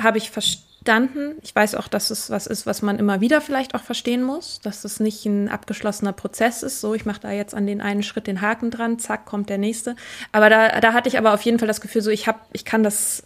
habe 0.00 0.18
ich 0.18 0.30
verstanden. 0.30 1.36
Ich 1.42 1.54
weiß 1.54 1.74
auch, 1.74 1.88
dass 1.88 2.10
es 2.10 2.30
was 2.30 2.46
ist, 2.46 2.66
was 2.66 2.82
man 2.82 2.98
immer 2.98 3.20
wieder 3.20 3.40
vielleicht 3.40 3.74
auch 3.74 3.82
verstehen 3.82 4.22
muss, 4.22 4.60
dass 4.60 4.84
es 4.84 5.00
nicht 5.00 5.26
ein 5.26 5.48
abgeschlossener 5.48 6.12
Prozess 6.12 6.62
ist. 6.62 6.80
So, 6.80 6.94
ich 6.94 7.04
mache 7.04 7.20
da 7.20 7.32
jetzt 7.32 7.54
an 7.54 7.66
den 7.66 7.80
einen 7.80 8.04
Schritt 8.04 8.26
den 8.28 8.40
Haken 8.40 8.70
dran, 8.70 8.98
zack, 8.98 9.26
kommt 9.26 9.50
der 9.50 9.58
nächste. 9.58 9.96
Aber 10.30 10.48
da, 10.48 10.80
da 10.80 10.92
hatte 10.92 11.08
ich 11.08 11.18
aber 11.18 11.34
auf 11.34 11.42
jeden 11.42 11.58
Fall 11.58 11.68
das 11.68 11.80
Gefühl, 11.80 12.02
so 12.02 12.10
ich 12.10 12.28
habe, 12.28 12.38
ich 12.52 12.64
kann 12.64 12.82
das, 12.82 13.24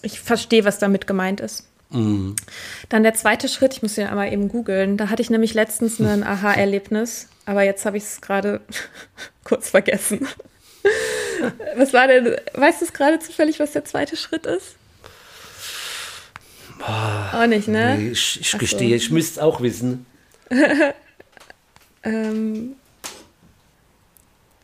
ich 0.00 0.20
verstehe, 0.20 0.64
was 0.64 0.78
damit 0.78 1.06
gemeint 1.06 1.40
ist. 1.40 1.68
Mhm. 1.92 2.36
Dann 2.88 3.02
der 3.02 3.14
zweite 3.14 3.48
Schritt, 3.48 3.74
ich 3.74 3.82
muss 3.82 3.94
den 3.94 4.06
einmal 4.06 4.32
eben 4.32 4.48
googeln. 4.48 4.96
Da 4.96 5.10
hatte 5.10 5.22
ich 5.22 5.30
nämlich 5.30 5.54
letztens 5.54 6.00
ein 6.00 6.22
Aha-Erlebnis, 6.26 7.28
aber 7.46 7.62
jetzt 7.62 7.84
habe 7.84 7.96
ich 7.96 8.04
es 8.04 8.20
gerade 8.20 8.60
kurz 9.44 9.70
vergessen. 9.70 10.26
was 11.76 11.92
war 11.92 12.08
denn, 12.08 12.36
weißt 12.54 12.80
du 12.80 12.84
es 12.86 12.92
gerade 12.92 13.18
zufällig, 13.18 13.60
was 13.60 13.72
der 13.72 13.84
zweite 13.84 14.16
Schritt 14.16 14.46
ist? 14.46 14.76
Boah, 16.78 17.30
auch 17.34 17.46
nicht, 17.46 17.68
ne? 17.68 17.96
Nee, 17.96 18.10
ich, 18.10 18.40
ich 18.40 18.58
gestehe, 18.58 18.90
so. 18.90 18.94
ich 18.94 19.10
müsste 19.10 19.32
es 19.32 19.38
auch 19.38 19.60
wissen. 19.60 20.06
ähm, 22.02 22.76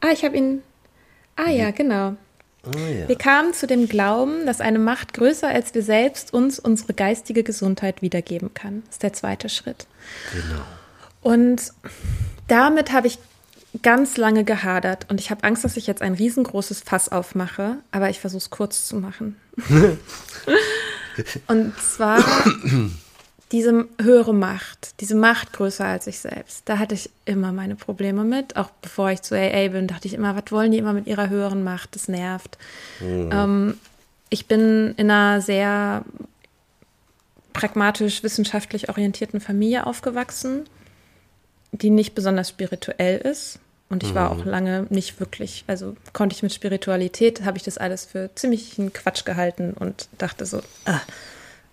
ah, 0.01 0.11
ich 0.12 0.24
habe 0.24 0.37
ihn. 0.37 0.62
Ah 1.37 1.51
ja, 1.51 1.70
genau. 1.70 2.16
Oh, 2.75 2.79
ja. 2.79 3.09
Wir 3.09 3.16
kamen 3.16 3.55
zu 3.55 3.66
dem 3.66 3.89
Glauben, 3.89 4.47
dass 4.47 4.61
eine 4.61 4.79
Macht 4.79 5.14
größer 5.14 5.49
als 5.49 5.75
wir 5.75 5.83
selbst 5.83 6.35
uns 6.35 6.59
unsere 6.59 6.95
geistige 6.95 7.43
Gesundheit 7.43 8.03
wiedergeben 8.03 8.53
kann. 8.55 8.83
Das 8.87 8.97
ist 8.97 9.03
der 9.03 9.12
zweite 9.12 9.49
Schritt. 9.49 9.87
Genau. 10.33 10.62
Und 11.23 11.73
damit 12.47 12.93
habe 12.93 13.07
ich 13.07 13.19
ganz 13.83 14.16
lange 14.16 14.45
gehadert 14.45 15.07
und 15.11 15.21
ich 15.21 15.31
habe 15.31 15.45
Angst, 15.45 15.64
dass 15.64 15.77
ich 15.77 15.87
jetzt 15.87 16.03
ein 16.03 16.14
riesengroßes 16.14 16.81
Fass 16.81 17.11
aufmache, 17.11 17.77
aber 17.91 18.11
ich 18.11 18.21
versuche 18.21 18.39
es 18.39 18.51
kurz 18.51 18.87
zu 18.87 18.97
machen. 18.97 19.37
und 21.49 21.79
zwar 21.79 22.25
diese 23.53 23.86
höhere 24.01 24.34
Macht, 24.34 25.01
diese 25.01 25.14
Macht 25.14 25.53
größer 25.53 25.84
als 25.84 26.07
ich 26.07 26.18
selbst. 26.20 26.62
Da 26.66 26.78
hatte 26.78 26.94
ich 26.94 27.11
immer 27.24 27.53
meine 27.53 27.76
Probleme 27.76 28.24
mit. 28.24 28.57
Auch 28.57 28.70
bevor 28.82 29.11
ich 29.11 29.22
zu 29.22 29.34
AA 29.34 29.68
bin, 29.68 29.86
dachte 29.86 30.09
ich 30.09 30.14
immer, 30.14 30.36
was 30.36 30.51
wollen 30.51 30.72
die 30.72 30.78
immer 30.78 30.92
mit 30.92 31.07
ihrer 31.07 31.28
höheren 31.28 31.64
Macht? 31.64 31.94
Das 31.94 32.09
nervt. 32.09 32.59
Mhm. 33.01 33.30
Ähm, 33.32 33.74
ich 34.30 34.46
bin 34.46 34.94
in 34.96 35.11
einer 35.11 35.40
sehr 35.40 36.05
pragmatisch 37.53 38.22
wissenschaftlich 38.22 38.88
orientierten 38.88 39.40
Familie 39.40 39.86
aufgewachsen 39.86 40.64
die 41.72 41.90
nicht 41.90 42.14
besonders 42.14 42.49
spirituell 42.49 43.18
ist. 43.18 43.59
Und 43.90 44.03
ich 44.03 44.14
war 44.14 44.34
mhm. 44.34 44.40
auch 44.40 44.44
lange 44.44 44.86
nicht 44.90 45.18
wirklich, 45.18 45.64
also 45.66 45.96
konnte 46.12 46.36
ich 46.36 46.42
mit 46.42 46.53
Spiritualität, 46.53 47.46
habe 47.46 47.57
ich 47.57 47.62
das 47.62 47.78
alles 47.78 48.05
für 48.05 48.28
ziemlichen 48.34 48.92
Quatsch 48.92 49.24
gehalten 49.24 49.72
und 49.72 50.11
dachte 50.18 50.44
so, 50.44 50.61
ah, 50.84 51.01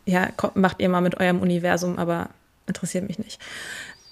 ja, 0.06 0.30
macht 0.54 0.82
ihr 0.82 0.90
mal 0.90 1.02
mit 1.02 1.20
eurem 1.20 1.40
Universum, 1.40 1.98
aber 1.98 2.30
interessiert 2.68 3.08
mich 3.08 3.20
nicht. 3.20 3.42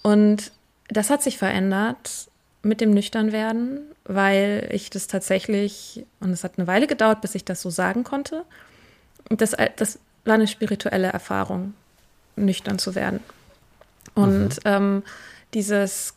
Und 0.02 0.52
das 0.88 1.10
hat 1.10 1.24
sich 1.24 1.38
verändert 1.38 2.30
mit 2.62 2.82
dem 2.82 2.91
Nüchternwerden, 2.91 3.80
weil 4.06 4.70
ich 4.72 4.89
das 4.89 5.08
tatsächlich, 5.08 6.06
und 6.20 6.32
es 6.32 6.44
hat 6.44 6.54
eine 6.58 6.68
Weile 6.68 6.88
gedauert, 6.88 7.22
bis 7.22 7.36
ich 7.36 7.46
das 7.46 7.62
so 7.62 7.70
sagen 7.70 8.04
konnte. 8.04 8.44
Das, 9.30 9.56
das 9.76 10.00
war 10.26 10.36
eine 10.36 10.48
spirituelle 10.48 11.08
Erfahrung, 11.08 11.74
nüchtern 12.36 12.80
zu 12.80 12.96
werden. 12.96 13.20
Und 14.16 14.56
mhm. 14.56 14.60
ähm, 14.66 15.04
dieses, 15.54 16.16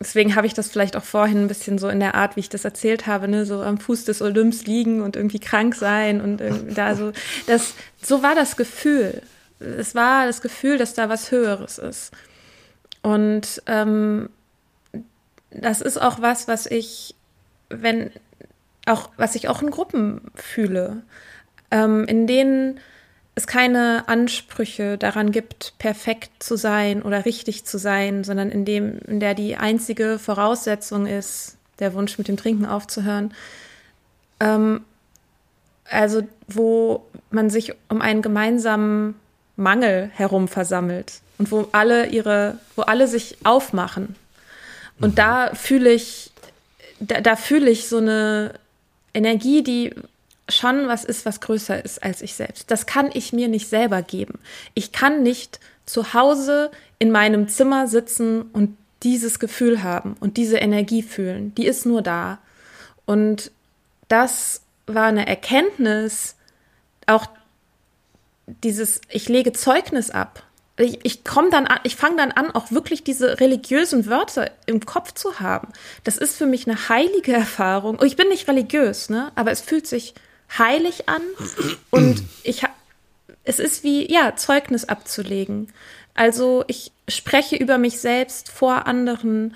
deswegen 0.00 0.36
habe 0.36 0.46
ich 0.46 0.54
das 0.54 0.68
vielleicht 0.68 0.96
auch 0.96 1.04
vorhin 1.04 1.44
ein 1.44 1.48
bisschen 1.48 1.78
so 1.78 1.88
in 1.88 2.00
der 2.00 2.14
Art, 2.14 2.36
wie 2.36 2.40
ich 2.40 2.48
das 2.48 2.64
erzählt 2.64 3.06
habe, 3.06 3.28
ne, 3.28 3.46
so 3.46 3.62
am 3.62 3.78
Fuß 3.78 4.04
des 4.04 4.22
Olymps 4.22 4.66
liegen 4.66 5.00
und 5.00 5.16
irgendwie 5.16 5.38
krank 5.38 5.74
sein 5.74 6.20
und 6.20 6.42
da 6.76 6.94
so, 6.94 7.12
das, 7.46 7.74
so 8.02 8.22
war 8.22 8.34
das 8.34 8.56
Gefühl. 8.56 9.22
Es 9.58 9.94
war 9.94 10.26
das 10.26 10.42
Gefühl, 10.42 10.76
dass 10.76 10.94
da 10.94 11.08
was 11.08 11.30
Höheres 11.30 11.78
ist. 11.78 12.12
Und 13.02 13.62
ähm, 13.66 14.28
das 15.50 15.80
ist 15.80 15.96
auch 15.98 16.20
was, 16.20 16.48
was 16.48 16.66
ich, 16.66 17.14
wenn 17.70 18.10
auch, 18.86 19.10
was 19.16 19.34
ich 19.34 19.48
auch 19.48 19.62
in 19.62 19.70
Gruppen 19.70 20.20
fühle, 20.34 21.02
ähm, 21.70 22.04
in 22.04 22.26
denen 22.26 22.80
es 23.36 23.46
keine 23.46 24.08
Ansprüche 24.08 24.96
daran 24.96 25.30
gibt, 25.30 25.74
perfekt 25.78 26.42
zu 26.42 26.56
sein 26.56 27.02
oder 27.02 27.26
richtig 27.26 27.66
zu 27.66 27.78
sein, 27.78 28.24
sondern 28.24 28.50
in 28.50 28.64
dem, 28.64 28.98
in 29.06 29.20
der 29.20 29.34
die 29.34 29.56
einzige 29.56 30.18
Voraussetzung 30.18 31.06
ist, 31.06 31.56
der 31.78 31.92
Wunsch 31.92 32.16
mit 32.16 32.28
dem 32.28 32.38
Trinken 32.38 32.64
aufzuhören. 32.64 33.34
Ähm, 34.40 34.80
also 35.84 36.22
wo 36.48 37.04
man 37.30 37.50
sich 37.50 37.74
um 37.88 38.00
einen 38.00 38.22
gemeinsamen 38.22 39.14
Mangel 39.56 40.10
herum 40.14 40.48
versammelt 40.48 41.20
und 41.36 41.50
wo 41.52 41.68
alle 41.72 42.06
ihre, 42.06 42.58
wo 42.74 42.82
alle 42.82 43.06
sich 43.06 43.36
aufmachen. 43.44 44.16
Und 44.98 45.10
mhm. 45.10 45.14
da 45.14 45.54
fühle 45.54 45.92
ich, 45.92 46.30
da, 47.00 47.20
da 47.20 47.36
fühle 47.36 47.70
ich 47.70 47.86
so 47.86 47.98
eine 47.98 48.54
Energie, 49.12 49.62
die 49.62 49.94
schon 50.48 50.88
was 50.88 51.04
ist, 51.04 51.26
was 51.26 51.40
größer 51.40 51.84
ist 51.84 52.02
als 52.02 52.22
ich 52.22 52.34
selbst. 52.34 52.70
Das 52.70 52.86
kann 52.86 53.10
ich 53.12 53.32
mir 53.32 53.48
nicht 53.48 53.68
selber 53.68 54.02
geben. 54.02 54.38
Ich 54.74 54.92
kann 54.92 55.22
nicht 55.22 55.60
zu 55.86 56.14
Hause 56.14 56.70
in 56.98 57.10
meinem 57.10 57.48
Zimmer 57.48 57.88
sitzen 57.88 58.42
und 58.42 58.76
dieses 59.02 59.38
Gefühl 59.38 59.82
haben 59.82 60.16
und 60.20 60.36
diese 60.36 60.58
Energie 60.58 61.02
fühlen. 61.02 61.54
Die 61.54 61.66
ist 61.66 61.86
nur 61.86 62.02
da. 62.02 62.38
Und 63.04 63.50
das 64.08 64.62
war 64.86 65.06
eine 65.06 65.26
Erkenntnis, 65.26 66.36
auch 67.06 67.26
dieses, 68.46 69.00
ich 69.10 69.28
lege 69.28 69.52
Zeugnis 69.52 70.10
ab. 70.10 70.42
Ich, 70.78 71.04
ich 71.04 71.24
komme 71.24 71.50
dann 71.50 71.66
an, 71.66 71.80
ich 71.84 71.96
fange 71.96 72.16
dann 72.16 72.32
an, 72.32 72.50
auch 72.50 72.70
wirklich 72.70 73.02
diese 73.02 73.40
religiösen 73.40 74.06
Wörter 74.06 74.50
im 74.66 74.84
Kopf 74.84 75.12
zu 75.12 75.40
haben. 75.40 75.68
Das 76.04 76.18
ist 76.18 76.36
für 76.36 76.46
mich 76.46 76.68
eine 76.68 76.88
heilige 76.88 77.32
Erfahrung. 77.34 77.98
Ich 78.04 78.16
bin 78.16 78.28
nicht 78.28 78.48
religiös, 78.48 79.08
ne? 79.08 79.32
Aber 79.34 79.50
es 79.50 79.60
fühlt 79.60 79.86
sich 79.86 80.14
heilig 80.58 81.08
an 81.08 81.22
und 81.90 82.22
ich 82.42 82.62
es 83.44 83.58
ist 83.58 83.84
wie 83.84 84.10
ja 84.12 84.34
Zeugnis 84.36 84.84
abzulegen. 84.84 85.72
Also 86.14 86.64
ich 86.66 86.92
spreche 87.08 87.56
über 87.56 87.78
mich 87.78 88.00
selbst 88.00 88.50
vor 88.50 88.86
anderen 88.86 89.54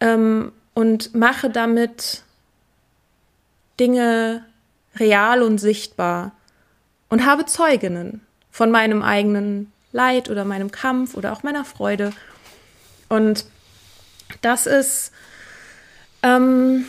ähm, 0.00 0.52
und 0.74 1.14
mache 1.14 1.50
damit 1.50 2.22
Dinge 3.78 4.44
real 4.96 5.42
und 5.42 5.58
sichtbar 5.58 6.32
und 7.08 7.26
habe 7.26 7.44
Zeuginnen 7.44 8.22
von 8.50 8.70
meinem 8.70 9.02
eigenen 9.02 9.72
Leid 9.92 10.30
oder 10.30 10.44
meinem 10.44 10.70
Kampf 10.70 11.14
oder 11.14 11.32
auch 11.32 11.42
meiner 11.42 11.64
Freude. 11.64 12.12
Und 13.08 13.44
das 14.40 14.66
ist 14.66 15.12
ähm, 16.22 16.86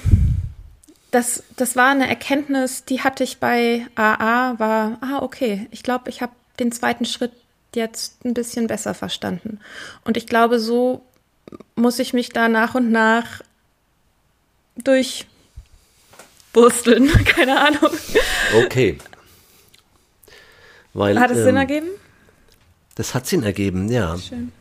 das, 1.11 1.43
das 1.57 1.75
war 1.75 1.91
eine 1.91 2.07
Erkenntnis, 2.07 2.85
die 2.85 3.01
hatte 3.01 3.23
ich 3.23 3.39
bei 3.39 3.85
AA, 3.95 4.59
war, 4.59 4.97
ah, 5.01 5.21
okay, 5.21 5.67
ich 5.71 5.83
glaube, 5.83 6.09
ich 6.09 6.21
habe 6.21 6.31
den 6.59 6.71
zweiten 6.71 7.05
Schritt 7.05 7.33
jetzt 7.75 8.23
ein 8.25 8.33
bisschen 8.33 8.67
besser 8.67 8.93
verstanden. 8.93 9.59
Und 10.03 10.17
ich 10.17 10.27
glaube, 10.27 10.59
so 10.59 11.03
muss 11.75 11.99
ich 11.99 12.13
mich 12.13 12.29
da 12.29 12.47
nach 12.47 12.75
und 12.75 12.91
nach 12.91 13.41
durchbursteln. 14.77 17.07
Keine 17.25 17.59
Ahnung. 17.59 17.91
Okay. 18.63 18.97
Weil, 20.93 21.19
hat 21.19 21.31
es 21.31 21.39
ähm, 21.39 21.43
Sinn 21.43 21.57
ergeben? 21.57 21.87
Das 22.95 23.13
hat 23.13 23.27
Sinn 23.27 23.43
ergeben, 23.43 23.89
ja. 23.89 24.17
Schön. 24.17 24.51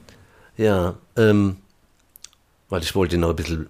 Ja, 0.56 0.96
ähm, 1.16 1.56
weil 2.68 2.82
ich 2.82 2.94
wollte 2.94 3.18
noch 3.18 3.30
ein 3.30 3.36
bisschen 3.36 3.68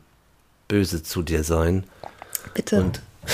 böse 0.69 1.03
zu 1.03 1.23
dir 1.23 1.45
sein. 1.45 1.85
Bitte. 2.55 2.81
Und 2.81 3.01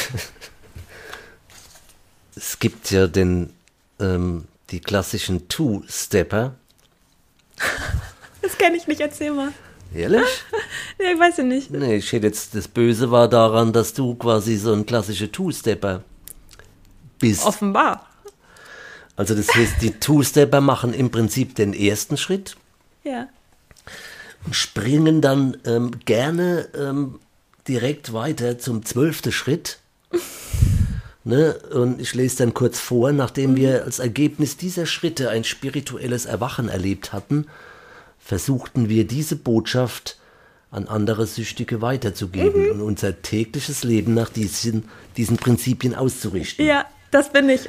es 2.37 2.59
gibt 2.59 2.91
ja 2.91 3.07
den, 3.07 3.53
ähm, 4.01 4.47
die 4.71 4.81
klassischen 4.81 5.49
Two-Stepper. 5.49 6.55
Das 8.43 8.59
kenne 8.59 8.77
ich 8.77 8.87
nicht, 8.87 9.01
erzähl 9.01 9.33
mal. 9.33 9.53
Ehrlich? 9.93 10.23
nee, 11.01 11.15
ich 11.15 11.19
weiß 11.19 11.39
ja 11.39 11.43
nicht. 11.43 11.69
Nee, 11.73 11.97
ich 11.97 12.13
hätte 12.13 12.29
jetzt, 12.29 12.55
das 12.55 12.69
Böse 12.69 13.11
war 13.11 13.29
daran, 13.29 13.73
dass 13.73 13.93
du 13.93 14.15
quasi 14.15 14.57
so 14.57 14.73
ein 14.73 14.87
klassischer 14.87 15.33
Two-Stepper 15.33 16.05
bist. 17.19 17.45
Offenbar. 17.45 18.07
Also 19.17 19.35
das 19.35 19.55
heißt, 19.55 19.81
die 19.81 19.93
Two-Stepper 19.93 20.61
machen 20.61 20.93
im 20.93 21.11
Prinzip 21.11 21.55
den 21.55 21.73
ersten 21.73 22.17
Schritt. 22.17 22.57
Ja. 23.03 23.29
Springen 24.51 25.21
dann 25.21 25.57
ähm, 25.65 25.93
gerne 26.05 26.69
ähm, 26.79 27.19
direkt 27.69 28.13
weiter 28.13 28.59
zum 28.59 28.85
zwölften 28.85 29.33
Schritt. 29.33 29.79
Ne? 31.29 31.59
Und 31.73 32.01
ich 32.01 32.15
lese 32.15 32.37
dann 32.37 32.55
kurz 32.55 32.79
vor, 32.79 33.11
nachdem 33.11 33.57
wir 33.57 33.83
als 33.83 33.99
Ergebnis 33.99 34.57
dieser 34.57 34.87
Schritte 34.87 35.29
ein 35.29 35.43
spirituelles 35.43 36.25
Erwachen 36.25 36.69
erlebt 36.69 37.13
hatten, 37.13 37.47
versuchten 38.21 38.89
wir 38.89 39.09
diese 39.09 39.35
Botschaft 39.35 40.19
an 40.71 40.87
andere 40.87 41.27
Süchtige 41.27 41.83
weiterzugeben 41.83 42.67
mhm. 42.67 42.71
und 42.71 42.81
unser 42.81 43.23
tägliches 43.23 43.83
Leben 43.83 44.15
nach 44.15 44.29
diesen, 44.29 44.89
diesen 45.17 45.37
Prinzipien 45.37 45.97
auszurichten. 45.97 46.65
Ja, 46.65 46.87
das 47.11 47.33
bin 47.33 47.49
ich. 47.49 47.69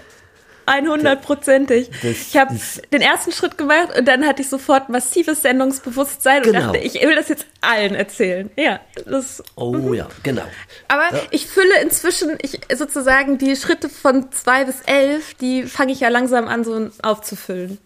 100%ig. 0.68 1.90
Ich 2.04 2.36
habe 2.36 2.56
den 2.92 3.02
ersten 3.02 3.32
Schritt 3.32 3.58
gemacht 3.58 3.98
und 3.98 4.06
dann 4.08 4.26
hatte 4.26 4.42
ich 4.42 4.50
sofort 4.50 4.90
massives 4.90 5.42
Sendungsbewusstsein 5.42 6.44
und 6.44 6.52
genau. 6.52 6.74
dachte, 6.74 6.80
ich 6.80 6.96
will 6.96 7.16
das 7.16 7.30
jetzt 7.30 7.46
allen 7.62 7.96
erzählen. 7.96 8.50
Ja, 8.58 8.80
das. 9.06 9.44
Oh 9.56 9.72
mhm. 9.72 9.94
ja, 9.94 10.10
genau. 10.24 10.44
Aber 10.88 11.16
ja. 11.16 11.22
ich 11.32 11.48
fülle 11.48 11.82
inzwischen, 11.82 12.38
ich 12.42 12.60
sozusagen 12.76 13.38
die 13.38 13.56
Schritte 13.56 13.90
von 13.90 14.32
zwei 14.32 14.66
bis 14.66 14.82
elf, 14.82 15.34
die 15.36 15.64
fange 15.64 15.94
ich 15.94 16.02
ja 16.02 16.10
langsam 16.10 16.48
an 16.48 16.64
so 16.64 16.90
aufzufüllen. 17.02 17.78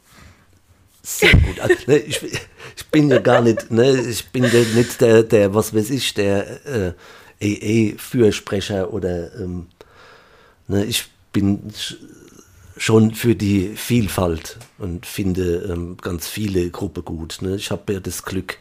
Sehr 1.03 1.31
gut. 1.31 1.59
Also, 1.59 1.75
ne, 1.87 1.97
ich, 1.97 2.21
ich, 2.23 2.85
bin 2.91 3.09
ja 3.09 3.19
gar 3.19 3.41
nicht, 3.41 3.71
ne, 3.71 4.01
ich 4.01 4.29
bin 4.29 4.43
ja 4.43 4.59
nicht 4.75 5.01
der, 5.01 5.23
der, 5.23 5.53
was 5.53 5.73
weiß 5.73 5.89
ich, 5.89 6.13
der 6.13 6.93
äh, 7.39 7.93
AA-Fürsprecher 7.93 8.93
oder 8.93 9.33
ähm, 9.35 9.67
ne, 10.67 10.85
ich 10.85 11.05
bin 11.33 11.71
schon 12.81 13.13
für 13.13 13.35
die 13.35 13.75
Vielfalt 13.75 14.57
und 14.79 15.05
finde 15.05 15.69
ähm, 15.71 15.97
ganz 15.97 16.27
viele 16.27 16.71
Gruppen 16.71 17.05
gut. 17.05 17.37
Ne? 17.41 17.55
Ich 17.55 17.69
habe 17.69 17.93
ja 17.93 17.99
das 17.99 18.23
Glück, 18.23 18.57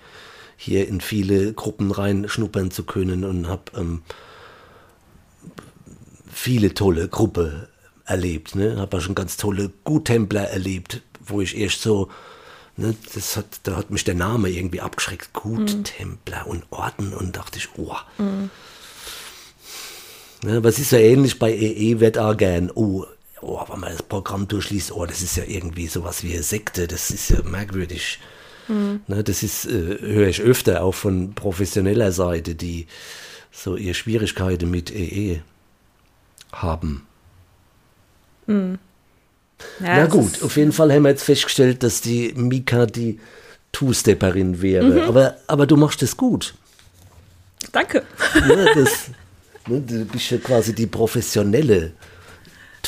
hier 0.59 0.87
in 0.89 1.01
viele 1.01 1.55
Gruppen 1.55 1.91
reinschnuppern 1.91 2.71
zu 2.71 2.85
können 2.85 3.25
und 3.25 3.49
habe 3.49 3.63
ähm, 3.79 4.03
viele 6.31 6.75
tolle 6.75 7.09
Gruppen 7.09 7.67
erlebt. 8.05 8.55
Ne? 8.57 8.77
Habe 8.77 8.99
auch 8.99 9.01
schon 9.01 9.15
ganz 9.15 9.39
tolle 9.39 9.71
Guttempler 9.85 10.51
erlebt, 10.51 11.01
wo 11.25 11.41
ich 11.41 11.57
erst 11.57 11.81
so, 11.81 12.11
ne, 12.77 12.95
das 13.15 13.39
hat, 13.39 13.61
da 13.63 13.77
hat 13.77 13.91
mich 13.91 14.05
der 14.05 14.17
Name 14.17 14.51
irgendwie 14.51 14.83
abgeschreckt. 14.83 15.33
Guttempler 15.33 16.45
mhm. 16.45 16.51
und 16.51 16.65
Orden 16.69 17.15
und 17.15 17.39
dachte 17.39 17.59
ich, 17.59 17.71
oh. 17.79 17.97
Mhm. 18.19 18.51
Ne, 20.43 20.63
was 20.63 20.79
ist 20.79 20.93
ja 20.93 20.99
ähnlich 20.99 21.39
bei 21.39 21.55
EE 21.55 22.01
wird 22.01 22.19
auch 22.19 22.37
gern, 22.37 22.71
oh, 22.75 23.07
oh, 23.43 23.65
wenn 23.69 23.81
man 23.81 23.93
das 23.93 24.03
Programm 24.03 24.49
durchliest, 24.49 24.93
oh, 24.93 25.07
das 25.07 25.23
ist 25.23 25.37
ja 25.37 25.45
irgendwie 25.47 25.87
sowas 25.87 26.23
wie 26.23 26.35
eine 26.35 26.43
Sekte, 26.43 26.87
das 26.87 27.11
ist 27.11 27.31
ja 27.31 27.43
merkwürdig. 27.43 28.19
Mhm. 28.69 29.01
Ne, 29.07 29.25
das 29.25 29.43
ist, 29.43 29.67
äh, 29.67 29.99
höre 30.01 30.29
ich 30.29 30.41
öfter 30.41 30.83
auch 30.83 30.95
von 30.95 31.35
professioneller 31.35 32.13
Seite, 32.13 32.55
die 32.55 32.87
so 33.51 33.77
ihre 33.77 33.95
Schwierigkeiten 33.95 34.71
mit 34.71 34.95
EE 34.95 35.41
haben. 36.53 37.07
Mhm. 38.47 38.79
Ja, 39.81 39.97
Na 39.97 40.07
gut, 40.07 40.43
auf 40.43 40.57
jeden 40.57 40.73
Fall 40.73 40.93
haben 40.93 41.03
wir 41.03 41.11
jetzt 41.11 41.25
festgestellt, 41.25 41.83
dass 41.83 42.01
die 42.01 42.33
Mika 42.35 42.87
die 42.87 43.21
Two-Stepperin 43.73 44.63
wäre. 44.63 44.85
Mhm. 44.85 45.01
Aber, 45.01 45.37
aber 45.47 45.67
du 45.67 45.77
machst 45.77 46.03
es 46.03 46.17
gut. 46.17 46.55
Danke. 47.73 48.05
Ne, 48.35 48.73
das, 48.75 49.11
ne, 49.67 49.81
du 49.81 50.05
bist 50.07 50.31
ja 50.31 50.39
quasi 50.39 50.75
die 50.75 50.87
professionelle 50.87 51.93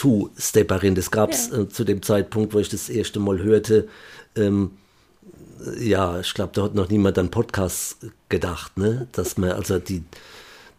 Two-Stepperin. 0.03 0.97
Das 0.97 1.13
gab 1.13 1.31
es 1.31 1.51
ja. 1.51 1.61
äh, 1.61 1.69
zu 1.69 1.85
dem 1.85 2.03
Zeitpunkt, 2.03 2.55
wo 2.55 2.59
ich 2.59 2.69
das 2.69 2.89
erste 2.89 3.21
Mal 3.21 3.41
hörte. 3.41 3.89
Ähm, 4.35 4.73
ja, 5.79 6.19
ich 6.19 6.35
glaube, 6.35 6.51
da 6.55 6.65
hat 6.65 6.75
noch 6.75 6.89
niemand 6.89 7.19
an 7.19 7.31
Podcasts 7.31 7.99
gedacht, 8.29 8.77
ne? 8.77 9.07
dass 9.13 9.37
man 9.37 9.53
also 9.53 9.79
die, 9.79 10.03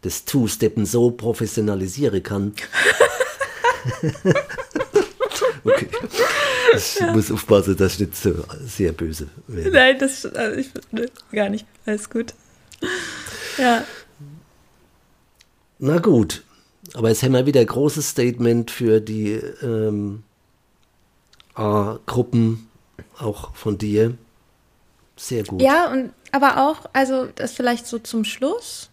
das 0.02 0.26
Two-Steppen 0.26 0.86
so 0.86 1.10
professionalisieren 1.12 2.22
kann. 2.22 2.54
okay. 5.64 5.88
Ich 6.76 7.00
ja. 7.00 7.14
muss 7.14 7.32
aufpassen, 7.32 7.78
dass 7.78 7.94
ich 7.94 8.00
nicht 8.00 8.18
so 8.18 8.44
sehr 8.66 8.92
böse 8.92 9.30
werde. 9.48 9.72
Nein, 9.72 10.00
das 10.00 10.26
also 10.26 10.60
ich, 10.60 10.70
ne, 10.92 11.06
gar 11.32 11.48
nicht. 11.48 11.66
Alles 11.86 12.10
gut. 12.10 12.34
Ja. 13.58 13.86
Na 15.80 16.00
gut. 16.00 16.44
Aber 16.94 17.10
jetzt 17.10 17.24
haben 17.24 17.34
wir 17.34 17.46
wieder 17.46 17.62
ein 17.62 17.68
großes 17.68 18.10
Statement 18.10 18.70
für 18.70 19.02
die 19.02 19.32
ähm, 19.62 20.24
A-Gruppen, 21.56 22.70
auch 23.18 23.56
von 23.56 23.78
dir. 23.78 24.16
Sehr 25.16 25.44
gut. 25.44 25.62
Ja, 25.62 25.92
und 25.92 26.14
aber 26.32 26.58
auch, 26.58 26.90
also 26.94 27.28
das 27.36 27.54
vielleicht 27.54 27.86
so 27.86 28.00
zum 28.00 28.26
Schluss, 28.26 28.90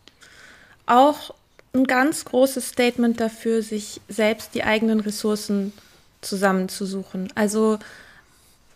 auch 0.86 1.35
ein 1.72 1.85
ganz 1.85 2.24
großes 2.24 2.68
Statement 2.68 3.20
dafür, 3.20 3.62
sich 3.62 4.01
selbst 4.09 4.55
die 4.55 4.64
eigenen 4.64 5.01
Ressourcen 5.01 5.72
zusammenzusuchen. 6.20 7.32
Also 7.35 7.78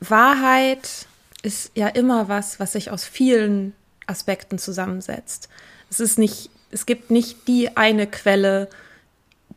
Wahrheit 0.01 1.07
ist 1.43 1.73
ja 1.75 1.89
immer 1.89 2.29
was, 2.29 2.61
was 2.61 2.73
sich 2.73 2.91
aus 2.91 3.05
vielen 3.05 3.75
Aspekten 4.07 4.59
zusammensetzt. 4.59 5.49
Es 5.91 6.01
ist 6.01 6.19
nicht, 6.19 6.51
es 6.71 6.87
gibt 6.87 7.11
nicht 7.11 7.49
die 7.49 7.77
eine 7.77 8.07
Quelle, 8.07 8.69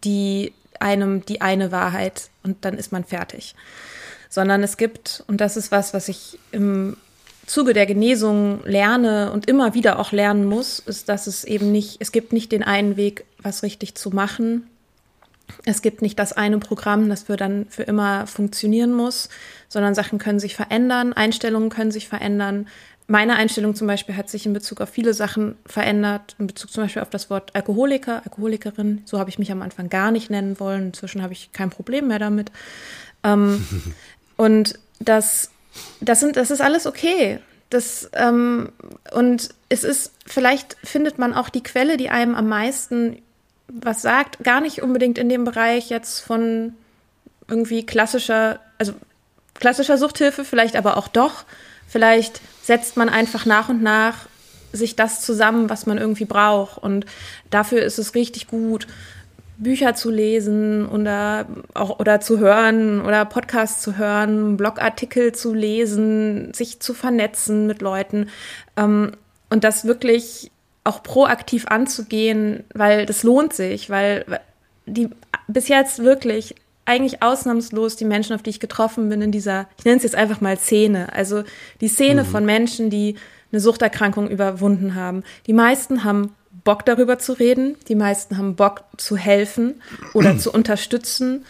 die 0.04 0.54
einem 0.80 1.26
die 1.26 1.42
eine 1.42 1.72
Wahrheit 1.72 2.30
und 2.44 2.64
dann 2.66 2.78
ist 2.78 2.92
man 2.92 3.04
fertig. 3.04 3.56
Sondern 4.30 4.64
es 4.64 4.78
gibt, 4.78 5.24
und 5.28 5.42
das 5.42 5.58
ist 5.58 5.72
was, 5.72 5.94
was 5.94 6.08
ich 6.10 6.38
im 6.52 6.98
Zuge 7.46 7.74
der 7.74 7.86
Genesung 7.86 8.60
lerne 8.66 9.32
und 9.32 9.48
immer 9.48 9.74
wieder 9.74 10.00
auch 10.00 10.12
lernen 10.12 10.46
muss, 10.46 10.80
ist, 10.80 11.08
dass 11.08 11.28
es 11.28 11.46
eben 11.46 11.72
nicht, 11.72 11.98
es 12.00 12.12
gibt 12.12 12.34
nicht 12.34 12.52
den 12.52 12.62
einen 12.64 12.98
Weg, 12.98 13.24
was 13.42 13.64
richtig 13.64 13.96
zu 13.96 14.10
machen. 14.10 14.68
Es 15.64 15.82
gibt 15.82 16.02
nicht 16.02 16.20
das 16.20 16.34
eine 16.34 16.60
Programm, 16.60 17.08
das 17.08 17.24
für 17.24 17.38
dann 17.38 17.68
für 17.70 17.84
immer 17.84 18.28
funktionieren 18.28 18.94
muss, 18.94 19.30
sondern 19.70 19.96
Sachen 19.96 20.20
können 20.20 20.42
sich 20.42 20.58
verändern, 20.58 21.14
Einstellungen 21.14 21.70
können 21.70 21.92
sich 21.92 22.10
verändern. 22.10 22.68
Meine 23.08 23.38
Einstellung 23.38 23.74
zum 23.74 23.88
Beispiel 23.88 24.18
hat 24.18 24.30
sich 24.30 24.46
in 24.46 24.54
Bezug 24.54 24.82
auf 24.82 24.90
viele 24.90 25.14
Sachen 25.14 25.56
verändert, 25.66 26.36
in 26.40 26.48
Bezug 26.48 26.72
zum 26.72 26.84
Beispiel 26.84 27.02
auf 27.02 27.10
das 27.10 27.30
Wort 27.30 27.56
Alkoholiker, 27.56 28.22
Alkoholikerin. 28.26 29.02
So 29.06 29.18
habe 29.18 29.30
ich 29.30 29.40
mich 29.40 29.52
am 29.52 29.62
Anfang 29.62 29.90
gar 29.90 30.12
nicht 30.12 30.30
nennen 30.30 30.60
wollen. 30.60 30.88
Inzwischen 30.88 31.22
habe 31.22 31.34
ich 31.34 31.52
kein 31.54 31.70
Problem 31.70 32.10
mehr 32.10 32.20
damit. 32.20 32.52
Ähm, 33.24 33.66
und 34.38 34.78
das 35.00 35.52
das 36.02 36.20
sind, 36.20 36.38
das 36.38 36.52
ist 36.52 36.62
alles 36.62 36.86
okay. 36.86 37.40
Das, 37.70 38.10
ähm, 38.14 38.70
und 39.12 39.50
es 39.70 39.84
ist, 39.84 40.14
vielleicht 40.26 40.78
findet 40.84 41.18
man 41.18 41.34
auch 41.34 41.50
die 41.50 41.64
Quelle, 41.64 41.98
die 41.98 42.10
einem 42.10 42.36
am 42.36 42.48
meisten 42.48 43.22
was 43.70 44.02
sagt, 44.02 44.46
gar 44.46 44.62
nicht 44.62 44.82
unbedingt 44.82 45.18
in 45.18 45.28
dem 45.28 45.44
Bereich 45.44 45.90
jetzt 45.90 46.22
von 46.22 46.74
irgendwie 47.50 47.86
klassischer, 47.86 48.62
also 48.78 48.94
klassischer 49.56 49.98
Suchthilfe, 49.98 50.46
vielleicht 50.46 50.78
aber 50.78 50.96
auch 50.96 51.10
doch. 51.10 51.44
Vielleicht 51.86 52.40
setzt 52.68 52.98
man 52.98 53.08
einfach 53.08 53.46
nach 53.46 53.70
und 53.70 53.82
nach 53.82 54.28
sich 54.74 54.98
das 54.98 55.22
zusammen, 55.22 55.70
was 55.70 55.86
man 55.86 55.98
irgendwie 55.98 56.26
braucht. 56.26 56.78
Und 56.78 57.06
dafür 57.50 57.82
ist 57.82 57.98
es 57.98 58.14
richtig 58.14 58.48
gut, 58.48 58.88
Bücher 59.58 59.96
zu 59.96 60.12
lesen 60.12 60.86
oder 60.86 61.48
auch 61.74 61.98
oder 62.00 62.20
zu 62.20 62.40
hören 62.40 63.02
oder 63.02 63.24
Podcasts 63.24 63.82
zu 63.82 63.98
hören, 63.98 64.58
Blogartikel 64.58 65.32
zu 65.32 65.54
lesen, 65.54 66.54
sich 66.54 66.82
zu 66.82 66.94
vernetzen 66.94 67.68
mit 67.68 67.82
Leuten 67.82 68.30
ähm, 68.76 69.14
und 69.50 69.64
das 69.64 69.86
wirklich 69.86 70.52
auch 70.84 71.02
proaktiv 71.02 71.68
anzugehen, 71.68 72.66
weil 72.74 73.06
das 73.06 73.24
lohnt 73.24 73.54
sich, 73.54 73.90
weil 73.90 74.26
die 74.86 75.10
bis 75.48 75.70
jetzt 75.70 76.00
wirklich 76.04 76.54
eigentlich 76.88 77.22
ausnahmslos 77.22 77.96
die 77.96 78.06
Menschen, 78.06 78.34
auf 78.34 78.42
die 78.42 78.50
ich 78.50 78.60
getroffen 78.60 79.10
bin 79.10 79.22
in 79.22 79.32
dieser, 79.32 79.68
ich 79.78 79.86
nenne 79.86 79.98
es 79.98 80.04
jetzt 80.04 80.16
einfach 80.16 80.42
mal 80.42 80.58
Szene, 80.58 81.14
also 81.14 81.44
die 81.82 81.88
Szene 81.88 82.24
mhm. 82.24 82.28
von 82.28 82.46
Menschen, 82.46 82.90
die 82.90 83.16
eine 83.52 83.62
Suchterkrankung 83.62 84.30
überwunden 84.30 84.96
haben. 84.96 85.24
Die 85.46 85.54
meisten 85.54 86.04
haben 86.04 86.34
Bock 86.64 86.86
darüber 86.86 87.18
zu 87.18 87.32
reden. 87.32 87.78
Die 87.88 87.96
meisten 87.96 88.38
haben 88.38 88.56
Bock 88.56 88.84
zu 88.98 89.16
helfen 89.16 89.82
oder 90.14 90.38
zu 90.38 90.52
unterstützen 90.54 91.46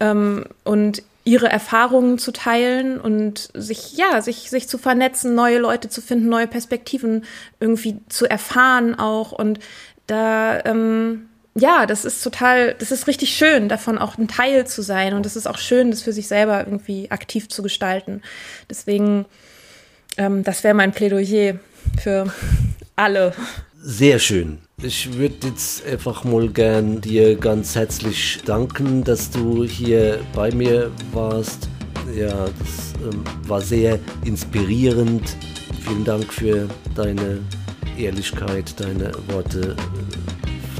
ähm, 0.00 0.46
und 0.64 1.02
ihre 1.24 1.48
Erfahrungen 1.48 2.18
zu 2.18 2.32
teilen 2.32 2.98
und 2.98 3.50
sich, 3.54 3.98
ja, 3.98 4.22
sich, 4.22 4.48
sich 4.48 4.68
zu 4.68 4.78
vernetzen, 4.78 5.34
neue 5.34 5.58
Leute 5.58 5.90
zu 5.90 6.00
finden, 6.00 6.28
neue 6.28 6.46
Perspektiven 6.46 7.24
irgendwie 7.60 7.98
zu 8.08 8.28
erfahren 8.28 8.98
auch. 8.98 9.32
Und 9.32 9.60
da, 10.06 10.64
ähm, 10.64 11.28
ja, 11.54 11.84
das 11.86 12.04
ist 12.04 12.22
total, 12.22 12.74
das 12.78 12.92
ist 12.92 13.06
richtig 13.06 13.34
schön, 13.34 13.68
davon 13.68 13.98
auch 13.98 14.16
ein 14.16 14.28
Teil 14.28 14.66
zu 14.66 14.82
sein. 14.82 15.14
Und 15.14 15.26
es 15.26 15.36
ist 15.36 15.46
auch 15.46 15.58
schön, 15.58 15.90
das 15.90 16.02
für 16.02 16.12
sich 16.12 16.28
selber 16.28 16.60
irgendwie 16.60 17.10
aktiv 17.10 17.48
zu 17.48 17.62
gestalten. 17.62 18.22
Deswegen, 18.70 19.26
ähm, 20.16 20.44
das 20.44 20.64
wäre 20.64 20.74
mein 20.74 20.92
Plädoyer 20.92 21.58
für 22.00 22.32
alle. 22.96 23.34
Sehr 23.82 24.18
schön. 24.18 24.58
Ich 24.82 25.12
würde 25.14 25.48
jetzt 25.48 25.86
einfach 25.86 26.24
mal 26.24 26.48
gern 26.48 27.00
dir 27.00 27.36
ganz 27.36 27.74
herzlich 27.74 28.40
danken, 28.44 29.04
dass 29.04 29.30
du 29.30 29.64
hier 29.64 30.20
bei 30.34 30.50
mir 30.52 30.90
warst. 31.12 31.68
Ja, 32.16 32.46
das 32.46 32.94
ähm, 33.02 33.24
war 33.46 33.60
sehr 33.60 33.98
inspirierend. 34.24 35.36
Vielen 35.84 36.04
Dank 36.04 36.32
für 36.32 36.68
deine 36.94 37.40
Ehrlichkeit, 37.98 38.74
deine 38.80 39.12
Worte. 39.28 39.76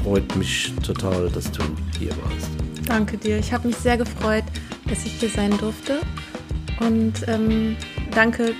Freut 0.03 0.35
mich 0.35 0.73
total, 0.85 1.29
dass 1.29 1.51
du 1.51 1.63
hier 1.97 2.09
warst. 2.09 2.49
Danke 2.85 3.17
dir. 3.17 3.37
Ich 3.37 3.53
habe 3.53 3.67
mich 3.67 3.77
sehr 3.77 3.97
gefreut, 3.97 4.43
dass 4.87 5.05
ich 5.05 5.13
hier 5.13 5.29
sein 5.29 5.57
durfte. 5.57 5.99
Und 6.79 7.13
ähm, 7.27 7.77
danke, 8.11 8.53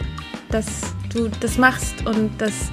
dass 0.49 0.65
du 1.13 1.29
das 1.39 1.57
machst 1.57 2.05
und 2.05 2.29
dass 2.39 2.71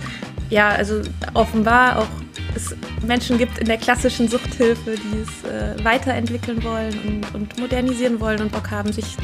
ja, 0.51 0.68
also 0.70 1.02
offenbar 1.34 1.98
auch 1.98 2.09
es 2.55 2.74
Menschen 3.06 3.38
gibt 3.38 3.59
in 3.59 3.66
der 3.66 3.78
klassischen 3.78 4.28
Suchthilfe, 4.28 4.97
die 4.97 5.18
es 5.18 5.51
äh, 5.51 5.84
weiterentwickeln 5.84 6.62
wollen 6.64 6.98
und, 7.06 7.34
und, 7.34 7.59
modernisieren 7.60 8.20
wollen 8.20 8.40
und 8.40 8.52
Bock 8.52 8.70
haben, 8.70 8.92
sich 8.92 9.16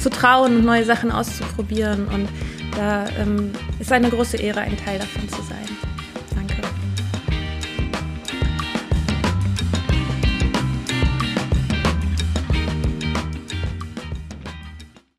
zu 0.00 0.10
trauen 0.10 0.56
und 0.56 0.64
neue 0.64 0.84
Sachen 0.84 1.10
auszuprobieren. 1.10 2.06
Und 2.08 2.28
da 2.76 3.06
ähm, 3.18 3.52
ist 3.80 3.92
eine 3.92 4.10
große 4.10 4.36
Ehre, 4.36 4.60
ein 4.60 4.76
Teil 4.76 4.98
davon 4.98 5.28
zu 5.28 5.42
sein. 5.42 5.87